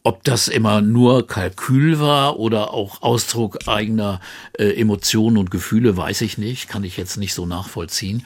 Ob 0.05 0.21
das 0.25 0.49
immer 0.49 0.81
nur 0.81 1.27
Kalkül 1.27 1.97
war 2.01 2.37
oder 2.37 2.73
auch 2.73 3.01
Ausdruck 3.01 3.69
eigener 3.69 4.19
äh, 4.59 4.73
Emotionen 4.73 5.37
und 5.37 5.49
Gefühle, 5.49 5.95
weiß 5.95 6.19
ich 6.21 6.37
nicht, 6.37 6.67
kann 6.67 6.83
ich 6.83 6.97
jetzt 6.97 7.15
nicht 7.15 7.33
so 7.33 7.45
nachvollziehen. 7.45 8.25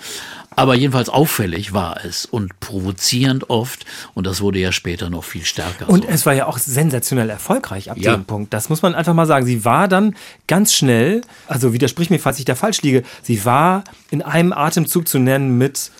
Aber 0.55 0.73
jedenfalls 0.73 1.07
auffällig 1.07 1.73
war 1.73 2.03
es 2.03 2.25
und 2.25 2.59
provozierend 2.59 3.51
oft 3.51 3.85
und 4.15 4.25
das 4.25 4.41
wurde 4.41 4.57
ja 4.57 4.71
später 4.71 5.11
noch 5.11 5.23
viel 5.23 5.45
stärker. 5.45 5.87
Und 5.87 6.05
so. 6.05 6.09
es 6.09 6.25
war 6.25 6.33
ja 6.33 6.47
auch 6.47 6.57
sensationell 6.57 7.29
erfolgreich 7.29 7.91
ab 7.91 7.97
Ja. 7.99 8.15
dem 8.15 8.25
Punkt. 8.25 8.53
Das 8.55 8.69
muss 8.69 8.81
man 8.81 8.95
einfach 8.95 9.13
mal 9.13 9.27
sagen. 9.27 9.45
Sie 9.45 9.63
war 9.63 9.87
dann 9.87 10.15
ganz 10.47 10.73
schnell, 10.73 11.21
also 11.47 11.73
widersprich 11.73 12.09
mir, 12.09 12.17
falls 12.19 12.39
ich 12.39 12.45
da 12.45 12.55
falsch 12.55 12.81
liege, 12.81 13.03
sie 13.21 13.45
war 13.45 13.83
in 14.09 14.23
einem 14.23 14.51
Atemzug 14.51 15.07
zu 15.07 15.19
nennen 15.19 15.59
mit 15.59 15.91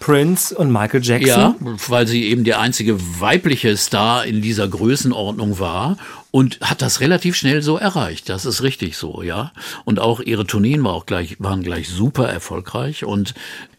Prince 0.00 0.56
und 0.56 0.72
Michael 0.72 1.04
Jackson. 1.04 1.28
Ja, 1.28 1.54
weil 1.88 2.08
sie 2.08 2.24
eben 2.24 2.42
der 2.42 2.58
einzige 2.58 2.98
weibliche 3.20 3.76
Star 3.76 4.24
in 4.24 4.42
dieser 4.42 4.66
Größenordnung 4.66 5.60
war 5.60 5.98
und 6.30 6.58
hat 6.60 6.82
das 6.82 7.00
relativ 7.00 7.36
schnell 7.36 7.62
so 7.62 7.76
erreicht. 7.76 8.28
Das 8.28 8.46
ist 8.46 8.62
richtig 8.62 8.96
so, 8.96 9.22
ja. 9.22 9.52
Und 9.84 10.00
auch 10.00 10.20
ihre 10.20 10.46
Tourneen 10.46 10.82
war 10.82 10.94
auch 10.94 11.06
gleich, 11.06 11.36
waren 11.38 11.62
gleich 11.62 11.88
super 11.88 12.28
erfolgreich 12.28 13.04
und 13.04 13.34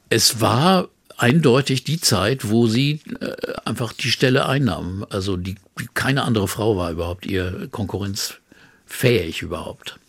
es 0.09 0.39
war 0.39 0.87
eindeutig 1.17 1.83
die 1.83 1.99
Zeit, 1.99 2.49
wo 2.49 2.67
sie 2.67 3.01
äh, 3.19 3.53
einfach 3.65 3.91
die 3.91 4.11
Stelle 4.11 4.47
einnahm. 4.47 5.05
Also 5.09 5.37
die, 5.37 5.55
keine 5.93 6.23
andere 6.23 6.47
Frau 6.47 6.77
war 6.77 6.91
überhaupt 6.91 7.25
ihr 7.25 7.67
konkurrenzfähig 7.71 9.41
überhaupt. 9.41 9.99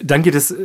Dann 0.00 0.22
geht 0.22 0.34
es 0.34 0.50
äh, 0.50 0.56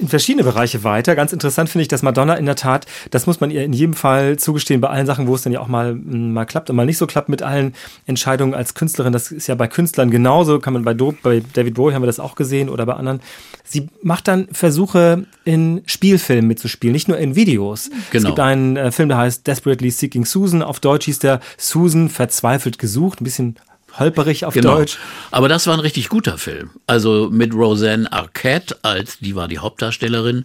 in 0.00 0.08
verschiedene 0.08 0.42
Bereiche 0.44 0.82
weiter. 0.84 1.14
Ganz 1.14 1.32
interessant 1.32 1.68
finde 1.70 1.82
ich, 1.82 1.88
dass 1.88 2.02
Madonna 2.02 2.34
in 2.34 2.46
der 2.46 2.56
Tat, 2.56 2.86
das 3.10 3.26
muss 3.26 3.40
man 3.40 3.50
ihr 3.50 3.62
in 3.64 3.72
jedem 3.72 3.94
Fall 3.94 4.36
zugestehen, 4.38 4.80
bei 4.80 4.88
allen 4.88 5.06
Sachen, 5.06 5.26
wo 5.28 5.34
es 5.34 5.42
dann 5.42 5.52
ja 5.52 5.60
auch 5.60 5.68
mal, 5.68 5.90
m, 5.90 6.32
mal 6.32 6.44
klappt 6.44 6.68
und 6.70 6.76
mal 6.76 6.84
nicht 6.84 6.98
so 6.98 7.06
klappt 7.06 7.28
mit 7.28 7.42
allen 7.42 7.74
Entscheidungen 8.06 8.54
als 8.54 8.74
Künstlerin. 8.74 9.12
Das 9.12 9.30
ist 9.30 9.46
ja 9.46 9.54
bei 9.54 9.68
Künstlern 9.68 10.10
genauso, 10.10 10.58
kann 10.58 10.72
man 10.72 10.82
bei, 10.84 10.94
Do 10.94 11.14
bei 11.22 11.42
David 11.52 11.74
Bowie 11.74 11.94
haben 11.94 12.02
wir 12.02 12.06
das 12.08 12.20
auch 12.20 12.34
gesehen 12.34 12.68
oder 12.68 12.84
bei 12.86 12.94
anderen. 12.94 13.20
Sie 13.64 13.88
macht 14.02 14.28
dann 14.28 14.48
Versuche 14.52 15.24
in 15.44 15.82
Spielfilmen 15.86 16.46
mitzuspielen, 16.48 16.92
nicht 16.92 17.08
nur 17.08 17.18
in 17.18 17.34
Videos. 17.36 17.86
Es 17.88 18.10
Genau. 18.10 18.28
gibt 18.30 18.40
einen 18.40 18.76
äh, 18.76 18.90
Film, 18.92 19.08
der 19.08 19.18
heißt 19.18 19.46
Desperately 19.46 19.90
Seeking 19.90 20.24
Susan. 20.26 20.62
Auf 20.62 20.80
Deutsch 20.80 21.06
hieß 21.06 21.20
der 21.20 21.40
Susan 21.56 22.08
verzweifelt 22.08 22.78
gesucht. 22.78 23.20
Ein 23.20 23.24
bisschen 23.24 23.56
holperig 23.98 24.44
auf 24.44 24.54
Genau. 24.54 24.76
Deutsch. 24.76 24.98
Aber 25.30 25.48
das 25.48 25.66
war 25.66 25.74
ein 25.74 25.80
richtig 25.80 26.08
guter 26.08 26.38
Film. 26.38 26.70
Also 26.86 27.28
mit 27.30 27.54
Roseanne 27.54 28.10
Arquette 28.12 28.76
als, 28.82 29.18
die 29.18 29.34
war 29.34 29.48
die 29.48 29.58
Hauptdarstellerin. 29.58 30.44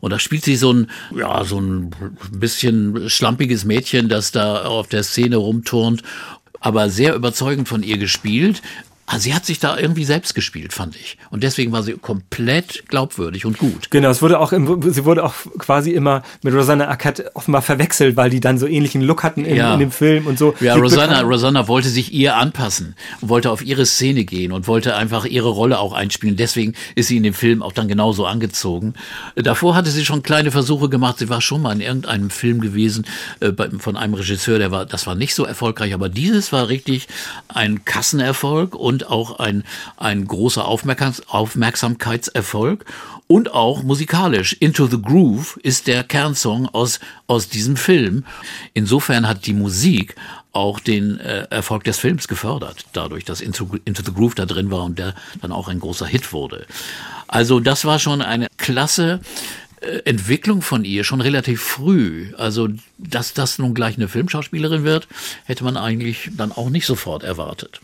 Und 0.00 0.10
da 0.12 0.18
spielt 0.18 0.44
sie 0.44 0.56
so 0.56 0.72
ein, 0.72 0.90
ja, 1.16 1.44
so 1.44 1.60
ein 1.60 1.90
bisschen 2.32 3.08
schlampiges 3.10 3.64
Mädchen, 3.64 4.08
das 4.08 4.32
da 4.32 4.62
auf 4.64 4.88
der 4.88 5.02
Szene 5.02 5.36
rumturnt. 5.36 6.02
Aber 6.60 6.90
sehr 6.90 7.14
überzeugend 7.14 7.68
von 7.68 7.82
ihr 7.82 7.96
gespielt. 7.98 8.60
Ah, 9.12 9.18
sie 9.18 9.34
hat 9.34 9.44
sich 9.44 9.58
da 9.58 9.76
irgendwie 9.76 10.04
selbst 10.04 10.34
gespielt, 10.36 10.72
fand 10.72 10.94
ich. 10.94 11.18
Und 11.30 11.42
deswegen 11.42 11.72
war 11.72 11.82
sie 11.82 11.94
komplett 11.94 12.84
glaubwürdig 12.88 13.44
und 13.44 13.58
gut. 13.58 13.90
Genau, 13.90 14.08
es 14.10 14.22
wurde 14.22 14.38
auch, 14.38 14.52
im, 14.52 14.80
sie 14.92 15.04
wurde 15.04 15.24
auch 15.24 15.34
quasi 15.58 15.90
immer 15.90 16.22
mit 16.42 16.54
Rosanna 16.54 16.86
Arquette 16.88 17.30
offenbar 17.34 17.62
verwechselt, 17.62 18.16
weil 18.16 18.30
die 18.30 18.38
dann 18.38 18.56
so 18.58 18.66
ähnlichen 18.68 19.02
Look 19.02 19.24
hatten 19.24 19.44
in, 19.44 19.56
Ja. 19.56 19.74
in 19.74 19.80
dem 19.80 19.90
Film 19.90 20.26
und 20.28 20.38
so. 20.38 20.54
Ja, 20.60 20.76
Rosanna, 20.76 21.20
Rosanna 21.22 21.66
wollte 21.66 21.88
sich 21.88 22.12
ihr 22.12 22.36
anpassen 22.36 22.94
und 23.20 23.28
wollte 23.28 23.50
auf 23.50 23.62
ihre 23.64 23.84
Szene 23.84 24.24
gehen 24.24 24.52
und 24.52 24.68
wollte 24.68 24.94
einfach 24.94 25.24
ihre 25.24 25.48
Rolle 25.48 25.80
auch 25.80 25.92
einspielen. 25.92 26.36
Deswegen 26.36 26.74
ist 26.94 27.08
sie 27.08 27.16
in 27.16 27.24
dem 27.24 27.34
Film 27.34 27.62
auch 27.62 27.72
dann 27.72 27.88
genauso 27.88 28.26
angezogen. 28.26 28.94
Davor 29.34 29.74
hatte 29.74 29.90
sie 29.90 30.04
schon 30.04 30.22
kleine 30.22 30.52
Versuche 30.52 30.88
gemacht. 30.88 31.18
Sie 31.18 31.28
war 31.28 31.40
schon 31.40 31.62
mal 31.62 31.72
in 31.72 31.80
irgendeinem 31.80 32.30
Film 32.30 32.60
gewesen 32.60 33.06
äh, 33.40 33.50
von 33.78 33.96
einem 33.96 34.14
Regisseur, 34.14 34.58
der 34.58 34.70
war, 34.70 34.86
das 34.86 35.06
war 35.08 35.14
nicht 35.16 35.34
so 35.34 35.44
erfolgreich, 35.44 35.94
aber 35.94 36.08
dieses 36.08 36.52
war 36.52 36.68
richtig 36.68 37.08
ein 37.48 37.84
Kassenerfolg 37.84 38.74
und 38.74 38.99
auch 39.06 39.38
ein, 39.38 39.64
ein 39.96 40.26
großer 40.26 40.64
Aufmerksam, 40.64 41.14
Aufmerksamkeitserfolg 41.28 42.84
und 43.26 43.52
auch 43.52 43.82
musikalisch. 43.82 44.54
Into 44.54 44.86
the 44.86 45.00
Groove 45.00 45.58
ist 45.62 45.86
der 45.86 46.04
Kernsong 46.04 46.68
aus, 46.68 47.00
aus 47.26 47.48
diesem 47.48 47.76
Film. 47.76 48.24
Insofern 48.74 49.28
hat 49.28 49.46
die 49.46 49.52
Musik 49.52 50.16
auch 50.52 50.80
den 50.80 51.20
äh, 51.20 51.46
Erfolg 51.50 51.84
des 51.84 51.98
Films 51.98 52.26
gefördert, 52.26 52.86
dadurch, 52.92 53.24
dass 53.24 53.40
Into, 53.40 53.68
Into 53.84 54.02
the 54.04 54.12
Groove 54.12 54.34
da 54.34 54.46
drin 54.46 54.70
war 54.70 54.84
und 54.84 54.98
der 54.98 55.14
dann 55.40 55.52
auch 55.52 55.68
ein 55.68 55.78
großer 55.78 56.06
Hit 56.06 56.32
wurde. 56.32 56.66
Also 57.28 57.60
das 57.60 57.84
war 57.84 58.00
schon 58.00 58.22
eine 58.22 58.48
klasse 58.56 59.20
äh, 59.80 60.00
Entwicklung 60.04 60.60
von 60.60 60.84
ihr, 60.84 61.04
schon 61.04 61.20
relativ 61.20 61.62
früh. 61.62 62.32
Also, 62.36 62.68
dass 62.98 63.32
das 63.32 63.58
nun 63.58 63.74
gleich 63.74 63.96
eine 63.96 64.08
Filmschauspielerin 64.08 64.84
wird, 64.84 65.08
hätte 65.44 65.64
man 65.64 65.76
eigentlich 65.76 66.30
dann 66.36 66.52
auch 66.52 66.68
nicht 66.68 66.86
sofort 66.86 67.22
erwartet. 67.22 67.80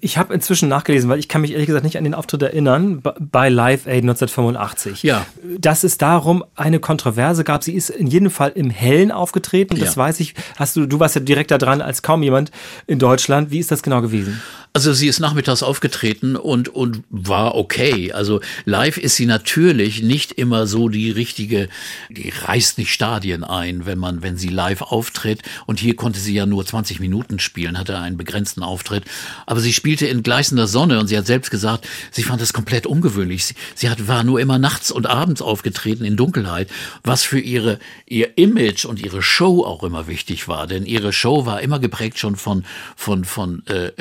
Ich 0.00 0.18
habe 0.18 0.32
inzwischen 0.34 0.68
nachgelesen, 0.68 1.08
weil 1.10 1.18
ich 1.18 1.28
kann 1.28 1.40
mich 1.40 1.52
ehrlich 1.52 1.66
gesagt 1.66 1.84
nicht 1.84 1.96
an 1.98 2.04
den 2.04 2.14
Auftritt 2.14 2.42
erinnern, 2.42 3.02
bei 3.18 3.48
Live 3.48 3.86
Aid 3.86 4.02
1985. 4.04 5.02
Ja. 5.02 5.26
Dass 5.58 5.84
es 5.84 5.98
darum 5.98 6.44
eine 6.54 6.80
Kontroverse 6.80 7.44
gab. 7.44 7.64
Sie 7.64 7.74
ist 7.74 7.90
in 7.90 8.06
jedem 8.06 8.30
Fall 8.30 8.52
im 8.54 8.70
Hellen 8.70 9.10
aufgetreten, 9.12 9.76
das 9.78 9.94
Ja. 9.94 10.02
weiß 10.02 10.20
ich. 10.20 10.34
Hast 10.56 10.76
du, 10.76 10.86
du 10.86 11.00
warst 11.00 11.14
ja 11.14 11.20
direkt 11.20 11.50
da 11.50 11.58
dran 11.58 11.80
als 11.80 12.02
kaum 12.02 12.22
jemand 12.22 12.50
in 12.86 12.98
Deutschland. 12.98 13.50
Wie 13.50 13.58
ist 13.58 13.70
das 13.70 13.82
genau 13.82 14.00
gewesen? 14.02 14.40
Also 14.76 14.92
sie 14.92 15.08
ist 15.08 15.20
nachmittags 15.20 15.62
aufgetreten 15.62 16.36
und, 16.36 16.68
und 16.68 17.02
war 17.08 17.54
okay. 17.54 18.12
Also 18.12 18.42
live 18.66 18.98
ist 18.98 19.16
sie 19.16 19.24
natürlich 19.24 20.02
nicht 20.02 20.32
immer 20.32 20.66
so 20.66 20.90
die 20.90 21.10
richtige, 21.10 21.70
die 22.10 22.28
reißt 22.28 22.76
nicht 22.76 22.92
Stadien 22.92 23.42
ein, 23.42 23.86
wenn 23.86 23.98
man, 23.98 24.20
wenn 24.20 24.36
sie 24.36 24.50
live 24.50 24.82
auftritt. 24.82 25.40
Und 25.64 25.80
hier 25.80 25.96
konnte 25.96 26.20
sie 26.20 26.34
ja 26.34 26.44
nur 26.44 26.66
20 26.66 27.00
Minuten 27.00 27.38
spielen, 27.38 27.78
hatte 27.78 27.98
einen 27.98 28.18
begrenzten 28.18 28.62
Auftritt. 28.62 29.04
Aber 29.46 29.60
sie 29.60 29.72
spielte 29.72 30.08
in 30.08 30.22
gleißender 30.22 30.66
Sonne 30.66 31.00
und 31.00 31.06
sie 31.06 31.16
hat 31.16 31.24
selbst 31.24 31.50
gesagt, 31.50 31.88
sie 32.10 32.22
fand 32.22 32.42
das 32.42 32.52
komplett 32.52 32.84
ungewöhnlich. 32.86 33.46
Sie, 33.46 33.54
sie 33.74 33.88
hat, 33.88 34.08
war 34.08 34.24
nur 34.24 34.40
immer 34.40 34.58
nachts 34.58 34.90
und 34.90 35.06
abends 35.06 35.40
aufgetreten 35.40 36.04
in 36.04 36.18
Dunkelheit, 36.18 36.68
was 37.02 37.22
für 37.22 37.40
ihre, 37.40 37.78
ihr 38.04 38.36
Image 38.36 38.84
und 38.84 39.00
ihre 39.00 39.22
Show 39.22 39.64
auch 39.64 39.84
immer 39.84 40.06
wichtig 40.06 40.48
war. 40.48 40.66
Denn 40.66 40.84
ihre 40.84 41.14
Show 41.14 41.46
war 41.46 41.62
immer 41.62 41.78
geprägt 41.78 42.18
schon 42.18 42.36
von, 42.36 42.66
von, 42.94 43.24
von 43.24 43.64
äh, 43.68 43.92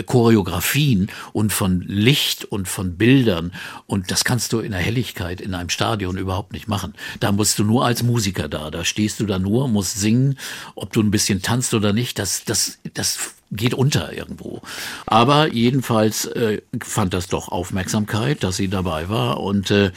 Choreografien 0.65 1.09
und 1.33 1.53
von 1.53 1.81
Licht 1.81 2.45
und 2.45 2.67
von 2.67 2.97
Bildern. 2.97 3.51
Und 3.85 4.11
das 4.11 4.23
kannst 4.23 4.51
du 4.53 4.59
in 4.59 4.71
der 4.71 4.81
Helligkeit 4.81 5.41
in 5.41 5.53
einem 5.53 5.69
Stadion 5.69 6.17
überhaupt 6.17 6.53
nicht 6.53 6.67
machen. 6.67 6.93
Da 7.19 7.31
musst 7.31 7.59
du 7.59 7.63
nur 7.63 7.85
als 7.85 8.03
Musiker 8.03 8.49
da. 8.49 8.71
Da 8.71 8.83
stehst 8.83 9.19
du 9.19 9.25
da 9.25 9.39
nur, 9.39 9.67
musst 9.67 9.99
singen, 9.99 10.37
ob 10.75 10.91
du 10.91 11.01
ein 11.01 11.11
bisschen 11.11 11.41
tanzt 11.41 11.73
oder 11.73 11.93
nicht. 11.93 12.19
Das, 12.19 12.43
das, 12.45 12.79
das 12.93 13.35
geht 13.51 13.73
unter 13.73 14.13
irgendwo. 14.13 14.61
Aber 15.05 15.51
jedenfalls 15.53 16.25
äh, 16.25 16.61
fand 16.81 17.13
das 17.13 17.27
doch 17.27 17.49
Aufmerksamkeit, 17.49 18.43
dass 18.43 18.57
sie 18.57 18.67
dabei 18.67 19.07
war 19.09 19.39
und 19.39 19.71
äh, 19.71 19.91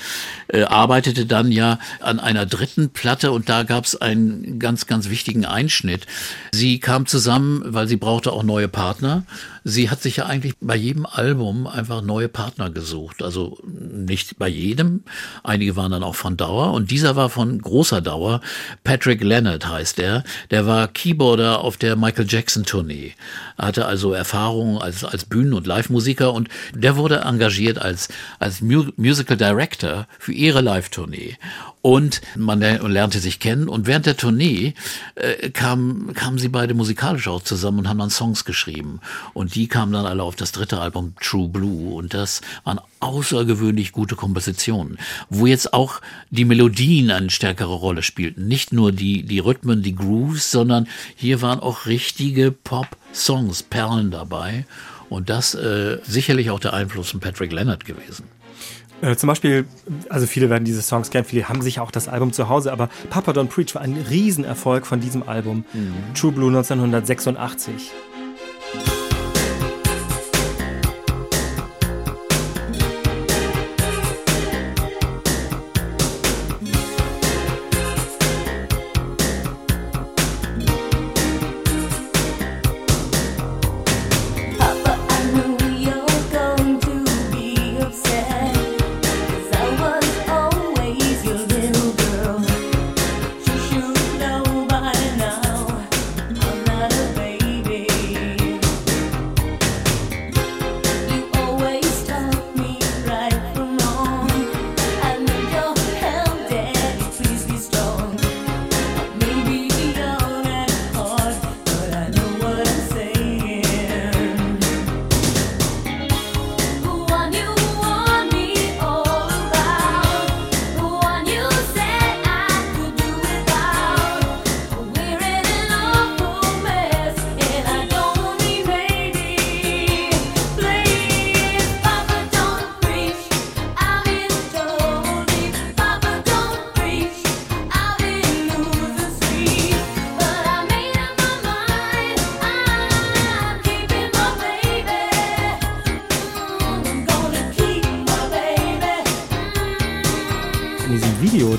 äh, 0.49 0.65
arbeitete 0.65 1.27
dann 1.27 1.51
ja 1.51 1.79
an 2.01 2.21
einer 2.21 2.47
dritten 2.47 2.91
Platte 2.91 3.33
und 3.33 3.49
da 3.49 3.63
gab 3.63 3.85
es 3.85 3.97
einen 4.01 4.59
ganz, 4.59 4.87
ganz 4.87 5.09
wichtigen 5.09 5.45
Einschnitt. 5.45 6.07
Sie 6.53 6.79
kam 6.79 7.07
zusammen, 7.07 7.63
weil 7.65 7.89
sie 7.89 7.97
brauchte 7.97 8.33
auch 8.33 8.43
neue 8.43 8.69
Partner. 8.69 9.25
Sie 9.65 9.91
hat 9.91 10.01
sich 10.01 10.17
ja 10.17 10.27
eigentlich 10.27 10.55
bei 10.61 10.77
jedem 10.77 11.05
Album 11.05 11.67
einfach 11.67 12.01
neue 12.01 12.29
Partner 12.29 12.71
gesucht. 12.71 13.23
Also 13.23 13.59
nicht 13.65 14.39
bei 14.39 14.49
jedem. 14.49 15.05
Einige 15.43 15.77
waren 15.77 15.91
dann 15.91 16.03
auch 16.03 16.15
von 16.15 16.37
Dauer 16.37 16.73
und 16.73 16.91
dieser 16.91 17.17
war 17.17 17.29
von 17.29 17.61
großer 17.61 18.01
Dauer. 18.01 18.41
Patrick 18.85 19.23
Leonard 19.23 19.67
heißt 19.67 19.99
er. 19.99 20.25
Der 20.51 20.67
war 20.67 20.89
Keyboarder 20.89 21.61
auf 21.61 21.77
der 21.77 21.97
Michael 21.97 22.27
Jackson 22.29 22.65
Tournee. 22.65 23.15
Er 23.57 23.67
hatte 23.69 23.87
also 23.87 24.13
Erfahrung 24.13 24.81
als, 24.81 25.05
als 25.05 25.25
Bühnen- 25.25 25.55
und 25.55 25.67
Live-Musiker 25.67 26.33
und 26.33 26.49
der 26.75 26.97
wurde 26.97 27.21
engagiert 27.21 27.79
als, 27.81 28.09
als 28.39 28.61
Mu 28.61 28.85
Musical 28.97 29.37
Director 29.37 30.07
für 30.19 30.33
ihre 30.33 30.61
Live-Tournee. 30.61 31.37
Und 31.89 32.21
man 32.37 32.61
ler- 32.61 32.87
lernte 32.87 33.19
sich 33.19 33.41
kennen 33.41 33.67
und 33.67 33.87
während 33.87 34.05
der 34.05 34.19
Tournee 34.19 34.75
äh, 35.15 35.49
kam, 35.49 36.13
kamen 36.13 36.37
sie 36.37 36.51
beide 36.51 36.75
musikalisch 36.75 37.29
auch 37.29 37.43
zusammen 37.43 37.79
und 37.79 37.89
haben 37.89 37.99
dann 37.99 38.11
Songs 38.11 38.45
geschrieben. 38.45 39.01
Und 39.33 39.55
die 39.55 39.69
kamen 39.69 39.95
dann 39.95 40.05
alle 40.05 40.23
auf 40.23 40.37
das 40.37 40.53
dritte 40.53 40.81
Album 40.81 41.15
True 41.19 41.49
Blue 41.49 41.95
und 41.95 42.13
das 42.13 42.43
waren 42.65 42.79
außergewöhnlich 43.01 43.93
gute 43.93 44.17
Kompositionen, 44.17 44.99
wo 45.31 45.47
jetzt 45.47 45.73
auch 45.73 46.03
die 46.29 46.45
Melodien 46.45 47.11
eine 47.11 47.31
stärkere 47.31 47.73
Rolle 47.73 48.03
spielten. 48.03 48.47
Nicht 48.49 48.71
nur 48.71 48.93
die, 48.93 49.23
die 49.23 49.39
Rhythmen, 49.39 49.83
die 49.83 49.95
Grooves, 49.95 50.51
sondern 50.51 50.89
hier 51.17 51.41
waren 51.41 51.59
auch 51.59 51.87
richtige 51.87 52.53
Pop-Songs, 52.53 53.63
Perlen 53.63 54.11
dabei. 54.11 54.67
Und 55.09 55.31
das 55.31 55.55
äh, 55.55 56.01
sicherlich 56.03 56.51
auch 56.51 56.61
der 56.61 56.75
Einfluss 56.75 57.13
von 57.13 57.21
Patrick 57.21 57.51
Leonard 57.51 57.87
gewesen. 57.87 58.25
Äh, 59.01 59.17
zum 59.17 59.29
Beispiel, 59.29 59.65
also 60.09 60.27
viele 60.27 60.51
werden 60.51 60.65
diese 60.65 60.83
Songs 60.83 61.11
kennen, 61.11 61.25
viele 61.25 61.49
haben 61.49 61.63
sicher 61.63 61.83
auch 61.83 61.91
das 61.91 62.09
Album 62.09 62.33
zu 62.33 62.49
Hause, 62.49 62.73
aber 62.73 62.89
Papa 63.11 63.33
Don't 63.33 63.49
Preach 63.49 63.75
war 63.75 63.83
ein 63.83 63.97
Riesenerfolg 63.97 64.87
von 64.87 65.01
diesem 65.01 65.29
Album. 65.29 65.65
True 66.15 66.33
Blue 66.33 66.49
1986. 66.49 67.93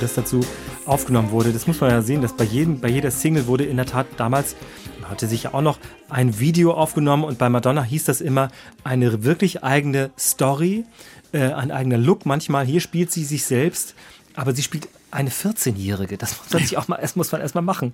das 0.10 0.26
dazu 0.26 0.41
aufgenommen 0.86 1.32
wurde, 1.32 1.53
das 1.53 1.68
muss 1.68 1.80
man 1.82 1.91
ja 1.91 2.01
sehen, 2.01 2.22
dass 2.22 2.36
bei, 2.36 2.43
jedem, 2.43 2.80
bei 2.80 2.89
jeder 2.89 3.12
Single 3.12 3.47
wurde 3.47 3.66
in 3.66 3.78
der 3.78 3.86
Tat 3.86 4.07
damals, 4.18 4.55
und 4.97 5.10
heute 5.10 5.28
sicher 5.28 5.53
auch 5.53 5.62
noch, 5.62 5.80
ein 6.10 6.39
Video 6.39 6.74
aufgenommen 6.74 7.24
und 7.24 7.38
bei 7.38 7.49
Madonna 7.49 7.84
hieß 7.84 8.05
das 8.05 8.22
immer 8.22 8.49
eine 8.84 9.24
wirklich 9.24 9.64
eigene 9.64 10.10
Story, 10.18 10.86
äh, 11.32 11.53
ein 11.53 11.72
eigener 11.72 11.97
Look 11.97 12.26
manchmal. 12.26 12.66
Hier 12.66 12.82
spielt 12.82 13.12
sie 13.12 13.24
sich 13.24 13.45
selbst, 13.45 13.93
aber 14.36 14.53
sie 14.53 14.64
spielt 14.64 14.88
eine 15.12 15.30
14-Jährige. 15.30 16.18
Das 16.18 16.38
muss 16.38 16.51
man 16.51 16.62
sich 16.64 16.78
auch 16.78 16.88
mal, 16.88 16.97
das 17.01 17.16
muss 17.16 17.32
man 17.32 17.41
erstmal 17.41 17.64
machen. 17.64 17.93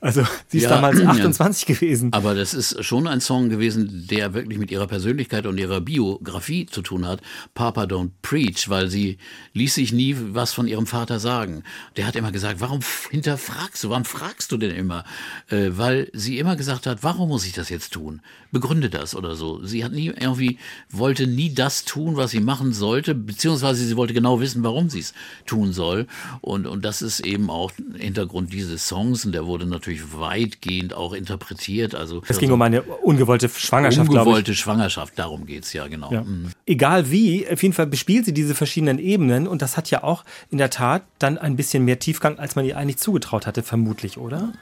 Also 0.00 0.24
sie 0.48 0.58
ist 0.58 0.64
Ja, 0.64 0.70
damals 0.70 0.98
ja. 1.00 1.08
28 1.08 1.66
gewesen. 1.66 2.12
Aber 2.12 2.34
das 2.34 2.54
ist 2.54 2.84
schon 2.84 3.06
ein 3.06 3.20
Song 3.20 3.48
gewesen, 3.48 4.06
der 4.10 4.34
wirklich 4.34 4.58
mit 4.58 4.70
ihrer 4.70 4.86
Persönlichkeit 4.86 5.46
und 5.46 5.58
ihrer 5.58 5.80
Biografie 5.80 6.66
zu 6.66 6.82
tun 6.82 7.06
hat. 7.06 7.20
Papa 7.54 7.84
Don't 7.84 8.10
Preach, 8.22 8.68
weil 8.68 8.88
sie 8.88 9.18
ließ 9.54 9.74
sich 9.74 9.92
nie 9.92 10.16
was 10.18 10.52
von 10.52 10.66
ihrem 10.66 10.86
Vater 10.86 11.20
sagen. 11.20 11.62
Der 11.96 12.06
hat 12.06 12.16
immer 12.16 12.32
gesagt, 12.32 12.60
warum 12.60 12.80
hinterfragst 13.10 13.84
du, 13.84 13.90
warum 13.90 14.04
fragst 14.04 14.50
du 14.52 14.56
denn 14.56 14.74
immer? 14.74 15.04
Äh, 15.48 15.68
weil 15.70 16.10
sie 16.12 16.38
immer 16.38 16.56
gesagt 16.56 16.86
hat, 16.86 17.02
warum 17.02 17.28
muss 17.28 17.46
ich 17.46 17.52
das 17.52 17.68
jetzt 17.68 17.92
tun? 17.92 18.20
Begründe 18.56 18.88
das 18.88 19.14
oder 19.14 19.36
so. 19.36 19.62
Sie 19.64 19.84
hat 19.84 19.92
nie 19.92 20.06
irgendwie, 20.06 20.58
wollte 20.90 21.26
nie 21.26 21.52
das 21.52 21.84
tun, 21.84 22.16
was 22.16 22.30
sie 22.30 22.40
machen 22.40 22.72
sollte, 22.72 23.14
beziehungsweise 23.14 23.84
sie 23.84 23.96
wollte 23.96 24.14
genau 24.14 24.40
wissen, 24.40 24.64
warum 24.64 24.88
sie 24.88 25.00
es 25.00 25.12
tun 25.44 25.74
soll. 25.74 26.06
Und, 26.40 26.66
und 26.66 26.82
das 26.82 27.02
ist 27.02 27.20
eben 27.20 27.50
auch 27.50 27.70
Hintergrund 27.98 28.54
dieses 28.54 28.88
Songs 28.88 29.26
und 29.26 29.32
der 29.32 29.44
wurde 29.44 29.66
natürlich 29.66 30.00
weitgehend 30.18 30.94
auch 30.94 31.12
interpretiert. 31.12 31.94
Also 31.94 32.22
Es 32.28 32.38
ging 32.38 32.50
um 32.50 32.62
eine 32.62 32.80
ungewollte 32.80 33.50
Schwangerschaft. 33.50 34.08
Ungewollte 34.08 34.54
Schwangerschaft, 34.54 35.18
darum 35.18 35.44
geht's 35.44 35.74
ja, 35.74 35.86
genau. 35.86 36.10
Ja. 36.10 36.22
Mhm. 36.22 36.52
Egal 36.64 37.10
wie, 37.10 37.46
auf 37.46 37.62
jeden 37.62 37.74
Fall 37.74 37.86
bespielt 37.86 38.24
sie 38.24 38.32
diese 38.32 38.54
verschiedenen 38.54 38.98
Ebenen 38.98 39.46
und 39.46 39.60
das 39.60 39.76
hat 39.76 39.90
ja 39.90 40.02
auch 40.02 40.24
in 40.50 40.56
der 40.56 40.70
Tat 40.70 41.02
dann 41.18 41.36
ein 41.36 41.56
bisschen 41.56 41.84
mehr 41.84 41.98
Tiefgang, 41.98 42.38
als 42.38 42.56
man 42.56 42.64
ihr 42.64 42.78
eigentlich 42.78 42.96
zugetraut 42.96 43.46
hatte, 43.46 43.62
vermutlich, 43.62 44.16
oder? 44.16 44.52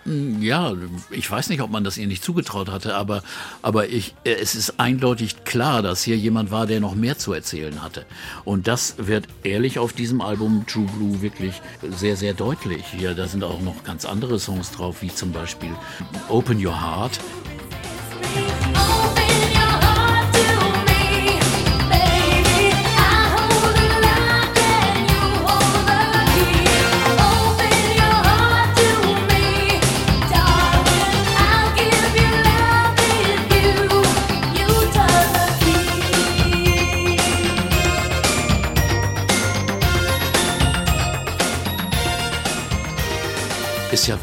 Ja, 0.40 0.72
ich 1.11 1.30
weiß 1.30 1.49
nicht, 1.49 1.62
ob 1.62 1.70
man 1.70 1.84
das 1.84 1.97
ihr 1.97 2.09
nicht 2.09 2.24
zugetraut 2.24 2.68
hatte, 2.68 2.95
aber, 2.95 3.22
aber 3.62 3.84
ich, 3.87 4.14
äh, 4.24 4.32
es 4.32 4.55
ist 4.55 4.78
eindeutig 4.78 5.45
klar, 5.45 5.82
dass 5.82 6.03
hier 6.03 6.16
jemand 6.16 6.51
war, 6.51 6.66
der 6.66 6.80
noch 6.80 6.95
mehr 6.95 7.18
zu 7.18 7.32
erzählen 7.32 7.82
hatte. 7.82 8.07
Und 8.45 8.66
das 8.66 8.95
wird 8.99 9.26
ehrlich 9.43 9.78
auf 9.78 9.93
diesem 9.93 10.20
Album 10.20 10.64
True 10.66 10.87
Blue 10.97 11.22
wirklich 11.22 11.61
sehr, 11.91 12.16
sehr 12.16 12.35
deutlich. 12.35 12.85
Hier, 12.97 13.14
da 13.14 13.26
sind 13.26 13.45
auch 13.45 13.61
noch 13.61 13.85
ganz 13.85 14.05
andere 14.05 14.39
Songs 14.39 14.70
drauf, 14.70 15.03
wie 15.03 15.14
zum 15.14 15.32
Beispiel 15.32 15.70
Open 16.28 16.64
Your 16.64 16.80
Heart. 16.80 17.18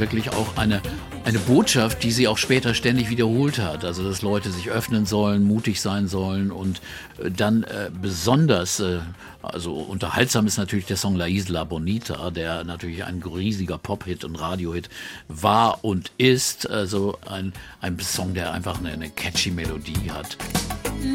Wirklich 0.01 0.31
auch 0.31 0.57
eine, 0.57 0.81
eine 1.23 1.39
Botschaft, 1.39 2.03
die 2.03 2.11
sie 2.11 2.27
auch 2.27 2.37
später 2.37 2.73
ständig 2.73 3.09
wiederholt 3.09 3.59
hat. 3.59 3.85
Also, 3.85 4.03
dass 4.03 4.21
Leute 4.21 4.51
sich 4.51 4.69
öffnen 4.69 5.05
sollen, 5.05 5.43
mutig 5.43 5.79
sein 5.79 6.09
sollen 6.09 6.51
und 6.51 6.81
äh, 7.23 7.31
dann 7.31 7.63
äh, 7.63 7.89
besonders, 7.89 8.81
äh, 8.81 8.99
also 9.41 9.75
unterhaltsam 9.75 10.45
ist 10.47 10.57
natürlich 10.57 10.85
der 10.85 10.97
Song 10.97 11.15
La 11.15 11.27
Isla 11.27 11.63
Bonita, 11.63 12.31
der 12.31 12.65
natürlich 12.65 13.05
ein 13.05 13.23
riesiger 13.23 13.77
Pop-Hit 13.77 14.25
und 14.25 14.35
Radio-Hit 14.35 14.89
war 15.29 15.85
und 15.85 16.11
ist. 16.17 16.69
Also 16.69 17.17
ein, 17.29 17.53
ein 17.79 17.97
Song, 17.99 18.33
der 18.33 18.51
einfach 18.51 18.79
eine, 18.79 18.89
eine 18.89 19.09
catchy 19.09 19.51
Melodie 19.51 20.11
hat. 20.11 20.37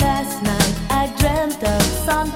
Last 0.01 0.43
night 0.43 0.74
I 0.91 1.09
dreamt 1.20 1.62
of 1.62 1.82
San 2.07 2.32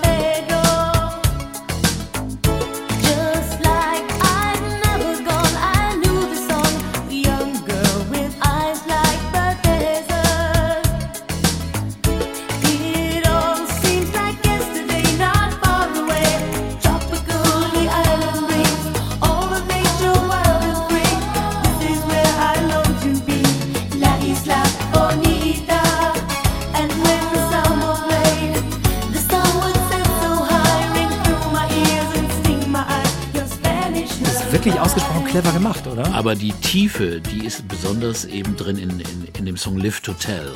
clever 35.30 35.52
gemacht, 35.52 35.86
oder? 35.86 36.12
Aber 36.12 36.34
die 36.34 36.52
Tiefe, 36.54 37.20
die 37.20 37.46
ist 37.46 37.68
besonders 37.68 38.24
eben 38.24 38.56
drin 38.56 38.76
in, 38.76 38.90
in, 38.98 39.28
in 39.38 39.46
dem 39.46 39.56
Song 39.56 39.78
Live 39.78 40.00
to 40.00 40.12
Tell. 40.12 40.50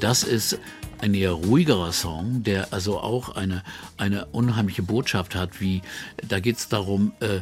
Das 0.00 0.22
ist 0.22 0.58
ein 1.00 1.12
eher 1.12 1.32
ruhigerer 1.32 1.92
Song, 1.92 2.42
der 2.42 2.72
also 2.72 3.00
auch 3.00 3.36
eine, 3.36 3.62
eine 3.98 4.24
unheimliche 4.26 4.82
Botschaft 4.82 5.34
hat, 5.34 5.60
wie 5.60 5.82
da 6.26 6.40
geht 6.40 6.56
es 6.56 6.68
darum, 6.68 7.12
äh, 7.20 7.40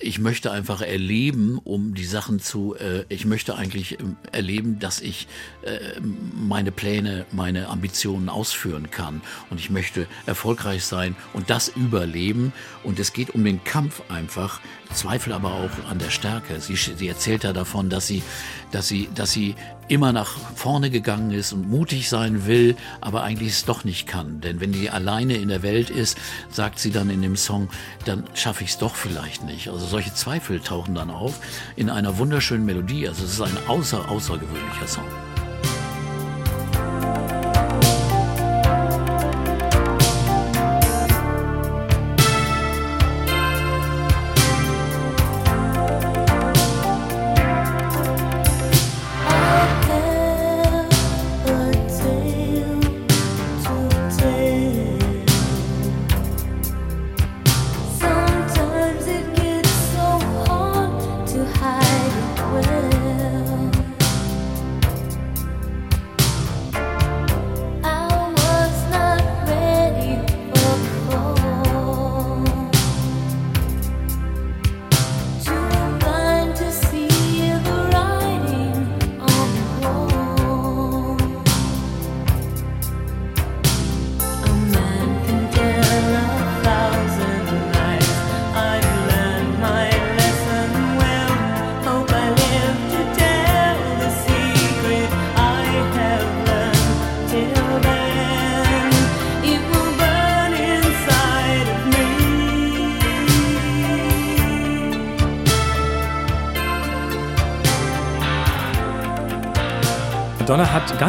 ich 0.00 0.18
möchte 0.18 0.52
einfach 0.52 0.80
erleben, 0.80 1.58
um 1.64 1.94
die 1.94 2.04
Sachen 2.04 2.38
zu, 2.38 2.76
äh, 2.76 3.04
ich 3.08 3.24
möchte 3.24 3.56
eigentlich 3.56 3.98
ähm, 3.98 4.16
erleben, 4.32 4.78
dass 4.78 5.00
ich 5.00 5.26
äh, 5.62 6.00
meine 6.00 6.70
Pläne, 6.70 7.26
meine 7.32 7.68
Ambitionen 7.68 8.28
ausführen 8.28 8.90
kann. 8.90 9.20
Und 9.50 9.58
ich 9.58 9.70
möchte 9.70 10.06
erfolgreich 10.26 10.84
sein 10.84 11.16
und 11.32 11.50
das 11.50 11.68
überleben. 11.68 12.52
Und 12.84 12.98
es 12.98 13.12
geht 13.12 13.30
um 13.30 13.44
den 13.44 13.64
Kampf 13.64 14.02
einfach, 14.08 14.60
Zweifel 14.94 15.32
aber 15.32 15.52
auch 15.52 15.90
an 15.90 15.98
der 15.98 16.10
Stärke. 16.10 16.60
Sie, 16.60 16.76
sie 16.76 17.08
erzählt 17.08 17.44
ja 17.44 17.52
davon, 17.52 17.90
dass 17.90 18.06
sie, 18.06 18.22
dass 18.70 18.88
sie, 18.88 19.08
dass 19.14 19.32
sie 19.32 19.54
immer 19.88 20.12
nach 20.12 20.36
vorne 20.54 20.90
gegangen 20.90 21.30
ist 21.30 21.52
und 21.52 21.68
mutig 21.68 22.08
sein 22.08 22.46
will, 22.46 22.76
aber 23.00 23.22
eigentlich 23.22 23.50
es 23.50 23.64
doch 23.64 23.84
nicht 23.84 24.06
kann. 24.06 24.40
Denn 24.40 24.60
wenn 24.60 24.72
die 24.72 24.90
alleine 24.90 25.34
in 25.34 25.48
der 25.48 25.62
Welt 25.62 25.90
ist, 25.90 26.18
sagt 26.50 26.78
sie 26.78 26.90
dann 26.90 27.10
in 27.10 27.22
dem 27.22 27.36
Song, 27.36 27.68
dann 28.04 28.24
schaffe 28.34 28.64
ich 28.64 28.70
es 28.70 28.78
doch 28.78 28.94
vielleicht 28.94 29.44
nicht. 29.44 29.68
Also 29.68 29.86
solche 29.86 30.14
Zweifel 30.14 30.60
tauchen 30.60 30.94
dann 30.94 31.10
auf 31.10 31.40
in 31.76 31.90
einer 31.90 32.18
wunderschönen 32.18 32.66
Melodie. 32.66 33.08
Also 33.08 33.24
es 33.24 33.32
ist 33.32 33.40
ein 33.40 33.56
außer, 33.66 34.08
außergewöhnlicher 34.10 34.86
Song. 34.86 35.27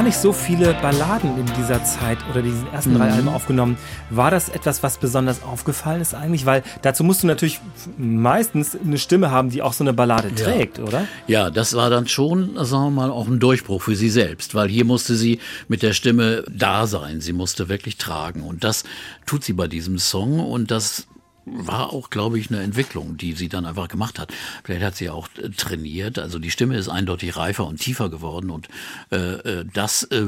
Nicht 0.10 0.22
so 0.22 0.34
viele 0.34 0.74
Balladen 0.82 1.38
in 1.38 1.46
dieser 1.56 1.84
Zeit 1.84 2.18
oder 2.32 2.42
diesen 2.42 2.66
ersten 2.74 2.94
Mhm. 2.94 2.98
drei 2.98 3.12
Alben 3.12 3.28
aufgenommen. 3.28 3.78
War 4.10 4.32
das 4.32 4.50
etwas, 4.50 4.82
was 4.82 4.98
besonders 4.98 5.44
aufgefallen 5.44 6.02
ist 6.02 6.16
eigentlich? 6.16 6.48
Weil 6.48 6.64
dazu 6.82 7.04
musst 7.04 7.22
du 7.22 7.28
natürlich 7.28 7.62
meistens 7.96 8.76
eine 8.76 8.98
Stimme 8.98 9.30
haben, 9.30 9.52
die 9.52 9.62
auch 9.62 9.74
so 9.74 9.84
eine 9.84 9.94
Ballade 9.94 10.34
trägt, 10.34 10.80
oder? 10.80 11.06
Ja, 11.28 11.52
das 11.52 11.76
war 11.76 11.92
dann 11.92 12.08
schon, 12.08 12.56
sagen 12.66 12.86
wir 12.86 12.90
mal, 12.90 13.12
auch 13.12 13.28
ein 13.28 13.40
Durchbruch 13.40 13.84
für 13.84 13.96
sie 13.96 14.10
selbst, 14.10 14.56
weil 14.56 14.68
hier 14.68 14.84
musste 14.84 15.16
sie 15.16 15.38
mit 15.68 15.84
der 15.84 15.94
Stimme 15.94 16.44
da 16.50 16.88
sein. 16.88 17.22
Sie 17.22 17.34
musste 17.34 17.70
wirklich 17.70 17.98
tragen. 17.98 18.42
Und 18.42 18.64
das 18.64 18.86
tut 19.28 19.44
sie 19.44 19.54
bei 19.54 19.68
diesem 19.68 20.00
Song 20.00 20.40
und 20.40 20.72
das 20.72 21.06
war 21.54 21.94
auch, 21.94 22.10
glaube 22.10 22.40
ich, 22.40 22.50
eine 22.50 22.62
Entwicklung, 22.62 23.18
die 23.18 23.34
sie 23.34 23.50
dann 23.50 23.66
einfach 23.66 23.88
gemacht 23.88 24.20
hat. 24.20 24.34
Vielleicht 24.64 24.84
hat 24.84 24.96
sie 24.96 25.10
auch 25.10 25.28
äh, 25.38 25.50
trainiert. 25.50 26.20
Also 26.20 26.40
die 26.40 26.52
Stimme 26.52 26.78
ist 26.78 26.90
eindeutig 26.90 27.36
reifer 27.38 27.66
und 27.66 27.80
tiefer 27.80 28.10
geworden 28.10 28.50
und 28.50 28.68
äh, 29.12 29.18
äh, 29.18 29.66
das 29.74 30.04
äh, 30.04 30.28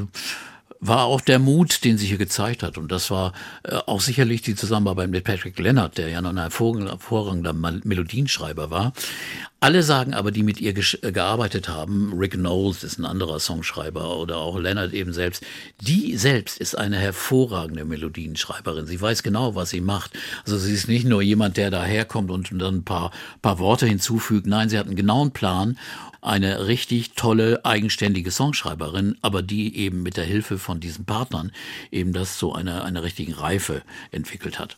war 0.82 1.06
auch 1.06 1.22
der 1.22 1.40
Mut, 1.40 1.84
den 1.86 1.98
sie 1.98 2.08
hier 2.08 2.18
gezeigt 2.18 2.64
hat. 2.64 2.78
Und 2.78 2.92
das 2.92 3.12
war 3.12 3.34
äh, 3.64 3.76
auch 3.76 4.02
sicherlich 4.02 4.42
die 4.42 4.56
Zusammenarbeit 4.56 5.10
mit 5.10 5.24
Patrick 5.24 5.58
Leonard, 5.60 5.98
der 5.98 6.10
ja 6.10 6.22
noch 6.22 6.32
ein 6.32 6.38
hervorragender, 6.38 7.54
Melodienschreiber 7.54 8.72
war. 8.72 8.94
Alle 9.64 9.84
sagen 9.84 10.16
aber, 10.16 10.32
die 10.32 10.42
mit 10.42 10.60
ihr 10.60 10.76
äh, 10.76 11.12
gearbeitet 11.12 11.70
haben, 11.70 12.14
Rick 12.18 12.32
Knowles 12.32 12.84
ist 12.84 12.98
ein 12.98 13.06
anderer 13.06 13.40
Songschreiber 13.40 14.18
oder 14.18 14.38
auch 14.38 14.58
Leonard 14.58 14.92
eben 14.92 15.14
selbst, 15.14 15.46
die 15.80 16.18
selbst 16.18 16.58
ist 16.58 16.76
eine 16.76 16.98
hervorragende 16.98 17.86
Melodienschreiberin. 17.86 18.88
Sie 18.88 19.00
weiß 19.00 19.22
genau, 19.22 19.54
was 19.54 19.70
sie 19.70 19.82
macht. 19.82 20.18
Also 20.46 20.58
sie 20.58 20.74
ist 20.74 20.88
nicht 20.88 21.06
nur 21.06 21.22
jemand, 21.22 21.58
der 21.58 21.70
daherkommt 21.70 22.32
und 22.32 22.50
dann 22.60 22.78
ein 22.78 22.84
paar, 22.84 23.12
paar 23.44 23.60
Worte 23.60 23.86
hinzufügt. 23.86 24.48
Nein, 24.48 24.68
sie 24.70 24.80
hat 24.80 24.88
einen 24.88 24.96
genauen 24.96 25.30
Plan 25.30 25.78
eine 26.22 26.66
richtig 26.66 27.14
tolle, 27.14 27.64
eigenständige 27.64 28.32
Songschreiberin, 28.32 29.18
aber 29.22 29.44
die 29.44 29.78
eben 29.78 30.02
mit 30.02 30.18
der 30.18 30.26
Hilfe 30.26 30.58
von 30.58 30.80
diesen 30.80 31.06
Partnern 31.06 31.52
eben 31.92 32.14
das 32.14 32.40
zu 32.40 32.54
einer, 32.54 32.84
einer 32.84 33.04
richtigen 33.04 33.34
Reife 33.34 33.84
entwickelt 34.12 34.58
hat. 34.58 34.78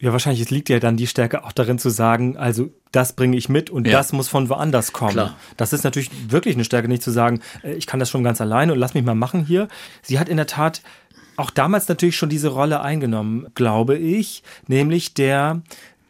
Ja, 0.00 0.12
wahrscheinlich 0.12 0.40
es 0.42 0.50
liegt 0.50 0.68
ja 0.68 0.78
dann 0.78 0.96
die 0.96 1.06
Stärke 1.08 1.44
auch 1.44 1.52
darin 1.52 1.78
zu 1.78 1.90
sagen, 1.90 2.36
also 2.36 2.70
das 2.92 3.14
bringe 3.14 3.36
ich 3.36 3.48
mit 3.48 3.68
und 3.68 3.86
Ja. 3.86 3.94
das 3.94 4.12
muss 4.12 4.28
von 4.28 4.48
woanders 4.48 4.92
kommen. 4.92 5.12
Klar. 5.12 5.36
Das 5.56 5.72
ist 5.72 5.82
natürlich 5.82 6.10
wirklich 6.30 6.54
eine 6.54 6.64
Stärke, 6.64 6.88
nicht 6.88 7.02
zu 7.02 7.10
sagen, 7.10 7.40
äh, 7.64 7.74
ich 7.74 7.86
kann 7.86 7.98
das 8.00 8.08
schon 8.10 8.22
ganz 8.22 8.40
alleine 8.40 8.72
und 8.72 8.78
lass 8.78 8.94
mich 8.94 9.04
mal 9.04 9.14
machen 9.16 9.44
hier. 9.44 9.68
Sie 10.02 10.18
hat 10.18 10.28
in 10.28 10.36
der 10.36 10.46
Tat 10.46 10.82
auch 11.36 11.50
damals 11.50 11.88
natürlich 11.88 12.16
schon 12.16 12.28
diese 12.28 12.48
Rolle 12.48 12.80
eingenommen, 12.80 13.46
glaube 13.54 13.96
ich, 13.96 14.42
nämlich 14.66 15.14
der 15.14 15.62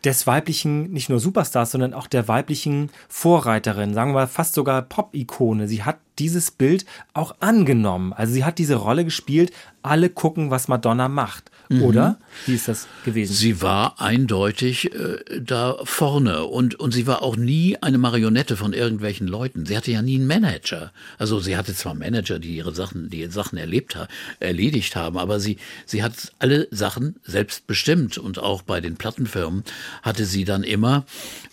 des 0.05 0.27
weiblichen, 0.29 0.93
nicht 0.93 1.09
nur 1.09 1.19
Superstars, 1.19 1.73
sondern 1.73 1.93
auch 1.93 2.07
der 2.07 2.29
weiblichen 2.29 2.91
Vorreiterin, 3.09 3.95
sagen 3.95 4.11
wir 4.13 4.21
mal 4.21 4.27
fast 4.29 4.55
sogar 4.55 4.81
Pop-Ikone. 4.83 5.67
Sie 5.67 5.83
hat 5.83 5.97
dieses 6.21 6.53
Bild 6.53 6.87
auch 7.15 7.35
angenommen. 7.41 8.13
Also 8.13 8.33
sie 8.33 8.45
hat 8.45 8.59
diese 8.59 8.77
Rolle 8.77 9.05
gespielt, 9.05 9.53
alle 9.83 10.09
gucken, 10.09 10.51
was 10.53 10.69
Madonna 10.69 11.09
macht. 11.09 11.51
Oder? 11.71 12.19
Wie 12.47 12.55
ist 12.55 12.69
das 12.69 12.87
gewesen? 13.05 13.35
Sie 13.35 13.61
war 13.61 14.01
eindeutig 14.01 14.95
äh, 14.95 15.19
da 15.41 15.77
vorne 15.85 16.45
und, 16.45 16.75
und 16.77 16.93
sie 16.93 17.07
war 17.07 17.23
auch 17.23 17.37
nie 17.37 17.77
eine 17.81 17.99
Marionette 17.99 18.57
von 18.57 18.73
irgendwelchen 18.73 19.27
Leuten. 19.27 19.67
Sie 19.67 19.77
hatte 19.77 19.91
ja 19.91 20.01
nie 20.01 20.17
einen 20.17 20.27
Manager. 20.27 20.93
Also 21.19 21.41
sie 21.41 21.57
hatte 21.57 21.75
zwar 21.75 21.95
Manager, 21.95 22.39
die 22.39 22.57
ihre 22.57 22.75
Sachen, 22.75 23.11
die 23.11 23.21
ihre 23.21 23.33
Sachen 23.33 23.59
erlebt 23.59 23.97
ha 23.97 24.09
erledigt 24.41 24.97
haben, 24.97 25.19
aber 25.19 25.41
sie, 25.41 25.59
sie 25.85 26.03
hat 26.03 26.33
alle 26.39 26.69
Sachen 26.71 27.17
selbst 27.25 27.67
bestimmt 27.67 28.17
und 28.17 28.39
auch 28.39 28.63
bei 28.63 28.81
den 28.81 28.97
Plattenfirmen 28.97 29.65
hatte 30.03 30.25
sie 30.25 30.45
dann 30.45 30.63
immer 30.63 31.05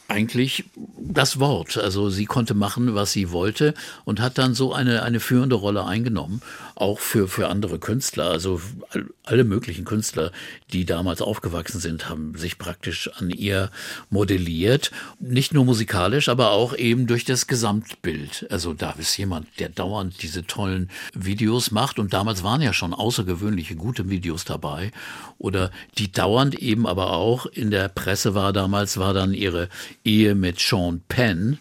eigentlich 0.07 0.66
das 0.99 1.39
Wort. 1.39 1.78
Also 1.78 2.09
sie 2.09 2.26
konnte 2.26 2.53
machen, 2.53 2.95
was 2.95 3.11
sie 3.11 3.32
wollte 3.32 3.74
und 4.03 4.20
hat 4.20 4.38
dann 4.38 4.53
so 4.53 4.74
eine, 4.74 5.03
eine 5.03 5.20
führende 5.20 5.55
Rolle 5.55 5.86
eingenommen, 5.86 6.41
auch 6.76 7.00
für, 7.00 7.28
für 7.28 7.48
andere 7.48 7.80
Künstler. 7.80 8.30
Also 8.30 8.62
all- 8.90 9.10
alle 9.24 9.44
möglichen 9.44 9.86
Künstler, 9.86 10.32
die 10.72 10.86
damals 10.86 11.22
aufgewachsen 11.22 11.80
sind, 11.80 12.10
haben 12.10 12.38
sich 12.38 12.58
praktisch 12.58 13.10
an 13.18 13.30
ihr 13.30 13.72
modelliert. 14.10 14.92
Nicht 15.20 15.54
nur 15.54 15.66
musikalisch, 15.66 16.30
aber 16.30 16.52
auch 16.52 16.76
eben 16.76 17.08
durch 17.08 17.26
das 17.26 17.48
Gesamtbild. 17.48 18.46
Also 18.52 18.74
da 18.74 18.92
ist 18.92 19.18
jemand, 19.18 19.48
der 19.60 19.70
dauernd 19.70 20.22
diese 20.22 20.46
tollen 20.46 20.90
Videos 21.14 21.72
macht 21.72 21.98
und 21.98 22.14
damals 22.14 22.44
waren 22.44 22.62
ja 22.62 22.74
schon 22.74 22.94
außergewöhnliche 22.94 23.76
gute 23.76 24.10
Videos 24.10 24.46
dabei 24.46 24.92
oder 25.38 25.72
die 25.98 26.12
dauernd 26.12 26.56
eben 26.56 26.86
aber 26.86 27.12
auch 27.12 27.46
in 27.46 27.72
der 27.72 27.88
Presse 27.88 28.36
war 28.36 28.54
damals, 28.54 28.98
war 28.98 29.14
dann 29.14 29.34
ihre 29.34 29.70
Ehe 30.04 30.36
mit 30.36 30.60
Sean 30.60 31.02
Penn. 31.08 31.58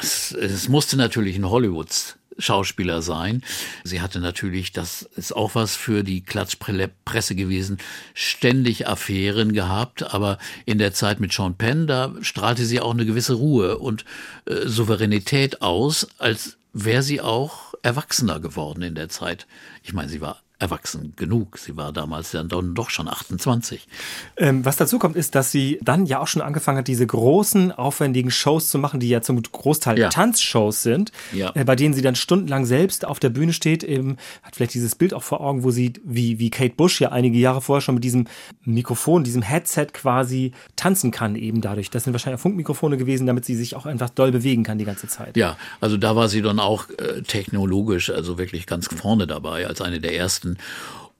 Es, 0.00 0.32
es 0.32 0.68
musste 0.68 0.96
natürlich 0.96 1.36
ein 1.36 1.48
Hollywoods 1.48 2.17
Schauspieler 2.38 3.02
sein. 3.02 3.42
Sie 3.84 4.00
hatte 4.00 4.20
natürlich, 4.20 4.72
das 4.72 5.02
ist 5.02 5.34
auch 5.34 5.54
was 5.54 5.76
für 5.76 6.04
die 6.04 6.22
Klatschpresse 6.22 7.34
gewesen, 7.34 7.78
ständig 8.14 8.86
Affären 8.86 9.52
gehabt, 9.52 10.14
aber 10.14 10.38
in 10.64 10.78
der 10.78 10.92
Zeit 10.92 11.20
mit 11.20 11.32
Sean 11.32 11.56
Penn, 11.56 11.86
da 11.86 12.14
strahlte 12.20 12.64
sie 12.64 12.80
auch 12.80 12.92
eine 12.92 13.06
gewisse 13.06 13.34
Ruhe 13.34 13.78
und 13.78 14.04
äh, 14.46 14.66
Souveränität 14.66 15.62
aus, 15.62 16.08
als 16.18 16.58
wäre 16.72 17.02
sie 17.02 17.20
auch 17.20 17.74
erwachsener 17.82 18.40
geworden 18.40 18.82
in 18.82 18.94
der 18.94 19.08
Zeit. 19.08 19.46
Ich 19.82 19.92
meine, 19.92 20.08
sie 20.08 20.20
war 20.20 20.40
erwachsen 20.60 21.12
genug. 21.16 21.56
Sie 21.58 21.76
war 21.76 21.92
damals 21.92 22.32
dann 22.32 22.48
doch- 22.48 22.62
doch 22.62 22.90
schon 22.90 23.06
28. 23.08 23.86
Ähm, 24.36 24.64
was 24.64 24.76
dazu 24.76 24.98
kommt, 24.98 25.14
ist, 25.14 25.34
dass 25.36 25.52
sie 25.52 25.78
dann 25.82 26.04
ja 26.04 26.18
auch 26.18 26.26
schon 26.26 26.42
angefangen 26.42 26.78
hat, 26.78 26.88
diese 26.88 27.06
großen, 27.06 27.70
aufwendigen 27.70 28.30
Shows 28.32 28.68
zu 28.68 28.78
machen, 28.78 28.98
die 28.98 29.08
ja 29.08 29.22
zum 29.22 29.40
Großteil 29.40 29.98
Ja. 29.98 30.08
Tanzshows 30.08 30.82
sind, 30.82 31.12
Ja. 31.32 31.52
äh, 31.54 31.64
bei 31.64 31.76
denen 31.76 31.94
sie 31.94 32.02
dann 32.02 32.16
stundenlang 32.16 32.66
selbst 32.66 33.04
auf 33.04 33.20
der 33.20 33.28
Bühne 33.28 33.52
steht, 33.52 33.84
eben, 33.84 34.16
hat 34.42 34.56
vielleicht 34.56 34.74
dieses 34.74 34.96
Bild 34.96 35.14
auch 35.14 35.22
vor 35.22 35.40
Augen, 35.40 35.62
wo 35.62 35.70
sie, 35.70 35.92
wie, 36.04 36.40
wie 36.40 36.50
Kate 36.50 36.74
Bush 36.74 37.00
ja 37.00 37.12
einige 37.12 37.38
Jahre 37.38 37.60
vorher 37.60 37.80
schon 37.80 37.94
mit 37.94 38.02
diesem 38.04 38.26
Mikrofon, 38.64 39.22
diesem 39.22 39.42
Headset 39.42 39.86
quasi 39.92 40.52
tanzen 40.74 41.12
kann, 41.12 41.36
eben 41.36 41.60
dadurch. 41.60 41.90
Das 41.90 42.02
sind 42.04 42.12
wahrscheinlich 42.14 42.38
auch 42.40 42.42
Funkmikrofone 42.42 42.96
gewesen, 42.96 43.26
damit 43.28 43.44
sie 43.44 43.54
sich 43.54 43.76
auch 43.76 43.86
einfach 43.86 44.10
doll 44.10 44.32
bewegen 44.32 44.64
kann 44.64 44.78
die 44.78 44.84
ganze 44.84 45.06
Zeit. 45.06 45.36
Ja, 45.36 45.56
also 45.80 45.96
da 45.96 46.16
war 46.16 46.28
sie 46.28 46.42
dann 46.42 46.58
auch 46.58 46.88
äh, 46.98 47.22
technologisch, 47.22 48.10
also 48.10 48.38
wirklich 48.38 48.66
ganz 48.66 48.88
vorne 48.88 49.26
dabei, 49.28 49.66
als 49.66 49.80
eine 49.80 50.00
der 50.00 50.16
ersten. 50.16 50.47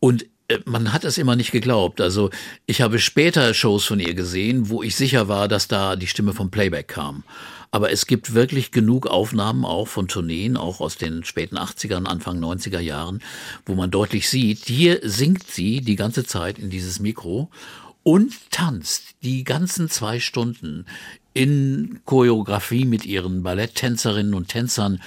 Und 0.01 0.27
äh, 0.49 0.59
man 0.65 0.93
hat 0.93 1.05
es 1.05 1.19
immer 1.19 1.37
nicht 1.37 1.53
geglaubt. 1.53 2.01
Also 2.01 2.31
ich 2.67 2.81
habe 2.81 2.99
später 2.99 3.53
Shows 3.55 3.85
von 3.85 4.01
ihr 4.01 4.15
gesehen, 4.15 4.69
wo 4.69 4.83
ich 4.83 4.97
sicher 4.97 5.29
war, 5.29 5.49
dass 5.49 5.69
da 5.69 5.97
die 5.97 6.07
Stimme 6.07 6.33
vom 6.33 6.51
Playback 6.51 6.89
kam. 6.89 7.25
Aber 7.71 7.93
es 7.93 8.07
gibt 8.07 8.33
wirklich 8.33 8.71
genug 8.71 9.07
Aufnahmen 9.07 9.65
auch 9.65 9.89
von 9.89 10.09
Tourneen, 10.09 10.57
auch 10.57 10.81
aus 10.81 10.97
den 10.97 11.25
späten 11.25 11.59
80ern, 11.59 12.07
Anfang 12.07 12.43
90er 12.43 12.81
Jahren, 12.81 13.21
wo 13.67 13.75
man 13.75 13.91
deutlich 13.91 14.29
sieht, 14.31 14.65
hier 14.65 15.01
singt 15.03 15.47
sie 15.47 15.83
die 15.83 15.97
ganze 15.97 16.25
Zeit 16.25 16.59
in 16.59 16.71
dieses 16.71 16.99
Mikro 16.99 17.51
und 18.03 18.51
tanzt 18.51 19.17
die 19.23 19.45
ganzen 19.45 19.91
zwei 19.91 20.19
Stunden 20.19 20.87
in 21.35 22.01
Choreografie 22.07 22.87
mit 22.87 23.05
ihren 23.05 23.43
Balletttänzerinnen 23.43 24.33
und 24.33 24.49
Tänzern. 24.49 25.03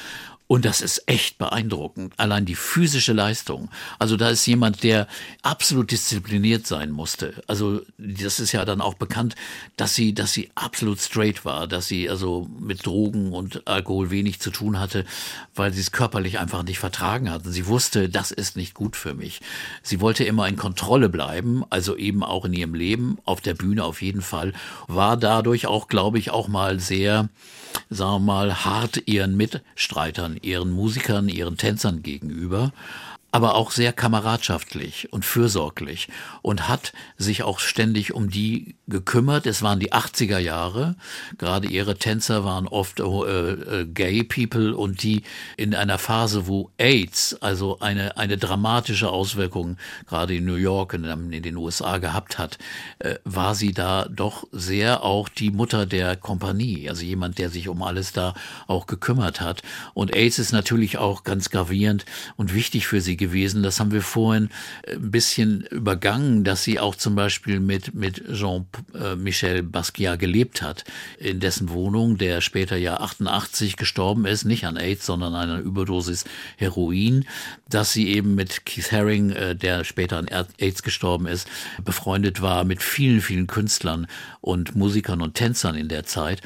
Und 0.51 0.65
das 0.65 0.81
ist 0.81 1.03
echt 1.07 1.37
beeindruckend. 1.37 2.13
Allein 2.17 2.43
die 2.43 2.55
physische 2.55 3.13
Leistung. 3.13 3.69
Also 3.99 4.17
da 4.17 4.27
ist 4.27 4.45
jemand, 4.45 4.83
der 4.83 5.07
absolut 5.43 5.91
diszipliniert 5.91 6.67
sein 6.67 6.91
musste. 6.91 7.41
Also 7.47 7.79
das 7.97 8.41
ist 8.41 8.51
ja 8.51 8.65
dann 8.65 8.81
auch 8.81 8.95
bekannt, 8.95 9.35
dass 9.77 9.95
sie, 9.95 10.13
dass 10.13 10.33
sie 10.33 10.51
absolut 10.55 10.99
straight 10.99 11.45
war, 11.45 11.69
dass 11.69 11.87
sie 11.87 12.09
also 12.09 12.49
mit 12.59 12.85
Drogen 12.85 13.31
und 13.31 13.65
Alkohol 13.65 14.11
wenig 14.11 14.41
zu 14.41 14.51
tun 14.51 14.77
hatte, 14.77 15.05
weil 15.55 15.71
sie 15.71 15.79
es 15.79 15.93
körperlich 15.93 16.37
einfach 16.37 16.63
nicht 16.63 16.79
vertragen 16.79 17.31
hatte. 17.31 17.49
Sie 17.49 17.67
wusste, 17.67 18.09
das 18.09 18.31
ist 18.31 18.57
nicht 18.57 18.73
gut 18.73 18.97
für 18.97 19.13
mich. 19.13 19.39
Sie 19.83 20.01
wollte 20.01 20.25
immer 20.25 20.49
in 20.49 20.57
Kontrolle 20.57 21.07
bleiben, 21.07 21.63
also 21.69 21.95
eben 21.95 22.25
auch 22.25 22.43
in 22.43 22.51
ihrem 22.51 22.73
Leben, 22.73 23.19
auf 23.23 23.39
der 23.39 23.53
Bühne 23.53 23.85
auf 23.85 24.01
jeden 24.01 24.21
Fall, 24.21 24.51
war 24.87 25.15
dadurch 25.15 25.65
auch, 25.67 25.87
glaube 25.87 26.19
ich, 26.19 26.29
auch 26.29 26.49
mal 26.49 26.81
sehr, 26.81 27.29
sagen 27.89 28.25
wir 28.25 28.33
mal, 28.33 28.65
hart 28.65 29.03
ihren 29.05 29.37
Mitstreitern, 29.37 30.40
ihren 30.41 30.71
Musikern, 30.71 31.29
ihren 31.29 31.57
Tänzern 31.57 32.01
gegenüber 32.03 32.71
aber 33.31 33.55
auch 33.55 33.71
sehr 33.71 33.93
kameradschaftlich 33.93 35.11
und 35.13 35.23
fürsorglich 35.25 36.09
und 36.41 36.67
hat 36.67 36.91
sich 37.17 37.43
auch 37.43 37.59
ständig 37.59 38.13
um 38.13 38.29
die 38.29 38.75
gekümmert. 38.87 39.45
Es 39.45 39.61
waren 39.61 39.79
die 39.79 39.93
80er 39.93 40.37
Jahre. 40.37 40.95
Gerade 41.37 41.67
ihre 41.67 41.95
Tänzer 41.95 42.43
waren 42.43 42.67
oft 42.67 42.99
äh, 42.99 43.03
äh, 43.03 43.85
gay 43.85 44.23
people 44.23 44.75
und 44.75 45.01
die 45.03 45.23
in 45.55 45.73
einer 45.73 45.97
Phase, 45.97 46.47
wo 46.47 46.71
AIDS, 46.77 47.37
also 47.41 47.79
eine, 47.79 48.17
eine 48.17 48.37
dramatische 48.37 49.09
Auswirkung 49.09 49.77
gerade 50.07 50.35
in 50.35 50.45
New 50.45 50.55
York 50.55 50.93
und 50.93 51.05
in 51.05 51.43
den 51.43 51.55
USA 51.55 51.99
gehabt 51.99 52.37
hat, 52.37 52.57
äh, 52.99 53.15
war 53.23 53.55
sie 53.55 53.71
da 53.71 54.07
doch 54.09 54.45
sehr 54.51 55.03
auch 55.03 55.29
die 55.29 55.51
Mutter 55.51 55.85
der 55.85 56.17
Kompanie, 56.17 56.89
also 56.89 57.05
jemand, 57.05 57.37
der 57.37 57.49
sich 57.49 57.69
um 57.69 57.81
alles 57.81 58.11
da 58.11 58.33
auch 58.67 58.87
gekümmert 58.87 59.39
hat. 59.39 59.61
Und 59.93 60.13
AIDS 60.13 60.37
ist 60.37 60.51
natürlich 60.51 60.97
auch 60.97 61.23
ganz 61.23 61.49
gravierend 61.49 62.05
und 62.35 62.53
wichtig 62.53 62.87
für 62.87 62.99
sie 62.99 63.20
gewesen. 63.21 63.63
Das 63.63 63.79
haben 63.79 63.91
wir 63.91 64.01
vorhin 64.01 64.49
äh, 64.83 64.95
ein 64.95 65.11
bisschen 65.11 65.61
übergangen, 65.67 66.43
dass 66.43 66.63
sie 66.65 66.79
auch 66.79 66.95
zum 66.95 67.15
Beispiel 67.15 67.61
mit, 67.61 67.93
mit 67.93 68.23
Jean-Michel 68.33 69.63
Basquiat 69.63 70.19
gelebt 70.19 70.61
hat, 70.61 70.83
in 71.17 71.39
dessen 71.39 71.69
Wohnung, 71.69 72.17
der 72.17 72.41
später 72.41 72.75
ja 72.75 72.99
88 72.99 73.77
gestorben 73.77 74.25
ist, 74.25 74.43
nicht 74.43 74.65
an 74.65 74.75
AIDS, 74.75 75.05
sondern 75.05 75.33
an 75.35 75.49
einer 75.49 75.59
Überdosis 75.59 76.25
Heroin, 76.57 77.25
dass 77.69 77.93
sie 77.93 78.09
eben 78.09 78.35
mit 78.35 78.65
Keith 78.65 78.91
Haring, 78.91 79.31
äh, 79.31 79.55
der 79.55 79.85
später 79.85 80.17
an 80.17 80.27
AIDS 80.57 80.83
gestorben 80.83 81.27
ist, 81.27 81.47
befreundet 81.85 82.41
war 82.41 82.65
mit 82.65 82.83
vielen, 82.83 83.21
vielen 83.21 83.47
Künstlern 83.47 84.07
und 84.41 84.75
Musikern 84.75 85.21
und 85.21 85.35
Tänzern 85.35 85.75
in 85.75 85.87
der 85.87 86.03
Zeit. 86.03 86.41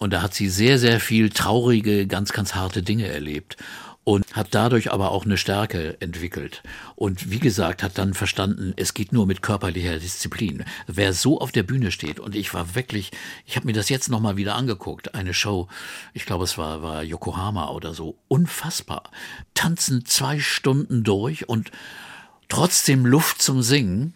Und 0.00 0.12
da 0.12 0.22
hat 0.22 0.34
sie 0.34 0.48
sehr, 0.48 0.78
sehr 0.78 0.98
viel 0.98 1.30
traurige, 1.30 2.06
ganz, 2.06 2.32
ganz 2.32 2.54
harte 2.54 2.82
Dinge 2.82 3.06
erlebt. 3.06 3.56
Und 4.04 4.24
hat 4.34 4.48
dadurch 4.50 4.92
aber 4.92 5.10
auch 5.10 5.24
eine 5.24 5.38
Stärke 5.38 5.96
entwickelt. 6.00 6.62
Und 6.94 7.30
wie 7.30 7.38
gesagt, 7.38 7.82
hat 7.82 7.98
dann 7.98 8.14
verstanden, 8.14 8.74
es 8.76 8.94
geht 8.94 9.12
nur 9.12 9.26
mit 9.26 9.42
körperlicher 9.42 9.98
Disziplin. 9.98 10.64
Wer 10.86 11.14
so 11.14 11.40
auf 11.40 11.52
der 11.52 11.62
Bühne 11.62 11.90
steht, 11.90 12.20
und 12.20 12.36
ich 12.36 12.52
war 12.52 12.74
wirklich, 12.74 13.10
ich 13.46 13.56
habe 13.56 13.66
mir 13.66 13.72
das 13.72 13.88
jetzt 13.88 14.10
nochmal 14.10 14.36
wieder 14.36 14.54
angeguckt, 14.54 15.14
eine 15.14 15.32
Show, 15.34 15.68
ich 16.12 16.26
glaube 16.26 16.44
es 16.44 16.58
war, 16.58 16.82
war 16.82 17.02
Yokohama 17.02 17.70
oder 17.70 17.94
so, 17.94 18.16
unfassbar. 18.28 19.04
Tanzen 19.54 20.04
zwei 20.04 20.38
Stunden 20.38 21.02
durch 21.02 21.48
und 21.48 21.70
trotzdem 22.48 23.06
Luft 23.06 23.40
zum 23.40 23.62
Singen. 23.62 24.14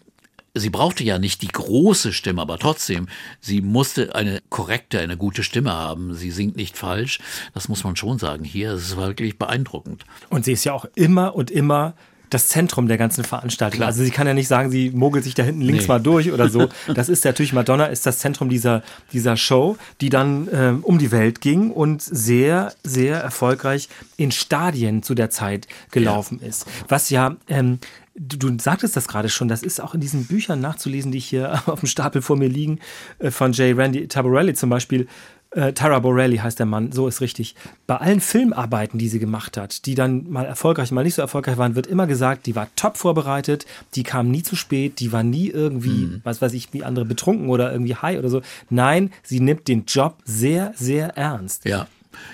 Sie 0.53 0.69
brauchte 0.69 1.03
ja 1.03 1.19
nicht 1.19 1.41
die 1.41 1.47
große 1.47 2.11
Stimme, 2.13 2.41
aber 2.41 2.57
trotzdem, 2.57 3.07
sie 3.39 3.61
musste 3.61 4.15
eine 4.15 4.41
korrekte, 4.49 4.99
eine 4.99 5.17
gute 5.17 5.43
Stimme 5.43 5.71
haben. 5.71 6.15
Sie 6.15 6.31
singt 6.31 6.55
nicht 6.55 6.77
falsch. 6.77 7.19
Das 7.53 7.69
muss 7.69 7.83
man 7.83 7.95
schon 7.95 8.19
sagen. 8.19 8.43
Hier, 8.43 8.71
es 8.71 8.97
war 8.97 9.07
wirklich 9.07 9.37
beeindruckend. 9.37 10.05
Und 10.29 10.45
sie 10.45 10.53
ist 10.53 10.63
ja 10.63 10.73
auch 10.73 10.85
immer 10.95 11.35
und 11.35 11.51
immer 11.51 11.93
das 12.29 12.47
Zentrum 12.47 12.87
der 12.87 12.97
ganzen 12.97 13.23
Veranstaltung. 13.23 13.77
Klar. 13.77 13.87
Also 13.87 14.03
sie 14.03 14.11
kann 14.11 14.27
ja 14.27 14.33
nicht 14.35 14.47
sagen, 14.47 14.69
sie 14.69 14.91
mogelt 14.91 15.23
sich 15.23 15.33
da 15.33 15.41
hinten 15.43 15.61
links 15.61 15.83
Nee. 15.83 15.87
mal 15.87 15.99
durch 15.99 16.31
oder 16.31 16.47
so. 16.49 16.69
Das 16.93 17.09
ist 17.09 17.25
natürlich, 17.25 17.53
Madonna 17.53 17.85
ist 17.85 18.05
das 18.05 18.19
Zentrum 18.19 18.49
dieser, 18.49 18.83
dieser 19.13 19.35
Show, 19.35 19.77
die 20.01 20.09
dann 20.09 20.47
ähm, 20.53 20.83
um 20.83 20.99
die 20.99 21.11
Welt 21.11 21.41
ging 21.41 21.71
und 21.71 22.01
sehr, 22.03 22.73
sehr 22.83 23.17
erfolgreich 23.19 23.89
in 24.17 24.31
Stadien 24.31 25.01
zu 25.01 25.15
der 25.15 25.29
Zeit 25.31 25.67
gelaufen 25.91 26.39
ist. 26.39 26.67
Was 26.87 27.09
ja, 27.09 27.35
ähm, 27.47 27.79
du, 28.19 28.57
sagtest 28.59 28.95
das 28.95 29.07
gerade 29.07 29.29
schon, 29.29 29.47
das 29.47 29.63
ist 29.63 29.81
auch 29.81 29.93
in 29.93 30.01
diesen 30.01 30.25
Büchern 30.25 30.59
nachzulesen, 30.59 31.11
die 31.11 31.19
ich 31.19 31.27
hier 31.27 31.61
auf 31.67 31.79
dem 31.79 31.87
Stapel 31.87 32.21
vor 32.21 32.37
mir 32.37 32.49
liegen, 32.49 32.79
äh, 33.19 33.31
von 33.31 33.53
J. 33.53 33.75
Randy 33.77 34.07
Tabarelli 34.07 34.53
zum 34.53 34.69
Beispiel. 34.69 35.07
Äh, 35.51 35.73
Tara 35.73 35.97
Borelli 35.97 36.37
heißt 36.37 36.59
der 36.59 36.67
Mann, 36.67 36.91
so 36.91 37.07
ist 37.07 37.21
richtig. 37.21 37.55
Bei 37.87 37.97
allen 37.97 38.21
Filmarbeiten, 38.21 38.99
die 38.99 39.09
sie 39.09 39.17
gemacht 39.17 39.57
hat, 39.57 39.87
die 39.87 39.95
dann 39.95 40.29
mal 40.29 40.45
erfolgreich, 40.45 40.91
mal 40.91 41.03
nicht 41.03 41.15
so 41.15 41.23
erfolgreich 41.23 41.57
waren, 41.57 41.73
wird 41.73 41.87
immer 41.87 42.05
gesagt, 42.05 42.45
die 42.45 42.55
war 42.55 42.67
top 42.75 42.97
vorbereitet, 42.97 43.65
die 43.95 44.03
kam 44.03 44.29
nie 44.29 44.43
zu 44.43 44.55
spät, 44.55 44.99
die 44.99 45.11
war 45.11 45.23
nie 45.23 45.47
irgendwie, 45.47 46.21
was 46.23 46.39
weiß 46.39 46.53
ich, 46.53 46.71
wie 46.73 46.83
andere 46.83 47.05
betrunken 47.05 47.49
oder 47.49 47.71
irgendwie 47.71 47.95
high 47.95 48.19
oder 48.19 48.29
so. 48.29 48.43
Nein, 48.69 49.11
sie 49.23 49.39
nimmt 49.39 49.67
den 49.67 49.85
Job 49.85 50.17
sehr, 50.23 50.71
sehr 50.75 51.17
ernst. 51.17 51.65
Ja, 51.65 51.87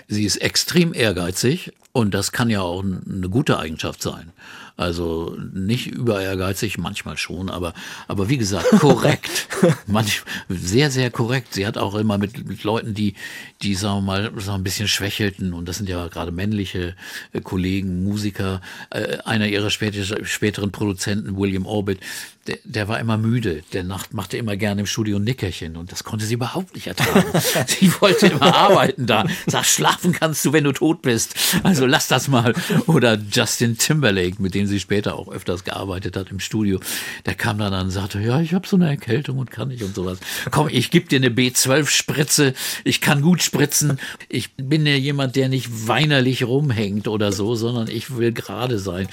sie 0.10 0.26
ist 0.26 0.38
extrem 0.38 0.94
ehrgeizig 0.94 1.72
und 1.96 2.14
das 2.14 2.34
kann 2.34 2.50
ja 2.50 2.60
auch 2.60 2.84
eine 2.84 3.30
gute 3.30 3.58
Eigenschaft 3.58 4.02
sein. 4.02 4.34
Also 4.76 5.38
nicht 5.54 5.88
über 5.88 6.22
ehrgeizig, 6.22 6.78
manchmal 6.78 7.18
schon, 7.18 7.50
aber, 7.50 7.74
aber 8.10 8.28
wie 8.28 8.38
gesagt, 8.38 8.70
korrekt. 8.80 9.48
Manch, 9.88 10.24
sehr, 10.50 10.92
sehr 10.92 11.10
korrekt. 11.10 11.54
Sie 11.54 11.66
hat 11.66 11.78
auch 11.78 11.96
immer 11.96 12.18
mit, 12.18 12.46
mit 12.46 12.66
Leuten, 12.66 12.94
die, 12.94 13.14
die, 13.62 13.76
sagen 13.76 14.00
wir 14.00 14.02
mal, 14.02 14.32
so 14.36 14.52
ein 14.52 14.66
bisschen 14.66 14.90
schwächelten, 14.90 15.54
und 15.54 15.70
das 15.70 15.78
sind 15.78 15.88
ja 15.88 16.10
gerade 16.10 16.34
männliche 16.34 16.98
äh, 17.32 17.40
Kollegen, 17.40 18.04
Musiker, 18.04 18.60
äh, 18.90 19.20
einer 19.24 19.48
ihrer 19.48 19.70
später, 19.70 20.04
späteren 20.26 20.74
Produzenten, 20.74 21.38
William 21.38 21.66
Orbit, 21.66 22.02
der, 22.48 22.60
der 22.64 22.88
war 22.88 23.00
immer 23.00 23.18
müde. 23.18 23.64
Der 23.74 23.84
Nacht 23.84 24.14
machte 24.14 24.38
immer 24.38 24.56
gerne 24.56 24.82
im 24.82 24.88
Studio 24.88 25.18
ein 25.18 25.24
Nickerchen 25.24 25.78
und 25.78 25.92
das 25.92 26.04
konnte 26.04 26.26
sie 26.26 26.36
überhaupt 26.36 26.76
nicht 26.76 26.88
ertragen. 26.88 27.26
sie 27.68 27.92
wollte 28.00 28.28
immer 28.28 28.56
arbeiten 28.56 29.08
da. 29.08 29.26
Sag, 29.48 29.66
schlafen 29.66 30.12
kannst 30.12 30.46
du, 30.46 30.54
wenn 30.54 30.64
du 30.64 30.72
tot 30.72 31.02
bist. 31.02 31.36
Also 31.64 31.85
lass 31.86 32.08
das 32.08 32.28
mal. 32.28 32.54
Oder 32.88 33.18
Justin 33.32 33.78
Timberlake, 33.78 34.42
mit 34.42 34.56
dem 34.56 34.68
sie 34.68 34.80
später 34.80 35.16
auch 35.16 35.30
öfters 35.32 35.64
gearbeitet 35.64 36.16
hat 36.18 36.32
im 36.32 36.40
Studio. 36.40 36.80
Der 37.26 37.36
kam 37.36 37.58
dann 37.58 37.74
an 37.74 37.86
und 37.86 37.92
sagte, 37.92 38.20
ja, 38.20 38.42
ich 38.42 38.54
habe 38.54 38.68
so 38.68 38.76
eine 38.76 38.90
Erkältung 38.90 39.38
und 39.38 39.52
kann 39.52 39.70
nicht 39.70 39.84
und 39.84 39.96
sowas. 39.96 40.20
Komm, 40.52 40.68
ich 40.72 40.92
gebe 40.92 41.08
dir 41.08 41.18
eine 41.18 41.30
B12-Spritze. 41.30 42.54
Ich 42.84 43.02
kann 43.02 43.22
gut 43.22 43.42
spritzen. 43.44 44.00
Ich 44.30 44.54
bin 44.56 44.86
ja 44.86 44.96
jemand, 44.96 45.36
der 45.36 45.50
nicht 45.50 45.88
weinerlich 45.88 46.44
rumhängt 46.46 47.08
oder 47.08 47.32
so, 47.32 47.56
sondern 47.56 47.88
ich 47.88 48.18
will 48.18 48.32
gerade 48.32 48.80
sein. 48.80 49.08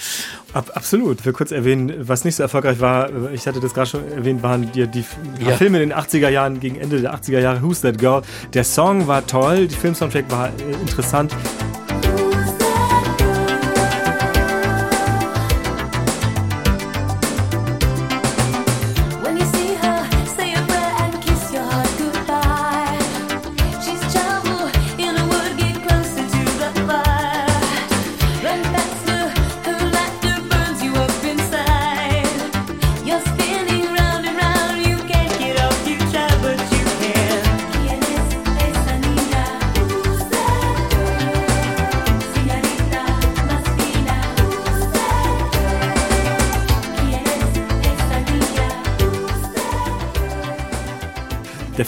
Ab, 0.52 0.70
absolut. 0.74 1.20
Ich 1.20 1.26
will 1.26 1.32
kurz 1.32 1.50
erwähnen, 1.50 1.92
was 2.08 2.24
nicht 2.24 2.36
so 2.36 2.42
erfolgreich 2.42 2.80
war, 2.80 3.32
ich 3.32 3.46
hatte 3.46 3.60
das 3.60 3.74
gerade 3.74 3.90
schon 3.90 4.12
erwähnt, 4.12 4.42
waren 4.42 4.70
die, 4.72 4.86
die 4.86 5.04
Ja. 5.40 5.56
Filme 5.56 5.82
in 5.82 5.90
den 5.90 5.98
80er 5.98 6.28
Jahren, 6.28 6.60
gegen 6.60 6.76
Ende 6.76 7.00
der 7.00 7.14
80er 7.14 7.40
Jahre, 7.40 7.62
Who's 7.62 7.80
That 7.80 7.98
Girl. 7.98 8.22
Der 8.54 8.64
Song 8.64 9.06
war 9.06 9.26
toll, 9.26 9.66
die 9.68 9.74
Filmsoundtrack 9.74 10.30
war 10.30 10.48
äh, 10.48 10.72
interessant. 10.80 11.34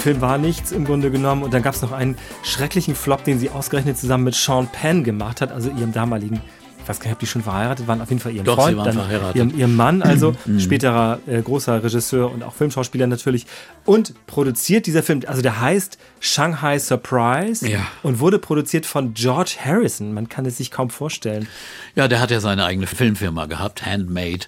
Film 0.04 0.20
war 0.20 0.36
nichts 0.36 0.70
im 0.70 0.84
Grunde 0.84 1.10
genommen. 1.10 1.42
Und 1.42 1.54
dann 1.54 1.62
gab 1.62 1.74
es 1.74 1.80
noch 1.80 1.90
einen 1.92 2.16
schrecklichen 2.42 2.94
Flop, 2.94 3.24
den 3.24 3.38
sie 3.38 3.48
ausgerechnet 3.48 3.96
zusammen 3.96 4.24
mit 4.24 4.34
Sean 4.34 4.68
Penn 4.68 5.02
gemacht 5.02 5.40
hat, 5.40 5.50
also 5.50 5.70
ihrem 5.70 5.92
damaligen. 5.92 6.42
Ich 6.82 6.86
weiß 6.86 7.00
gar 7.00 7.06
nicht, 7.06 7.14
ob 7.14 7.20
die 7.20 7.26
schon 7.26 7.42
verheiratet 7.42 7.88
waren, 7.88 8.02
auf 8.02 8.10
jeden 8.10 8.20
Fall 8.20 8.32
ihrem 8.32 8.44
Doch, 8.44 8.56
sie 8.58 8.62
Freund, 8.74 8.76
waren 8.76 8.84
dann 8.84 8.94
verheiratet. 8.96 9.36
Ihrem, 9.36 9.58
ihrem 9.58 9.74
Mann, 9.76 10.02
also 10.02 10.34
späterer 10.58 11.20
äh, 11.26 11.40
großer 11.40 11.82
Regisseur 11.82 12.30
und 12.30 12.42
auch 12.42 12.52
Filmschauspieler 12.52 13.06
natürlich. 13.06 13.46
Und 13.86 14.12
produziert 14.26 14.84
dieser 14.84 15.02
Film, 15.02 15.22
also 15.26 15.40
der 15.40 15.58
heißt 15.62 15.96
Shanghai 16.20 16.78
Surprise 16.78 17.66
Ja. 17.66 17.86
und 18.02 18.20
wurde 18.20 18.38
produziert 18.38 18.84
von 18.84 19.14
George 19.14 19.56
Harrison. 19.64 20.12
Man 20.12 20.28
kann 20.28 20.44
es 20.44 20.58
sich 20.58 20.70
kaum 20.70 20.90
vorstellen. 20.90 21.48
Ja, 21.94 22.08
der 22.08 22.20
hat 22.20 22.30
ja 22.30 22.40
seine 22.40 22.66
eigene 22.66 22.86
Filmfirma 22.86 23.46
gehabt, 23.46 23.86
Handmade 23.86 24.44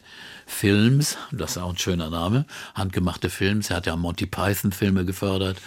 Films, 0.47 1.19
das 1.33 1.53
ist 1.53 1.59
auch 1.59 1.71
ein 1.71 1.79
schöner 1.79 2.09
Name, 2.09 2.47
handgemachte 2.75 3.29
Films. 3.29 3.71
Er 3.71 3.77
hat 3.77 3.87
ja 3.87 3.97
Monty 3.97 4.27
Python 4.27 4.73
Filme 4.73 5.05
gefördert 5.05 5.61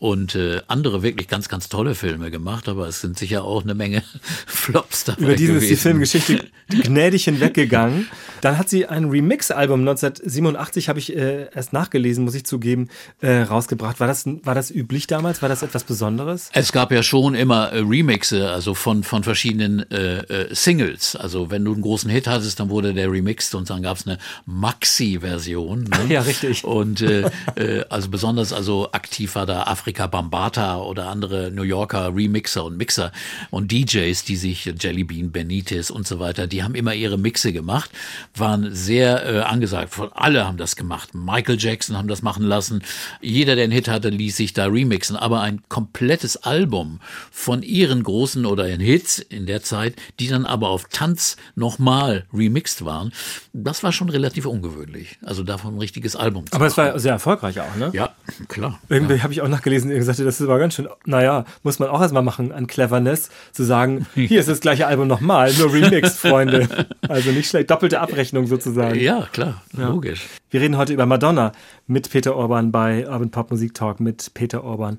und 0.00 0.34
äh, 0.34 0.62
andere 0.66 1.02
wirklich 1.02 1.28
ganz, 1.28 1.50
ganz 1.50 1.68
tolle 1.68 1.94
Filme 1.94 2.30
gemacht, 2.30 2.70
aber 2.70 2.88
es 2.88 3.02
sind 3.02 3.18
sicher 3.18 3.44
auch 3.44 3.62
eine 3.62 3.74
Menge 3.74 4.02
Flops 4.46 5.04
dabei 5.04 5.20
Über 5.20 5.34
diesen 5.36 5.56
ist 5.56 5.64
die 5.64 5.66
gewesen. 5.66 5.82
Filmgeschichte 5.82 6.44
gnädig 6.68 7.24
hinweggegangen. 7.24 8.08
Dann 8.40 8.56
hat 8.56 8.70
sie 8.70 8.86
ein 8.86 9.10
Remix-Album 9.10 9.80
1987, 9.80 10.88
habe 10.88 10.98
ich 10.98 11.14
äh, 11.14 11.48
erst 11.54 11.74
nachgelesen, 11.74 12.24
muss 12.24 12.34
ich 12.34 12.44
zugeben, 12.44 12.88
äh, 13.20 13.42
rausgebracht. 13.42 14.00
War 14.00 14.06
das, 14.06 14.24
war 14.26 14.54
das 14.54 14.70
üblich 14.70 15.06
damals? 15.06 15.42
War 15.42 15.50
das 15.50 15.62
etwas 15.62 15.84
Besonderes? 15.84 16.48
Es 16.54 16.72
gab 16.72 16.92
ja 16.92 17.02
schon 17.02 17.34
immer 17.34 17.70
äh, 17.70 17.80
Remixe, 17.80 18.50
also 18.50 18.72
von, 18.72 19.04
von 19.04 19.22
verschiedenen 19.22 19.80
äh, 19.90 20.20
äh, 20.20 20.54
Singles. 20.54 21.14
Also 21.14 21.50
wenn 21.50 21.62
du 21.62 21.74
einen 21.74 21.82
großen 21.82 22.08
Hit 22.08 22.26
hattest, 22.26 22.58
dann 22.58 22.70
wurde 22.70 22.94
der 22.94 23.12
remixed 23.12 23.54
und 23.54 23.68
dann 23.68 23.82
gab 23.82 23.98
es 23.98 24.06
eine 24.06 24.16
Maxi-Version. 24.46 25.82
Ne? 25.82 25.90
Ja, 26.10 26.22
richtig. 26.22 26.64
Und 26.64 27.02
äh, 27.02 27.30
äh, 27.56 27.84
also 27.90 28.08
besonders 28.08 28.52
also 28.52 28.90
aktiv 28.92 29.34
war 29.34 29.44
da 29.46 29.64
Afrika 29.64 29.89
Bambata 29.92 30.78
oder 30.78 31.08
andere 31.08 31.50
New 31.50 31.62
Yorker 31.62 32.14
Remixer 32.14 32.64
und 32.64 32.76
Mixer 32.76 33.12
und 33.50 33.72
DJs, 33.72 34.24
die 34.24 34.36
sich 34.36 34.64
Jelly 34.64 35.04
Bean 35.04 35.30
Benitez 35.30 35.90
und 35.90 36.06
so 36.06 36.18
weiter, 36.18 36.46
die 36.46 36.62
haben 36.62 36.74
immer 36.74 36.94
ihre 36.94 37.18
Mixe 37.18 37.52
gemacht, 37.52 37.90
waren 38.34 38.74
sehr 38.74 39.26
äh, 39.26 39.40
angesagt. 39.40 39.92
Von 39.92 40.12
alle 40.12 40.46
haben 40.46 40.56
das 40.56 40.76
gemacht. 40.76 41.14
Michael 41.14 41.58
Jackson 41.58 41.96
haben 41.96 42.08
das 42.08 42.22
machen 42.22 42.44
lassen. 42.44 42.82
Jeder, 43.20 43.54
der 43.54 43.64
einen 43.64 43.72
Hit 43.72 43.88
hatte, 43.88 44.08
ließ 44.08 44.36
sich 44.36 44.52
da 44.52 44.66
remixen. 44.66 45.16
Aber 45.16 45.40
ein 45.40 45.62
komplettes 45.68 46.36
Album 46.38 47.00
von 47.30 47.62
ihren 47.62 48.02
großen 48.02 48.46
oder 48.46 48.68
ihren 48.68 48.80
Hits 48.80 49.18
in 49.18 49.46
der 49.46 49.62
Zeit, 49.62 49.94
die 50.18 50.28
dann 50.28 50.46
aber 50.46 50.68
auf 50.68 50.86
Tanz 50.90 51.36
nochmal 51.54 52.26
remixed 52.32 52.84
waren, 52.84 53.12
das 53.52 53.82
war 53.82 53.92
schon 53.92 54.08
relativ 54.08 54.46
ungewöhnlich. 54.46 55.18
Also 55.24 55.42
davon 55.42 55.74
ein 55.74 55.78
richtiges 55.78 56.16
Album 56.16 56.46
zu 56.46 56.54
Aber 56.54 56.66
es 56.66 56.76
war 56.76 56.98
sehr 56.98 57.12
erfolgreich 57.12 57.60
auch, 57.60 57.76
ne? 57.76 57.90
ja, 57.92 58.10
klar. 58.48 58.80
Irgendwie 58.88 59.22
habe 59.22 59.32
ich 59.32 59.40
auch 59.40 59.48
nachgelesen, 59.48 59.79
der 59.88 59.98
gesagt 59.98 60.18
hat, 60.18 60.26
das 60.26 60.46
war 60.46 60.58
ganz 60.58 60.74
schön, 60.74 60.88
naja, 61.06 61.44
muss 61.62 61.78
man 61.78 61.88
auch 61.88 62.00
erstmal 62.00 62.22
machen 62.22 62.52
an 62.52 62.66
Cleverness, 62.66 63.30
zu 63.52 63.64
sagen, 63.64 64.06
hier 64.14 64.40
ist 64.40 64.48
das 64.48 64.60
gleiche 64.60 64.86
Album 64.86 65.08
nochmal, 65.08 65.52
nur 65.54 65.72
remixed, 65.72 66.18
Freunde. 66.18 66.68
Also 67.08 67.30
nicht 67.30 67.48
schlecht, 67.48 67.70
doppelte 67.70 68.00
Abrechnung 68.00 68.46
sozusagen. 68.46 68.98
Ja, 69.00 69.26
klar, 69.32 69.62
logisch. 69.72 70.26
Wir 70.50 70.60
reden 70.60 70.76
heute 70.76 70.92
über 70.92 71.06
Madonna 71.06 71.52
mit 71.86 72.10
Peter 72.10 72.36
Orban 72.36 72.72
bei 72.72 73.08
Urban 73.08 73.30
Pop 73.30 73.50
Musik 73.50 73.74
Talk 73.74 74.00
mit 74.00 74.32
Peter 74.34 74.64
Orban. 74.64 74.98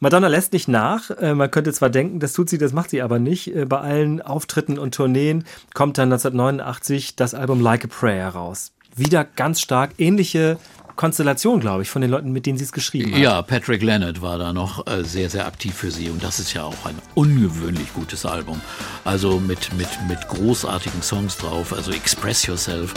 Madonna 0.00 0.28
lässt 0.28 0.52
nicht 0.52 0.66
nach. 0.66 1.10
Äh, 1.10 1.34
Man 1.34 1.50
könnte 1.50 1.72
zwar 1.72 1.90
denken, 1.90 2.20
das 2.20 2.32
tut 2.32 2.48
sie, 2.48 2.58
das 2.58 2.72
macht 2.72 2.90
sie 2.90 3.02
aber 3.02 3.18
nicht. 3.18 3.54
Äh, 3.54 3.66
Bei 3.66 3.78
allen 3.80 4.22
Auftritten 4.22 4.78
und 4.78 4.94
Tourneen 4.94 5.44
kommt 5.74 5.98
dann 5.98 6.10
1989 6.12 7.16
das 7.16 7.34
Album 7.34 7.60
Like 7.60 7.84
a 7.84 7.88
Prayer 7.88 8.28
raus. 8.30 8.72
Wieder 8.96 9.24
ganz 9.24 9.60
stark 9.60 9.90
ähnliche 9.98 10.58
Konstellation, 11.00 11.60
glaube 11.60 11.80
ich, 11.80 11.88
von 11.88 12.02
den 12.02 12.10
Leuten, 12.10 12.30
mit 12.30 12.44
denen 12.44 12.58
sie 12.58 12.64
es 12.64 12.72
geschrieben 12.72 13.12
haben. 13.12 13.22
Ja, 13.22 13.40
Patrick 13.40 13.80
Leonard 13.80 14.20
war 14.20 14.36
da 14.36 14.52
noch 14.52 14.86
äh, 14.86 15.02
sehr, 15.02 15.30
sehr 15.30 15.46
aktiv 15.46 15.74
für 15.74 15.90
sie 15.90 16.10
und 16.10 16.22
das 16.22 16.38
ist 16.38 16.52
ja 16.52 16.62
auch 16.64 16.84
ein 16.84 16.94
ungewöhnlich 17.14 17.94
gutes 17.94 18.26
Album. 18.26 18.60
Also 19.02 19.40
mit, 19.40 19.72
mit, 19.78 19.88
mit 20.10 20.28
großartigen 20.28 21.00
Songs 21.00 21.38
drauf, 21.38 21.72
also 21.72 21.90
Express 21.90 22.44
Yourself, 22.44 22.92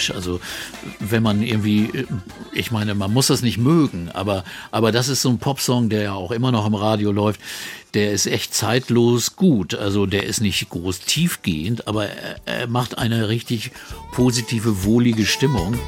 sympathisch. 0.00 0.10
Also 0.10 0.40
wenn 0.98 1.22
man 1.22 1.42
irgendwie, 1.42 1.84
äh, 1.84 2.06
ich 2.52 2.70
meine, 2.70 2.94
man 2.94 3.12
muss 3.12 3.28
das 3.28 3.42
nicht 3.42 3.58
mögen, 3.58 4.10
aber, 4.12 4.44
aber 4.70 4.92
das 4.92 5.08
ist 5.08 5.22
so 5.22 5.28
ein 5.28 5.38
Popsong, 5.38 5.88
der 5.88 6.02
ja 6.02 6.12
auch 6.14 6.30
immer 6.30 6.52
noch 6.52 6.66
im 6.66 6.74
Radio 6.74 7.12
läuft. 7.12 7.40
Der 7.94 8.12
ist 8.12 8.26
echt 8.26 8.54
zeitlos 8.54 9.34
gut. 9.36 9.74
Also 9.74 10.06
der 10.06 10.24
ist 10.24 10.40
nicht 10.40 10.68
groß 10.70 11.00
tiefgehend, 11.00 11.88
aber 11.88 12.06
er, 12.06 12.36
er 12.46 12.66
macht 12.68 12.98
eine 12.98 13.28
richtig 13.28 13.72
positive, 14.12 14.84
wohlige 14.84 15.26
Stimmung. 15.26 15.78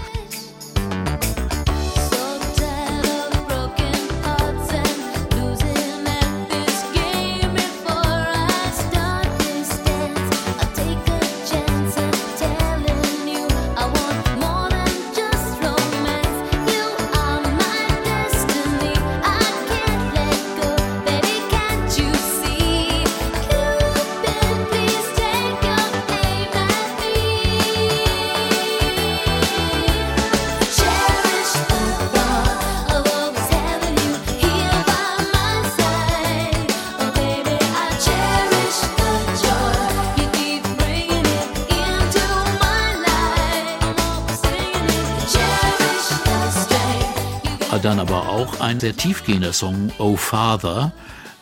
tiefgehender 49.02 49.52
Song 49.52 49.90
Oh 49.98 50.14
Father, 50.14 50.92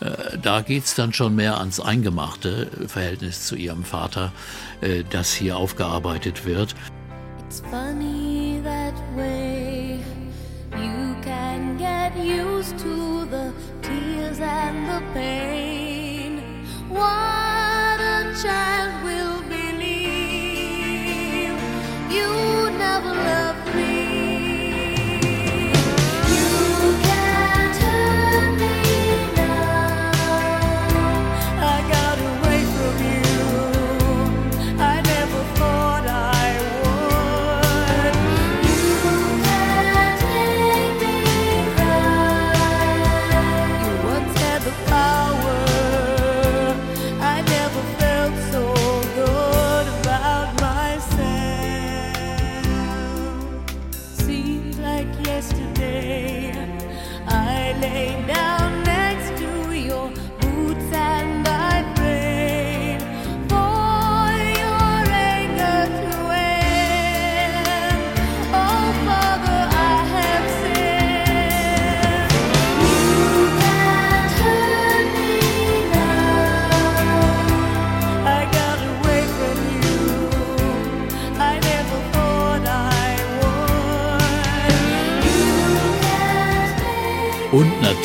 äh, 0.00 0.38
da 0.40 0.62
geht 0.62 0.84
es 0.84 0.94
dann 0.94 1.12
schon 1.12 1.34
mehr 1.36 1.58
ans 1.58 1.78
eingemachte 1.78 2.70
Verhältnis 2.86 3.44
zu 3.44 3.54
ihrem 3.54 3.84
Vater, 3.84 4.32
äh, 4.80 5.04
das 5.10 5.34
hier 5.34 5.58
aufgearbeitet 5.58 6.46
wird. 6.46 6.74
It's 7.46 7.60
funny 7.70 8.62
that 8.64 8.94
way. 9.14 9.98
You 10.72 11.14
can 11.22 11.76
get 11.76 12.16
used 12.16 12.78
to 12.78 13.26
the 13.30 13.52
tears 13.82 14.40
and 14.40 14.86
the 14.88 15.02
pain. 15.12 15.59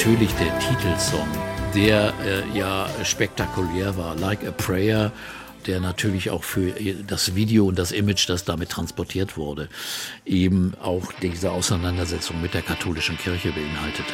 natürlich 0.06 0.36
der 0.36 0.60
Titelsong, 0.60 1.28
der 1.74 2.14
äh, 2.24 2.56
ja 2.58 2.88
spektakulär 3.04 3.98
war, 3.98 4.16
Like 4.16 4.46
a 4.48 4.52
Prayer 4.52 5.12
der 5.66 5.80
natürlich 5.80 6.30
auch 6.30 6.44
für 6.44 6.80
äh, 6.80 6.96
das 7.08 7.34
Video 7.34 7.66
und 7.66 7.80
das 7.80 7.92
Image, 7.92 8.30
das 8.30 8.46
damit 8.46 8.70
transportiert 8.70 9.36
wurde, 9.36 9.68
eben 10.24 10.74
auch 10.80 11.12
diese 11.24 11.52
Auseinandersetzung 11.52 12.40
mit 12.40 12.54
der 12.54 12.62
katholischen 12.62 13.18
Kirche 13.18 13.52
beinhaltete. 13.52 14.14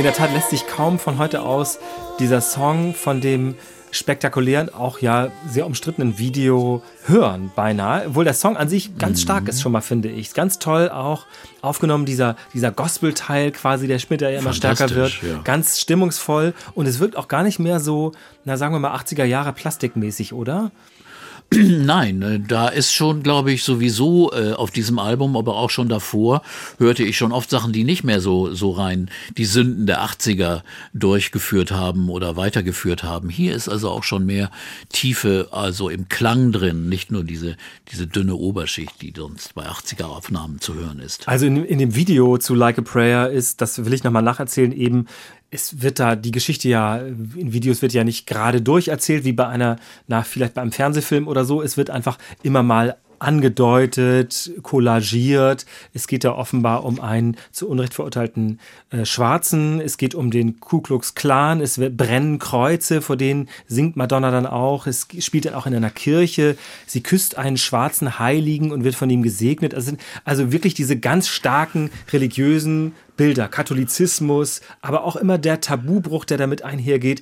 In 0.00 0.04
der 0.04 0.14
Tat 0.14 0.32
lässt 0.32 0.48
sich 0.48 0.66
kaum 0.66 0.98
von 0.98 1.18
heute 1.18 1.42
aus 1.42 1.78
dieser 2.18 2.40
Song 2.40 2.94
von 2.94 3.20
dem 3.20 3.54
spektakulären, 3.90 4.72
auch 4.72 5.00
ja 5.00 5.30
sehr 5.46 5.66
umstrittenen 5.66 6.16
Video 6.16 6.82
hören, 7.04 7.52
beinahe. 7.54 8.06
Obwohl 8.06 8.24
der 8.24 8.32
Song 8.32 8.56
an 8.56 8.70
sich 8.70 8.96
ganz 8.96 9.20
stark 9.20 9.46
ist, 9.46 9.60
schon 9.60 9.72
mal 9.72 9.82
finde 9.82 10.08
ich. 10.08 10.32
Ganz 10.32 10.58
toll 10.58 10.88
auch 10.88 11.26
aufgenommen, 11.60 12.06
dieser, 12.06 12.36
dieser 12.54 12.72
Gospel-Teil 12.72 13.52
quasi, 13.52 13.88
der 13.88 13.98
später 13.98 14.30
ja 14.30 14.38
immer 14.38 14.54
stärker 14.54 14.88
wird. 14.88 15.20
Ja. 15.20 15.42
Ganz 15.44 15.78
stimmungsvoll 15.78 16.54
und 16.74 16.86
es 16.86 16.98
wirkt 16.98 17.16
auch 17.16 17.28
gar 17.28 17.42
nicht 17.42 17.58
mehr 17.58 17.78
so, 17.78 18.12
na 18.46 18.56
sagen 18.56 18.74
wir 18.74 18.78
mal 18.78 18.96
80er 18.96 19.24
Jahre 19.24 19.52
plastikmäßig, 19.52 20.32
oder? 20.32 20.70
Nein, 21.54 22.22
äh, 22.22 22.38
da 22.38 22.68
ist 22.68 22.92
schon, 22.92 23.24
glaube 23.24 23.50
ich, 23.50 23.64
sowieso 23.64 24.32
äh, 24.32 24.52
auf 24.52 24.70
diesem 24.70 25.00
Album, 25.00 25.36
aber 25.36 25.56
auch 25.56 25.70
schon 25.70 25.88
davor, 25.88 26.42
hörte 26.78 27.02
ich 27.02 27.16
schon 27.16 27.32
oft 27.32 27.50
Sachen, 27.50 27.72
die 27.72 27.82
nicht 27.82 28.04
mehr 28.04 28.20
so, 28.20 28.54
so 28.54 28.70
rein 28.70 29.10
die 29.36 29.44
Sünden 29.44 29.86
der 29.86 30.04
80er 30.04 30.62
durchgeführt 30.94 31.72
haben 31.72 32.08
oder 32.08 32.36
weitergeführt 32.36 33.02
haben. 33.02 33.30
Hier 33.30 33.56
ist 33.56 33.68
also 33.68 33.90
auch 33.90 34.04
schon 34.04 34.26
mehr 34.26 34.52
Tiefe, 34.90 35.48
also 35.50 35.88
im 35.88 36.08
Klang 36.08 36.52
drin, 36.52 36.88
nicht 36.88 37.10
nur 37.10 37.24
diese, 37.24 37.56
diese 37.90 38.06
dünne 38.06 38.36
Oberschicht, 38.36 39.02
die 39.02 39.12
sonst 39.16 39.56
bei 39.56 39.66
80er-Aufnahmen 39.66 40.60
zu 40.60 40.74
hören 40.74 41.00
ist. 41.00 41.26
Also 41.26 41.46
in, 41.46 41.64
in 41.64 41.80
dem 41.80 41.96
Video 41.96 42.38
zu 42.38 42.54
Like 42.54 42.78
a 42.78 42.82
Prayer 42.82 43.28
ist, 43.28 43.60
das 43.60 43.84
will 43.84 43.92
ich 43.92 44.04
nochmal 44.04 44.22
nacherzählen, 44.22 44.70
eben, 44.70 45.06
es 45.50 45.82
wird 45.82 45.98
da, 45.98 46.16
die 46.16 46.30
Geschichte 46.30 46.68
ja, 46.68 46.98
in 46.98 47.52
Videos 47.52 47.82
wird 47.82 47.92
ja 47.92 48.04
nicht 48.04 48.26
gerade 48.26 48.62
durcherzählt, 48.62 49.24
wie 49.24 49.32
bei 49.32 49.46
einer, 49.46 49.76
na, 50.06 50.22
vielleicht 50.22 50.54
bei 50.54 50.62
einem 50.62 50.72
Fernsehfilm 50.72 51.26
oder 51.26 51.44
so. 51.44 51.60
Es 51.62 51.76
wird 51.76 51.90
einfach 51.90 52.18
immer 52.42 52.62
mal 52.62 52.96
angedeutet, 53.20 54.50
kollagiert. 54.62 55.66
Es 55.92 56.08
geht 56.08 56.24
da 56.24 56.32
offenbar 56.32 56.84
um 56.84 57.00
einen 57.00 57.36
zu 57.52 57.68
Unrecht 57.68 57.94
verurteilten 57.94 58.58
äh, 58.90 59.04
Schwarzen. 59.04 59.80
Es 59.80 59.98
geht 59.98 60.14
um 60.14 60.30
den 60.30 60.58
Ku 60.58 60.80
Klux 60.80 61.14
Klan. 61.14 61.60
Es 61.60 61.78
brennen 61.78 62.38
Kreuze, 62.38 63.02
vor 63.02 63.16
denen 63.16 63.48
singt 63.66 63.96
Madonna 63.96 64.30
dann 64.30 64.46
auch. 64.46 64.86
Es 64.86 65.06
spielt 65.18 65.44
dann 65.44 65.54
auch 65.54 65.66
in 65.66 65.74
einer 65.74 65.90
Kirche. 65.90 66.56
Sie 66.86 67.02
küsst 67.02 67.36
einen 67.36 67.58
schwarzen 67.58 68.18
Heiligen 68.18 68.72
und 68.72 68.84
wird 68.84 68.94
von 68.94 69.10
ihm 69.10 69.22
gesegnet. 69.22 69.74
Also, 69.74 69.92
also 70.24 70.50
wirklich 70.50 70.72
diese 70.72 70.98
ganz 70.98 71.28
starken 71.28 71.90
religiösen 72.12 72.94
Bilder, 73.20 73.48
Katholizismus, 73.48 74.62
aber 74.80 75.04
auch 75.04 75.14
immer 75.14 75.36
der 75.36 75.60
Tabubruch, 75.60 76.24
der 76.24 76.38
damit 76.38 76.62
einhergeht, 76.62 77.20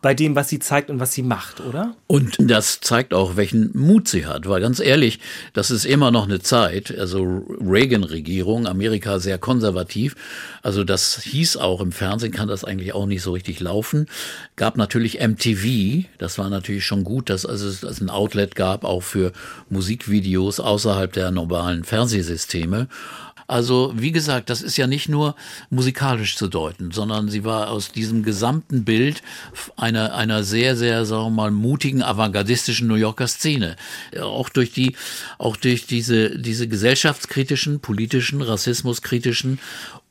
bei 0.00 0.14
dem, 0.14 0.36
was 0.36 0.48
sie 0.48 0.60
zeigt 0.60 0.90
und 0.90 1.00
was 1.00 1.12
sie 1.12 1.24
macht, 1.24 1.60
oder? 1.60 1.96
Und 2.06 2.36
das 2.38 2.78
zeigt 2.78 3.12
auch, 3.12 3.34
welchen 3.34 3.76
Mut 3.76 4.06
sie 4.06 4.26
hat, 4.26 4.48
weil 4.48 4.60
ganz 4.60 4.78
ehrlich, 4.78 5.18
das 5.52 5.72
ist 5.72 5.84
immer 5.84 6.12
noch 6.12 6.24
eine 6.24 6.38
Zeit, 6.38 6.96
also 6.96 7.44
Reagan-Regierung, 7.60 8.68
Amerika 8.68 9.18
sehr 9.18 9.38
konservativ, 9.38 10.14
also 10.62 10.84
das 10.84 11.20
hieß 11.22 11.56
auch 11.56 11.80
im 11.80 11.90
Fernsehen, 11.90 12.30
kann 12.30 12.46
das 12.46 12.62
eigentlich 12.64 12.94
auch 12.94 13.06
nicht 13.06 13.22
so 13.22 13.32
richtig 13.32 13.58
laufen. 13.58 14.06
Gab 14.54 14.76
natürlich 14.76 15.18
MTV, 15.20 16.04
das 16.18 16.38
war 16.38 16.48
natürlich 16.48 16.84
schon 16.84 17.02
gut, 17.02 17.28
dass 17.28 17.44
also 17.44 17.66
es 17.66 18.00
ein 18.00 18.10
Outlet 18.10 18.54
gab, 18.54 18.84
auch 18.84 19.02
für 19.02 19.32
Musikvideos 19.68 20.60
außerhalb 20.60 21.12
der 21.12 21.32
normalen 21.32 21.82
Fernsehsysteme. 21.82 22.86
Also, 23.46 23.92
wie 23.96 24.12
gesagt, 24.12 24.50
das 24.50 24.62
ist 24.62 24.76
ja 24.76 24.86
nicht 24.86 25.08
nur 25.08 25.34
musikalisch 25.70 26.36
zu 26.36 26.48
deuten, 26.48 26.90
sondern 26.90 27.28
sie 27.28 27.44
war 27.44 27.70
aus 27.70 27.92
diesem 27.92 28.22
gesamten 28.22 28.84
Bild 28.84 29.22
einer, 29.76 30.14
einer 30.14 30.44
sehr, 30.44 30.76
sehr, 30.76 31.04
sagen 31.04 31.24
wir 31.26 31.30
mal, 31.30 31.50
mutigen, 31.50 32.02
avantgardistischen 32.02 32.88
New 32.88 32.94
Yorker 32.94 33.28
Szene. 33.28 33.76
Auch 34.20 34.48
durch 34.48 34.72
die, 34.72 34.96
auch 35.38 35.56
durch 35.56 35.86
diese, 35.86 36.38
diese 36.38 36.68
gesellschaftskritischen, 36.68 37.80
politischen, 37.80 38.42
rassismuskritischen 38.42 39.58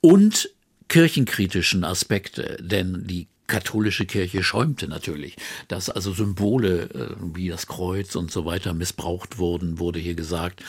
und 0.01 0.49
kirchenkritischen 0.89 1.83
Aspekte. 1.83 2.57
Denn 2.61 3.07
die 3.07 3.27
katholische 3.47 4.05
Kirche 4.05 4.43
schäumte 4.43 4.87
natürlich, 4.87 5.35
dass 5.67 5.89
also 5.89 6.13
Symbole 6.13 6.83
äh, 6.83 7.15
wie 7.35 7.49
das 7.49 7.67
Kreuz 7.67 8.15
und 8.15 8.31
so 8.31 8.45
weiter 8.45 8.73
missbraucht 8.73 9.37
wurden, 9.37 9.79
wurde 9.79 9.99
hier 9.99 10.15
gesagt. 10.15 10.63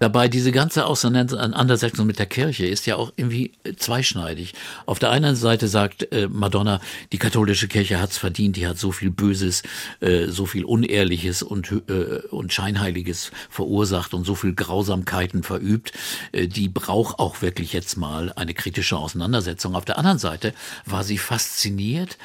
Dabei 0.00 0.28
diese 0.28 0.50
ganze 0.50 0.86
Auseinandersetzung 0.86 2.06
mit 2.06 2.18
der 2.18 2.24
Kirche 2.24 2.64
ist 2.64 2.86
ja 2.86 2.96
auch 2.96 3.12
irgendwie 3.16 3.52
zweischneidig. 3.76 4.54
Auf 4.86 4.98
der 4.98 5.10
einen 5.10 5.36
Seite 5.36 5.68
sagt 5.68 6.10
äh, 6.10 6.26
Madonna, 6.26 6.80
die 7.12 7.18
katholische 7.18 7.68
Kirche 7.68 8.00
hat's 8.00 8.16
verdient, 8.16 8.56
die 8.56 8.66
hat 8.66 8.78
so 8.78 8.92
viel 8.92 9.10
Böses, 9.10 9.62
äh, 10.00 10.28
so 10.28 10.46
viel 10.46 10.64
Unehrliches 10.64 11.42
und, 11.42 11.70
äh, 11.70 12.22
und 12.30 12.50
Scheinheiliges 12.50 13.30
verursacht 13.50 14.14
und 14.14 14.24
so 14.24 14.34
viel 14.34 14.54
Grausamkeiten 14.54 15.42
verübt. 15.42 15.92
Äh, 16.32 16.48
die 16.48 16.70
braucht 16.70 17.18
auch 17.18 17.42
wirklich 17.42 17.74
jetzt 17.74 17.98
mal 17.98 18.32
eine 18.32 18.54
kritische 18.54 18.96
Auseinandersetzung. 18.96 19.74
Auf 19.76 19.84
der 19.84 19.98
anderen 19.98 20.18
Seite 20.18 20.54
war 20.86 21.04
sie 21.04 21.18
fasziniert 21.18 22.16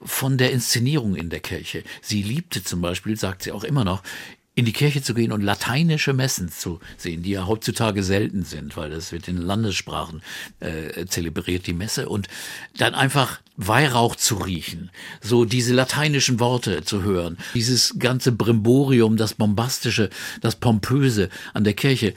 von 0.00 0.38
der 0.38 0.52
Inszenierung 0.52 1.16
in 1.16 1.30
der 1.30 1.40
Kirche. 1.40 1.82
Sie 2.00 2.22
liebte 2.22 2.62
zum 2.62 2.80
Beispiel, 2.80 3.16
sagt 3.16 3.42
sie 3.42 3.50
auch 3.50 3.64
immer 3.64 3.84
noch, 3.84 4.04
in 4.56 4.64
die 4.64 4.72
Kirche 4.72 5.02
zu 5.02 5.14
gehen 5.14 5.32
und 5.32 5.42
lateinische 5.42 6.12
Messen 6.12 6.48
zu 6.48 6.78
sehen, 6.96 7.22
die 7.22 7.30
ja 7.30 7.46
heutzutage 7.46 8.04
selten 8.04 8.44
sind, 8.44 8.76
weil 8.76 8.90
das 8.90 9.10
wird 9.10 9.26
in 9.26 9.38
Landessprachen 9.38 10.22
äh, 10.60 11.06
zelebriert, 11.06 11.66
die 11.66 11.72
Messe, 11.72 12.08
und 12.08 12.28
dann 12.76 12.94
einfach 12.94 13.40
Weihrauch 13.56 14.14
zu 14.16 14.36
riechen, 14.36 14.90
so 15.20 15.44
diese 15.44 15.74
lateinischen 15.74 16.38
Worte 16.38 16.84
zu 16.84 17.02
hören, 17.02 17.36
dieses 17.54 17.96
ganze 17.98 18.32
Brimborium, 18.32 19.16
das 19.16 19.34
Bombastische, 19.34 20.10
das 20.40 20.56
Pompöse 20.56 21.30
an 21.52 21.64
der 21.64 21.74
Kirche, 21.74 22.14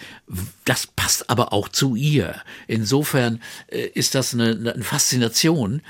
das 0.66 0.88
passt 0.88 1.30
aber 1.30 1.54
auch 1.54 1.70
zu 1.70 1.96
ihr. 1.96 2.36
Insofern 2.68 3.42
äh, 3.68 3.88
ist 3.88 4.14
das 4.14 4.34
eine, 4.34 4.74
eine 4.74 4.84
Faszination, 4.84 5.82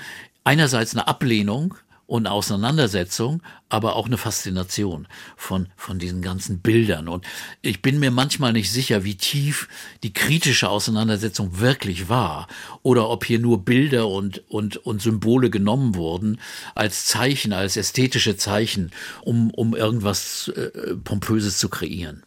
einerseits 0.45 0.93
eine 0.93 1.07
Ablehnung, 1.07 1.75
und 2.07 2.25
Auseinandersetzung, 2.25 3.43
aber 3.69 3.97
auch 3.97 4.05
eine 4.07 4.17
Faszination 4.17 5.07
von, 5.35 5.67
von 5.75 5.99
diesen 5.99 6.21
ganzen 6.21 6.59
Bildern. 6.59 7.09
Und 7.09 7.25
ich 7.61 7.81
bin 7.81 7.99
mir 7.99 8.11
manchmal 8.11 8.53
nicht 8.53 8.71
sicher, 8.71 9.03
wie 9.03 9.15
tief 9.15 9.67
die 10.03 10.13
kritische 10.13 10.69
Auseinandersetzung 10.69 11.59
wirklich 11.59 12.07
war 12.07 12.47
oder 12.81 13.09
ob 13.09 13.25
hier 13.25 13.39
nur 13.39 13.65
Bilder 13.65 14.07
und, 14.07 14.41
und, 14.49 14.77
und 14.77 15.01
Symbole 15.01 15.49
genommen 15.49 15.95
wurden 15.95 16.39
als 16.75 17.05
Zeichen, 17.07 17.51
als 17.51 17.75
ästhetische 17.75 18.37
Zeichen, 18.37 18.91
um, 19.21 19.51
um 19.51 19.75
irgendwas 19.75 20.47
äh, 20.55 20.95
Pompöses 21.03 21.57
zu 21.57 21.67
kreieren. 21.67 22.23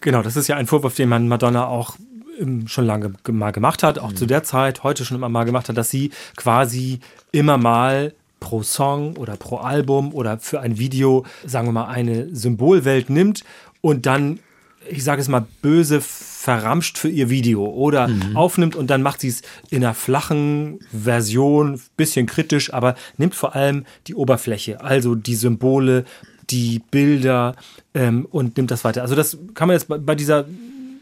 Genau, 0.00 0.22
das 0.22 0.36
ist 0.36 0.46
ja 0.46 0.54
ein 0.54 0.68
Vorwurf, 0.68 0.94
den 0.94 1.08
man 1.08 1.26
Madonna 1.26 1.66
auch 1.66 1.96
ähm, 2.38 2.68
schon 2.68 2.86
lange 2.86 3.14
ge- 3.24 3.34
mal 3.34 3.50
gemacht 3.50 3.82
hat, 3.82 3.98
auch 3.98 4.12
zu 4.12 4.26
der 4.26 4.44
Zeit, 4.44 4.84
heute 4.84 5.04
schon 5.04 5.16
immer 5.16 5.28
mal 5.28 5.42
gemacht 5.42 5.68
hat, 5.68 5.76
dass 5.76 5.90
sie 5.90 6.12
quasi 6.36 7.00
immer 7.32 7.58
mal 7.58 8.14
pro 8.40 8.62
Song 8.62 9.16
oder 9.16 9.36
pro 9.36 9.56
Album 9.56 10.14
oder 10.14 10.38
für 10.38 10.60
ein 10.60 10.78
Video, 10.78 11.24
sagen 11.44 11.68
wir 11.68 11.72
mal, 11.72 11.88
eine 11.88 12.34
Symbolwelt 12.34 13.10
nimmt 13.10 13.44
und 13.80 14.06
dann, 14.06 14.40
ich 14.88 15.04
sage 15.04 15.20
es 15.20 15.28
mal, 15.28 15.46
böse 15.62 16.00
verramscht 16.00 16.98
für 16.98 17.08
ihr 17.08 17.28
Video 17.28 17.66
oder 17.66 18.08
aufnimmt 18.34 18.76
und 18.76 18.88
dann 18.88 19.02
macht 19.02 19.20
sie 19.20 19.28
es 19.28 19.42
in 19.70 19.84
einer 19.84 19.94
flachen 19.94 20.78
Version, 20.92 21.80
bisschen 21.96 22.26
kritisch, 22.26 22.72
aber 22.72 22.94
nimmt 23.16 23.34
vor 23.34 23.56
allem 23.56 23.84
die 24.06 24.14
Oberfläche, 24.14 24.80
also 24.80 25.14
die 25.14 25.34
Symbole, 25.34 26.04
die 26.50 26.80
Bilder 26.90 27.56
ähm, 27.94 28.26
und 28.30 28.56
nimmt 28.56 28.70
das 28.70 28.84
weiter. 28.84 29.02
Also 29.02 29.14
das 29.16 29.38
kann 29.54 29.68
man 29.68 29.74
jetzt 29.74 29.88
bei, 29.88 29.98
bei 29.98 30.14
dieser 30.14 30.44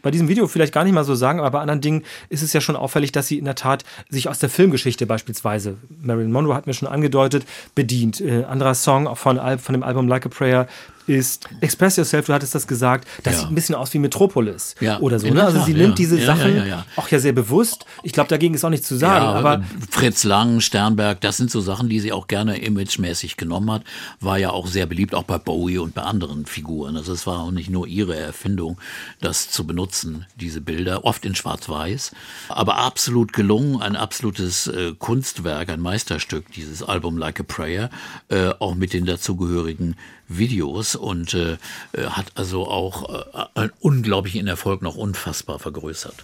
bei 0.05 0.11
diesem 0.11 0.27
Video 0.27 0.47
vielleicht 0.47 0.71
gar 0.71 0.83
nicht 0.83 0.93
mal 0.93 1.03
so 1.03 1.15
sagen, 1.15 1.39
aber 1.39 1.49
bei 1.49 1.59
anderen 1.61 1.81
Dingen 1.81 2.03
ist 2.29 2.43
es 2.43 2.53
ja 2.53 2.61
schon 2.61 2.75
auffällig, 2.75 3.11
dass 3.11 3.27
sie 3.27 3.39
in 3.39 3.45
der 3.45 3.55
Tat 3.55 3.83
sich 4.07 4.29
aus 4.29 4.37
der 4.37 4.49
Filmgeschichte 4.49 5.07
beispielsweise, 5.07 5.77
Marilyn 5.99 6.31
Monroe 6.31 6.53
hat 6.53 6.67
mir 6.67 6.75
schon 6.75 6.87
angedeutet, 6.87 7.43
bedient. 7.73 8.21
Äh, 8.21 8.43
anderer 8.43 8.75
Song 8.75 9.15
von, 9.15 9.39
von 9.57 9.73
dem 9.73 9.81
Album 9.81 10.07
Like 10.07 10.27
a 10.27 10.29
Prayer 10.29 10.67
ist 11.07 11.47
Express 11.61 11.97
Yourself, 11.97 12.25
du 12.27 12.33
hattest 12.33 12.55
das 12.55 12.67
gesagt, 12.67 13.07
das 13.23 13.33
Ja. 13.33 13.39
sieht 13.41 13.49
ein 13.49 13.55
bisschen 13.55 13.75
aus 13.75 13.93
wie 13.93 13.99
Metropolis 13.99 14.75
Ja, 14.79 14.99
oder 14.99 15.19
so. 15.19 15.27
Ne? 15.29 15.43
Also 15.43 15.57
Tat, 15.57 15.65
sie 15.67 15.73
nimmt 15.73 15.97
diese 15.97 16.23
Sachen 16.23 16.61
auch 16.95 17.09
ja 17.09 17.19
sehr 17.19 17.33
bewusst. 17.33 17.85
Ich 18.03 18.13
glaube, 18.13 18.29
dagegen 18.29 18.53
ist 18.55 18.63
auch 18.63 18.69
nichts 18.69 18.87
zu 18.87 18.95
sagen, 18.95 19.25
aber 19.25 19.63
Fritz 19.89 20.23
Lang, 20.23 20.61
Sternberg, 20.61 21.21
das 21.21 21.37
sind 21.37 21.51
so 21.51 21.61
Sachen, 21.61 21.89
die 21.89 21.99
sie 21.99 22.11
auch 22.11 22.27
gerne 22.27 22.57
imagemäßig 22.57 23.37
genommen 23.37 23.71
hat. 23.71 23.83
War 24.19 24.37
ja 24.37 24.49
auch 24.51 24.67
sehr 24.67 24.85
beliebt, 24.85 25.13
auch 25.13 25.23
bei 25.23 25.37
Bowie 25.37 25.77
und 25.77 25.93
bei 25.93 26.01
anderen 26.01 26.45
Figuren. 26.45 26.97
Also 26.97 27.13
es 27.13 27.27
war 27.27 27.39
auch 27.39 27.51
nicht 27.51 27.69
nur 27.69 27.87
ihre 27.87 28.15
Erfindung, 28.15 28.77
das 29.21 29.49
zu 29.49 29.65
benutzen, 29.65 30.25
diese 30.39 30.61
Bilder, 30.61 31.05
oft 31.05 31.25
in 31.25 31.35
Schwarz-Weiß. 31.35 32.11
Aber 32.49 32.77
absolut 32.77 33.33
gelungen, 33.33 33.81
ein 33.81 33.95
absolutes 33.95 34.67
äh, 34.67 34.93
Kunstwerk, 34.97 35.69
ein 35.69 35.79
Meisterstück, 35.79 36.51
dieses 36.53 36.83
Album 36.83 37.17
Like 37.17 37.39
a 37.39 37.43
Prayer, 37.43 37.89
äh, 38.29 38.49
auch 38.59 38.75
mit 38.75 38.93
den 38.93 39.05
dazugehörigen 39.05 39.95
Videos 40.27 40.95
und 40.95 41.33
äh, 41.33 41.57
äh, 41.93 42.03
hat 42.05 42.31
also 42.35 42.67
auch 42.67 43.09
äh, 43.33 43.45
einen 43.55 43.71
unglaublichen 43.79 44.47
Erfolg 44.47 44.81
noch 44.81 44.95
unfassbar 44.95 45.59
vergrößert. 45.59 46.15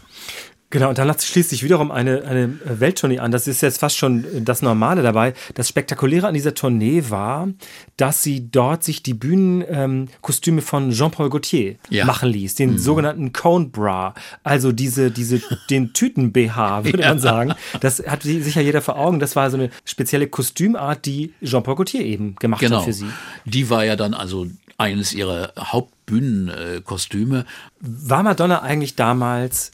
Genau, 0.72 0.90
und 0.90 0.98
dann 0.98 1.14
schließt 1.20 1.50
sich 1.52 1.64
wiederum 1.64 1.92
eine, 1.92 2.24
eine 2.24 2.58
Welttournee 2.66 3.20
an. 3.20 3.32
Das 3.32 3.48
ist 3.48 3.62
jetzt 3.62 3.80
fast 3.80 3.98
schon 3.98 4.26
das 4.44 4.62
Normale 4.62 5.04
dabei. 5.04 5.34
Das 5.54 5.68
Spektakuläre 5.70 6.28
an 6.28 6.34
dieser 6.34 6.54
Tournee 6.56 7.04
war, 7.10 7.50
dass 7.98 8.24
sie 8.24 8.50
dort 8.50 8.84
sich 8.84 9.04
die 9.04 9.14
Bühnenkostüme 9.14 10.62
von 10.62 10.92
Jean-Paul 10.92 11.30
Gaultier 11.30 11.76
Ja. 11.90 12.06
machen 12.06 12.30
ließ, 12.30 12.56
den 12.56 12.78
sogenannten 12.80 13.34
Cone 13.34 13.66
Bra, 13.68 14.14
also 14.44 14.72
diese, 14.72 15.12
diese, 15.12 15.42
den 15.70 15.94
Tüten-BH, 15.94 16.86
würde 16.86 17.00
man 17.08 17.20
sagen. 17.20 17.54
Das 17.82 18.02
hat 18.08 18.24
sicher 18.24 18.62
jeder 18.62 18.82
vor 18.82 18.98
Augen. 18.98 19.20
Das 19.20 19.36
war 19.36 19.52
so 19.52 19.58
eine 19.58 19.70
spezielle 19.86 20.28
Kostümart, 20.28 21.06
die 21.06 21.34
Jean-Paul 21.44 21.76
Gaultier 21.76 22.02
eben 22.06 22.36
gemacht 22.36 22.62
Genau. 22.62 22.78
hat 22.80 22.86
für 22.86 22.94
sie. 22.94 23.06
Die 23.46 23.70
war 23.70 23.84
ja 23.86 23.96
dann 23.96 24.14
also 24.14 24.48
eines 24.78 25.14
ihrer 25.14 25.54
Hauptbühnenkostüme. 25.60 27.46
War 27.82 28.24
Madonna 28.24 28.62
eigentlich 28.62 28.96
damals 28.96 29.72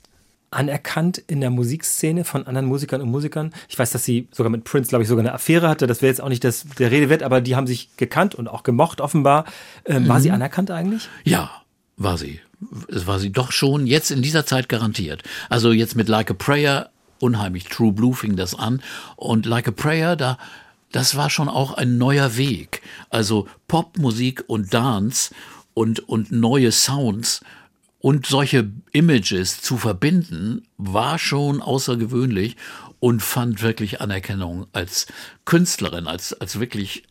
anerkannt 0.58 1.20
in 1.20 1.40
der 1.40 1.52
Musikszene 1.52 2.24
von 2.24 2.48
anderen 2.48 2.66
Musikern 2.66 3.02
und 3.02 3.12
Musikern? 3.12 3.54
Ich 3.70 3.78
weiß, 3.78 3.92
dass 3.92 4.04
sie 4.04 4.28
sogar 4.32 4.50
mit 4.50 4.64
Prince, 4.64 4.90
glaube 4.90 5.04
ich, 5.04 5.08
sogar 5.08 5.24
eine 5.24 5.34
Affäre 5.34 5.70
hatte. 5.70 5.86
Das 5.86 6.02
wäre 6.02 6.10
jetzt 6.10 6.20
auch 6.20 6.30
nicht 6.30 6.44
das, 6.44 6.66
der 6.80 6.90
Rede 6.90 7.10
wert, 7.10 7.22
aber 7.22 7.42
die 7.42 7.56
haben 7.56 7.68
sich 7.68 7.96
gekannt 7.96 8.34
und 8.34 8.48
auch 8.48 8.64
gemocht 8.64 9.00
offenbar. 9.00 9.46
Ähm, 9.86 10.08
War 10.08 10.20
sie 10.20 10.32
anerkannt 10.32 10.72
eigentlich? 10.72 11.10
Ja, 11.24 11.52
war 11.96 12.18
sie. 12.18 12.42
Es 12.92 13.06
war 13.06 13.20
sie 13.20 13.32
doch 13.32 13.52
schon 13.52 13.86
jetzt 13.86 14.10
in 14.10 14.24
dieser 14.24 14.48
Zeit 14.48 14.68
garantiert. 14.68 15.22
Also 15.48 15.72
jetzt 15.72 15.96
mit 15.96 16.10
Like 16.10 16.32
a 16.32 16.34
Prayer, 16.34 16.90
unheimlich 17.20 17.66
True 17.66 17.92
Blue 17.94 18.16
fing 18.16 18.36
das 18.36 18.56
an. 18.56 18.82
Und 19.16 19.46
Like 19.46 19.68
a 19.68 19.72
Prayer, 19.72 20.16
da, 20.16 20.40
das 20.92 21.16
war 21.16 21.30
schon 21.30 21.50
auch 21.50 21.74
ein 21.74 22.00
neuer 22.00 22.36
Weg. 22.36 22.82
Also 23.12 23.48
Popmusik 23.68 24.44
und 24.48 24.74
Dance 24.74 25.36
und, 25.76 26.00
und 26.10 26.32
neue 26.32 26.72
Sounds 26.72 27.42
und 28.00 28.26
solche 28.26 28.72
Images 28.92 29.62
zu 29.62 29.78
verbinden, 29.78 30.68
war 30.78 31.18
schon 31.18 31.62
außergewöhnlich 31.62 32.56
und 33.00 33.22
fand 33.22 33.62
wirklich 33.62 34.02
Anerkennung 34.02 34.68
als 34.74 35.08
Künstlerin, 35.46 36.08
als, 36.08 36.34
als 36.34 36.60
wirklich 36.60 37.04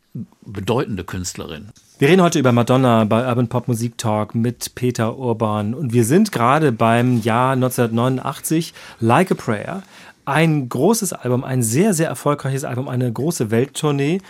bedeutende 0.43 1.05
Künstlerin. 1.05 1.69
Wir 1.99 2.09
reden 2.09 2.23
heute 2.23 2.39
über 2.39 2.53
Madonna 2.53 3.05
bei 3.05 3.27
Urban 3.27 3.49
Pop 3.49 3.69
Musik 3.69 3.97
Talk 3.99 4.35
mit 4.35 4.75
Peter 4.75 5.17
Urban 5.19 5.75
und 5.75 5.93
wir 5.93 6.05
sind 6.05 6.31
gerade 6.33 6.73
beim 6.73 7.21
Jahr 7.23 7.53
1989, 7.53 8.75
Like 9.01 9.31
a 9.31 9.35
Prayer. 9.35 9.83
Ein 10.27 10.69
großes 10.69 11.13
Album, 11.13 11.45
ein 11.45 11.63
sehr, 11.63 11.95
sehr 11.95 12.09
erfolgreiches 12.09 12.65
Album, 12.65 12.89
eine 12.89 13.11
große 13.13 13.53
Welttournee. 13.53 14.21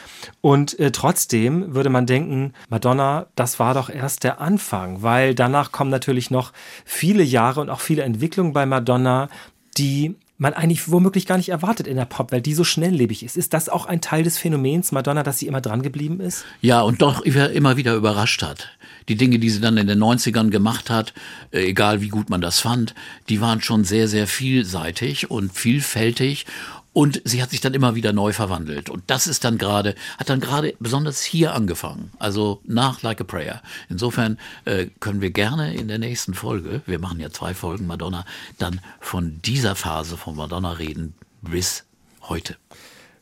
Und 0.42 0.78
äh, 0.78 0.92
trotzdem 0.92 1.74
würde 1.74 1.88
man 1.88 2.05
denken, 2.05 2.53
Madonna, 2.68 3.26
das 3.34 3.59
war 3.59 3.72
doch 3.72 3.88
erst 3.88 4.22
der 4.22 4.40
Anfang, 4.40 5.03
weil 5.03 5.34
danach 5.34 5.72
kommen 5.72 5.90
natürlich 5.90 6.30
noch 6.30 6.53
viele 6.84 7.22
Jahre 7.22 7.62
und 7.62 7.70
auch 7.70 7.80
viele 7.80 8.03
Entwicklungen 8.03 8.53
bei 8.53 8.66
Madonna, 8.66 9.30
die 9.78 10.16
man 10.39 10.53
eigentlich 10.53 10.91
womöglich 10.91 11.26
gar 11.26 11.39
nicht 11.39 11.49
erwartet 11.49 11.87
in 11.87 11.97
der 11.97 12.05
Popwelt, 12.05 12.45
die 12.45 12.55
so 12.55 12.64
schnelllebig 12.64 13.22
ist. 13.22 13.37
Ist 13.37 13.55
das 13.55 13.68
auch 13.68 13.87
ein 13.87 14.01
Teil 14.01 14.22
des 14.22 14.39
Phänomens 14.39 14.93
Madonna, 14.93 15.22
dass 15.22 15.39
sie 15.39 15.47
immer 15.47 15.61
dran 15.61 15.82
geblieben 15.82 16.20
ist? 16.20 16.45
Ja, 16.61 16.82
und 16.82 17.01
doch 17.01 17.22
immer 17.22 17.76
wieder 17.76 17.95
überrascht 17.95 18.43
hat. 18.43 18.70
Die 19.09 19.16
Dinge, 19.16 19.39
die 19.39 19.51
sie 19.51 19.61
dann 19.61 19.76
in 19.76 19.87
den 19.87 20.03
90ern 20.03 20.51
gemacht 20.51 20.91
hat, 20.91 21.14
äh, 21.53 21.66
egal 21.66 22.01
wie 22.01 22.09
gut 22.09 22.28
man 22.28 22.41
das 22.41 22.61
fand, 22.61 22.95
die 23.28 23.41
waren 23.41 23.62
schon 23.62 23.84
sehr, 23.84 24.09
sehr 24.09 24.26
vielseitig 24.26 25.30
und 25.30 25.53
vielfältig. 25.53 26.45
Und 26.97 27.20
sie 27.26 27.42
hat 27.42 27.51
sich 27.51 27.61
dann 27.61 27.74
immer 27.74 27.94
wieder 27.94 28.14
neu 28.14 28.32
verwandelt. 28.32 28.88
Und 28.88 29.03
das 29.09 29.26
ist 29.26 29.44
dann 29.44 29.59
gerade, 29.59 29.94
hat 30.16 30.30
dann 30.30 30.40
gerade 30.40 30.74
besonders 30.78 31.22
hier 31.22 31.53
angefangen. 31.53 32.11
Also 32.18 32.62
nach 32.64 33.03
Like 33.03 33.20
a 33.20 33.24
Prayer. 33.24 33.61
Insofern 33.90 34.38
äh, 34.64 34.86
können 34.99 35.20
wir 35.20 35.30
gerne 35.30 35.74
in 35.74 35.88
der 35.88 35.99
nächsten 35.99 36.32
Folge, 36.32 36.80
wir 36.86 36.99
machen 36.99 37.20
ja 37.20 37.30
zwei 37.30 37.53
Folgen 37.53 37.86
Madonna, 37.86 38.24
dann 38.57 38.80
von 38.99 39.42
dieser 39.44 39.74
Phase 39.74 40.16
von 40.16 40.36
Madonna 40.36 40.72
reden 40.72 41.12
bis 41.42 41.84
heute. 42.22 42.57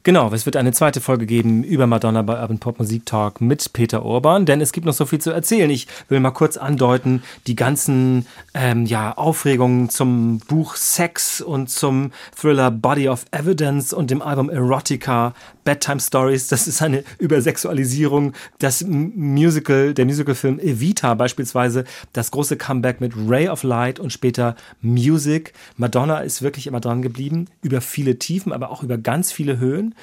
Genau, 0.07 0.31
es 0.35 0.45
wird 0.45 0.57
eine 0.57 0.73
zweite 0.73 1.01
Folge 1.01 1.25
geben 1.25 1.65
über 1.65 1.87
Madonna 1.87 2.21
bei 2.21 2.39
Urban 2.39 2.59
Pop 2.59 2.79
Musik 2.79 3.07
Talk 3.07 3.41
mit 3.41 3.73
Peter 3.73 4.05
Urban, 4.05 4.45
denn 4.45 4.61
es 4.61 4.73
gibt 4.73 4.85
noch 4.85 4.93
so 4.93 5.07
viel 5.07 5.19
zu 5.19 5.31
erzählen. 5.31 5.71
Ich 5.71 5.89
will 6.11 6.21
mal 6.21 6.31
kurz 6.31 6.59
andeuten, 6.59 7.23
die 7.47 7.57
ganzen 7.57 8.27
ähm, 8.53 8.85
ja, 8.85 9.17
Aufregungen 9.17 9.89
zum 9.89 10.41
Buch 10.41 10.77
Sex 10.77 11.41
und 11.41 11.71
zum 11.71 12.13
Thriller 12.39 12.71
Body 12.71 13.09
of 13.09 13.25
Evidence 13.31 13.95
und 13.95 14.11
dem 14.11 14.21
Album 14.21 14.51
Erotica, 14.51 15.33
Bedtime 15.65 16.01
Stories, 16.01 16.49
das 16.49 16.67
ist 16.67 16.83
eine 16.83 17.05
Übersexualisierung. 17.19 18.33
Das 18.59 18.85
Musical, 18.87 19.95
der 19.95 20.05
Musicalfilm 20.05 20.59
Evita 20.59 21.15
beispielsweise, 21.15 21.85
das 22.13 22.31
große 22.31 22.57
Comeback 22.57 23.01
mit 23.01 23.13
Ray 23.17 23.49
of 23.49 23.63
Light 23.63 23.99
und 23.99 24.13
später 24.13 24.57
Music. 24.81 25.53
Madonna 25.77 26.19
ist 26.19 26.43
wirklich 26.43 26.67
immer 26.67 26.81
dran 26.81 27.03
geblieben, 27.03 27.47
über 27.63 27.81
viele 27.81 28.19
Tiefen, 28.19 28.53
aber 28.53 28.71
auch 28.71 28.83
über 28.83 28.99
ganz 28.99 29.33
viele 29.33 29.59
Höhen. 29.59 29.95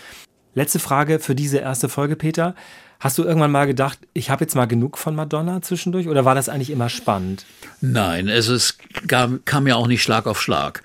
Letzte 0.54 0.80
Frage 0.80 1.20
für 1.20 1.36
diese 1.36 1.60
erste 1.60 1.88
Folge, 1.88 2.16
Peter. 2.16 2.56
Hast 3.00 3.18
du 3.18 3.24
irgendwann 3.24 3.52
mal 3.52 3.66
gedacht, 3.66 3.98
ich 4.14 4.30
habe 4.30 4.44
jetzt 4.44 4.54
mal 4.54 4.68
genug 4.68 4.96
von 4.98 5.16
Madonna 5.16 5.64
zwischendurch 5.64 6.08
oder 6.08 6.24
war 6.24 6.36
das 6.36 6.50
eigentlich 6.50 6.70
immer 6.70 6.88
spannend? 6.88 7.46
Nein, 7.80 8.28
es 8.28 8.48
ist, 8.48 8.78
kam, 9.08 9.44
kam 9.44 9.66
ja 9.66 9.76
auch 9.76 9.88
nicht 9.88 10.04
Schlag 10.04 10.28
auf 10.28 10.40
Schlag. 10.40 10.84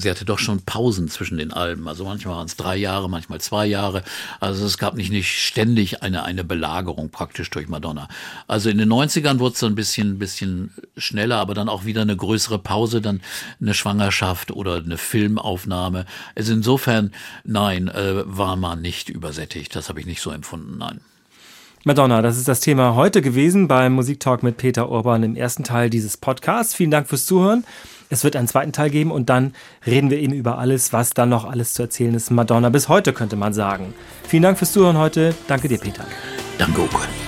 Sie 0.00 0.10
hatte 0.10 0.24
doch 0.24 0.38
schon 0.38 0.62
Pausen 0.62 1.08
zwischen 1.08 1.38
den 1.38 1.52
Alben. 1.52 1.88
Also 1.88 2.04
manchmal 2.04 2.36
waren 2.36 2.46
es 2.46 2.56
drei 2.56 2.76
Jahre, 2.76 3.08
manchmal 3.08 3.40
zwei 3.40 3.66
Jahre. 3.66 4.02
Also 4.40 4.64
es 4.64 4.78
gab 4.78 4.94
nicht, 4.94 5.10
nicht 5.10 5.28
ständig 5.28 6.02
eine, 6.02 6.24
eine 6.24 6.44
Belagerung 6.44 7.10
praktisch 7.10 7.50
durch 7.50 7.68
Madonna. 7.68 8.08
Also 8.46 8.70
in 8.70 8.78
den 8.78 8.88
90ern 8.90 9.38
wurde 9.38 9.54
es 9.54 9.60
dann 9.60 9.72
ein 9.72 9.76
bisschen, 9.76 10.18
bisschen 10.18 10.72
schneller, 10.96 11.36
aber 11.36 11.54
dann 11.54 11.68
auch 11.68 11.84
wieder 11.84 12.02
eine 12.02 12.16
größere 12.16 12.58
Pause, 12.58 13.00
dann 13.00 13.20
eine 13.60 13.74
Schwangerschaft 13.74 14.50
oder 14.50 14.76
eine 14.76 14.98
Filmaufnahme. 14.98 16.06
Also 16.34 16.52
insofern, 16.52 17.12
nein, 17.44 17.88
äh, 17.88 18.22
war 18.26 18.56
man 18.56 18.80
nicht 18.80 19.08
übersättigt. 19.08 19.74
Das 19.74 19.88
habe 19.88 20.00
ich 20.00 20.06
nicht 20.06 20.20
so 20.20 20.30
empfunden, 20.30 20.78
nein. 20.78 21.00
Madonna, 21.84 22.22
das 22.22 22.36
ist 22.36 22.48
das 22.48 22.60
Thema 22.60 22.96
heute 22.96 23.22
gewesen 23.22 23.68
beim 23.68 23.92
Musiktalk 23.92 24.42
mit 24.42 24.56
Peter 24.56 24.90
Urban 24.90 25.22
im 25.22 25.36
ersten 25.36 25.64
Teil 25.64 25.90
dieses 25.90 26.16
Podcasts. 26.16 26.74
Vielen 26.74 26.90
Dank 26.90 27.08
fürs 27.08 27.24
Zuhören. 27.24 27.64
Es 28.10 28.24
wird 28.24 28.36
einen 28.36 28.48
zweiten 28.48 28.72
Teil 28.72 28.90
geben 28.90 29.10
und 29.10 29.28
dann 29.28 29.52
reden 29.86 30.10
wir 30.10 30.18
eben 30.18 30.32
über 30.32 30.58
alles, 30.58 30.92
was 30.92 31.10
dann 31.10 31.28
noch 31.28 31.44
alles 31.44 31.74
zu 31.74 31.82
erzählen 31.82 32.14
ist. 32.14 32.30
Madonna 32.30 32.70
bis 32.70 32.88
heute 32.88 33.12
könnte 33.12 33.36
man 33.36 33.52
sagen. 33.52 33.94
Vielen 34.26 34.42
Dank 34.42 34.58
fürs 34.58 34.72
Zuhören 34.72 34.98
heute. 34.98 35.34
Danke 35.46 35.68
dir, 35.68 35.78
Peter. 35.78 36.04
Danke, 36.58 36.82
Uke. 36.82 37.27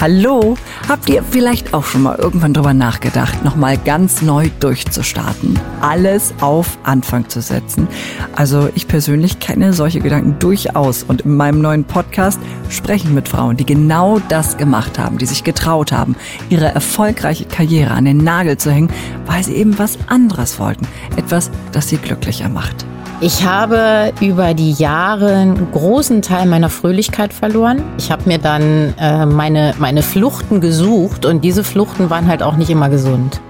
Hallo, 0.00 0.56
habt 0.88 1.10
ihr 1.10 1.22
vielleicht 1.22 1.74
auch 1.74 1.84
schon 1.84 2.04
mal 2.04 2.18
irgendwann 2.18 2.54
drüber 2.54 2.72
nachgedacht, 2.72 3.44
nochmal 3.44 3.76
ganz 3.76 4.22
neu 4.22 4.48
durchzustarten? 4.58 5.60
Alles 5.82 6.32
auf 6.40 6.78
Anfang 6.84 7.28
zu 7.28 7.42
setzen? 7.42 7.86
Also 8.34 8.70
ich 8.74 8.88
persönlich 8.88 9.40
kenne 9.40 9.74
solche 9.74 10.00
Gedanken 10.00 10.38
durchaus 10.38 11.02
und 11.02 11.20
in 11.20 11.36
meinem 11.36 11.60
neuen 11.60 11.84
Podcast 11.84 12.40
spreche 12.70 13.08
ich 13.08 13.12
mit 13.12 13.28
Frauen, 13.28 13.58
die 13.58 13.66
genau 13.66 14.20
das 14.30 14.56
gemacht 14.56 14.98
haben, 14.98 15.18
die 15.18 15.26
sich 15.26 15.44
getraut 15.44 15.92
haben, 15.92 16.16
ihre 16.48 16.68
erfolgreiche 16.68 17.44
Karriere 17.44 17.90
an 17.90 18.06
den 18.06 18.24
Nagel 18.24 18.56
zu 18.56 18.70
hängen, 18.70 18.88
weil 19.26 19.44
sie 19.44 19.52
eben 19.52 19.78
was 19.78 19.98
anderes 20.06 20.58
wollten. 20.58 20.88
Etwas, 21.18 21.50
das 21.72 21.90
sie 21.90 21.98
glücklicher 21.98 22.48
macht. 22.48 22.86
Ich 23.22 23.44
habe 23.44 24.14
über 24.22 24.54
die 24.54 24.72
Jahre 24.72 25.34
einen 25.34 25.70
großen 25.72 26.22
Teil 26.22 26.46
meiner 26.46 26.70
Fröhlichkeit 26.70 27.34
verloren. 27.34 27.82
Ich 27.98 28.10
habe 28.10 28.22
mir 28.24 28.38
dann 28.38 28.94
äh, 28.98 29.26
meine, 29.26 29.74
meine 29.78 30.02
Fluchten 30.02 30.62
gesucht 30.62 31.26
und 31.26 31.44
diese 31.44 31.62
Fluchten 31.62 32.08
waren 32.08 32.28
halt 32.28 32.42
auch 32.42 32.56
nicht 32.56 32.70
immer 32.70 32.88
gesund. 32.88 33.42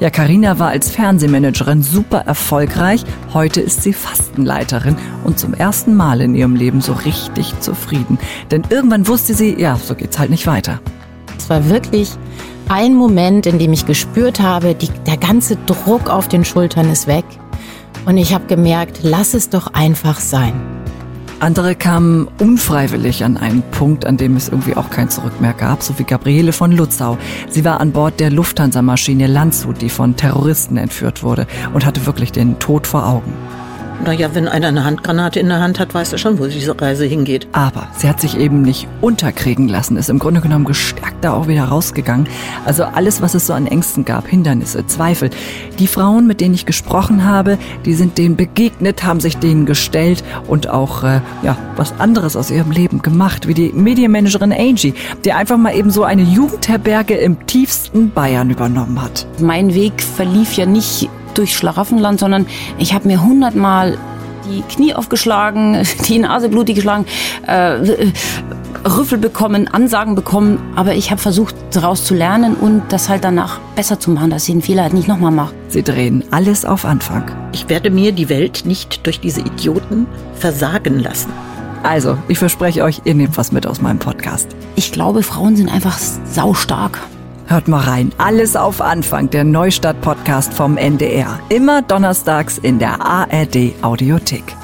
Ja, 0.00 0.08
Karina 0.08 0.58
war 0.58 0.70
als 0.70 0.90
Fernsehmanagerin 0.90 1.82
super 1.82 2.20
erfolgreich. 2.20 3.04
Heute 3.34 3.60
ist 3.60 3.82
sie 3.82 3.92
Fastenleiterin 3.92 4.96
und 5.22 5.38
zum 5.38 5.52
ersten 5.52 5.94
Mal 5.94 6.22
in 6.22 6.34
ihrem 6.34 6.56
Leben 6.56 6.80
so 6.80 6.94
richtig 6.94 7.52
zufrieden. 7.60 8.18
Denn 8.50 8.62
irgendwann 8.70 9.06
wusste 9.06 9.34
sie, 9.34 9.60
ja, 9.60 9.76
so 9.76 9.94
geht's 9.94 10.18
halt 10.18 10.30
nicht 10.30 10.46
weiter. 10.46 10.80
Es 11.36 11.50
war 11.50 11.68
wirklich 11.68 12.12
ein 12.70 12.94
Moment, 12.94 13.44
in 13.44 13.58
dem 13.58 13.74
ich 13.74 13.84
gespürt 13.84 14.40
habe, 14.40 14.74
die, 14.74 14.88
der 15.06 15.18
ganze 15.18 15.56
Druck 15.66 16.08
auf 16.08 16.26
den 16.28 16.46
Schultern 16.46 16.90
ist 16.90 17.06
weg. 17.06 17.26
Und 18.06 18.16
ich 18.16 18.34
habe 18.34 18.46
gemerkt, 18.46 19.00
lass 19.02 19.34
es 19.34 19.50
doch 19.50 19.68
einfach 19.74 20.20
sein. 20.20 20.54
Andere 21.40 21.74
kamen 21.74 22.28
unfreiwillig 22.38 23.24
an 23.24 23.38
einen 23.38 23.62
Punkt, 23.70 24.04
an 24.04 24.18
dem 24.18 24.36
es 24.36 24.50
irgendwie 24.50 24.76
auch 24.76 24.90
kein 24.90 25.08
Zurück 25.08 25.40
mehr 25.40 25.54
gab, 25.54 25.82
so 25.82 25.98
wie 25.98 26.04
Gabriele 26.04 26.52
von 26.52 26.70
Lutzau. 26.70 27.16
Sie 27.48 27.64
war 27.64 27.80
an 27.80 27.92
Bord 27.92 28.20
der 28.20 28.30
Lufthansa-Maschine 28.30 29.26
Landshut, 29.26 29.80
die 29.80 29.88
von 29.88 30.16
Terroristen 30.16 30.76
entführt 30.76 31.22
wurde 31.22 31.46
und 31.72 31.86
hatte 31.86 32.04
wirklich 32.04 32.30
den 32.30 32.58
Tod 32.58 32.86
vor 32.86 33.06
Augen. 33.06 33.32
Naja, 34.04 34.30
wenn 34.32 34.48
einer 34.48 34.68
eine 34.68 34.84
Handgranate 34.84 35.40
in 35.40 35.48
der 35.48 35.60
Hand 35.60 35.78
hat, 35.78 35.92
weiß 35.92 36.12
er 36.12 36.18
schon, 36.18 36.38
wo 36.38 36.46
diese 36.46 36.80
Reise 36.80 37.04
hingeht. 37.04 37.46
Aber 37.52 37.88
sie 37.96 38.08
hat 38.08 38.20
sich 38.20 38.38
eben 38.38 38.62
nicht 38.62 38.88
unterkriegen 39.02 39.68
lassen, 39.68 39.96
ist 39.96 40.08
im 40.08 40.18
Grunde 40.18 40.40
genommen 40.40 40.64
gestärkt 40.64 41.22
da 41.22 41.34
auch 41.34 41.48
wieder 41.48 41.64
rausgegangen. 41.64 42.26
Also 42.64 42.84
alles, 42.84 43.20
was 43.20 43.34
es 43.34 43.46
so 43.46 43.52
an 43.52 43.66
Ängsten 43.66 44.06
gab, 44.06 44.26
Hindernisse, 44.26 44.86
Zweifel. 44.86 45.30
Die 45.78 45.86
Frauen, 45.86 46.26
mit 46.26 46.40
denen 46.40 46.54
ich 46.54 46.64
gesprochen 46.64 47.24
habe, 47.24 47.58
die 47.84 47.94
sind 47.94 48.16
denen 48.16 48.36
begegnet, 48.36 49.04
haben 49.04 49.20
sich 49.20 49.36
denen 49.36 49.66
gestellt 49.66 50.24
und 50.48 50.68
auch 50.68 51.04
äh, 51.04 51.20
ja, 51.42 51.56
was 51.76 51.92
anderes 51.98 52.36
aus 52.36 52.50
ihrem 52.50 52.70
Leben 52.70 53.02
gemacht, 53.02 53.48
wie 53.48 53.54
die 53.54 53.72
Medienmanagerin 53.72 54.52
Angie, 54.52 54.94
die 55.24 55.32
einfach 55.32 55.58
mal 55.58 55.74
eben 55.74 55.90
so 55.90 56.04
eine 56.04 56.22
Jugendherberge 56.22 57.14
im 57.14 57.46
tiefsten 57.46 58.10
Bayern 58.10 58.48
übernommen 58.50 59.00
hat. 59.00 59.26
Mein 59.40 59.74
Weg 59.74 60.00
verlief 60.02 60.54
ja 60.54 60.64
nicht 60.64 61.10
durch 61.34 61.56
Schlaraffenland, 61.56 62.20
sondern 62.20 62.46
ich 62.78 62.94
habe 62.94 63.08
mir 63.08 63.22
hundertmal 63.22 63.98
die 64.48 64.62
Knie 64.62 64.94
aufgeschlagen, 64.94 65.82
die 66.08 66.18
Nase 66.18 66.48
blutig 66.48 66.76
geschlagen, 66.76 67.06
äh, 67.46 67.76
Rüffel 68.88 69.18
bekommen, 69.18 69.68
Ansagen 69.68 70.14
bekommen, 70.14 70.58
aber 70.74 70.94
ich 70.94 71.10
habe 71.10 71.20
versucht, 71.20 71.54
daraus 71.72 72.04
zu 72.04 72.14
lernen 72.14 72.54
und 72.54 72.82
das 72.88 73.08
halt 73.08 73.24
danach 73.24 73.58
besser 73.76 74.00
zu 74.00 74.10
machen, 74.10 74.30
dass 74.30 74.48
ich 74.48 74.54
den 74.54 74.62
Fehler 74.62 74.84
halt 74.84 74.94
nicht 74.94 75.08
nochmal 75.08 75.32
mache. 75.32 75.54
Sie 75.68 75.82
drehen 75.82 76.24
alles 76.30 76.64
auf 76.64 76.84
Anfang. 76.84 77.30
Ich 77.52 77.68
werde 77.68 77.90
mir 77.90 78.12
die 78.12 78.28
Welt 78.28 78.62
nicht 78.64 79.06
durch 79.06 79.20
diese 79.20 79.40
Idioten 79.40 80.06
versagen 80.34 80.98
lassen. 80.98 81.30
Also, 81.82 82.18
ich 82.28 82.38
verspreche 82.38 82.84
euch, 82.84 83.02
ihr 83.04 83.14
nehmt 83.14 83.36
was 83.38 83.52
mit 83.52 83.66
aus 83.66 83.80
meinem 83.80 83.98
Podcast. 83.98 84.48
Ich 84.76 84.92
glaube, 84.92 85.22
Frauen 85.22 85.56
sind 85.56 85.70
einfach 85.70 85.98
saustark. 85.98 86.98
Hört 87.50 87.66
mal 87.66 87.80
rein. 87.80 88.12
Alles 88.16 88.54
auf 88.54 88.80
Anfang, 88.80 89.28
der 89.28 89.42
Neustadt-Podcast 89.42 90.54
vom 90.54 90.76
NDR. 90.76 91.40
Immer 91.48 91.82
donnerstags 91.82 92.58
in 92.58 92.78
der 92.78 93.04
ARD 93.04 93.74
Audiothek. 93.82 94.59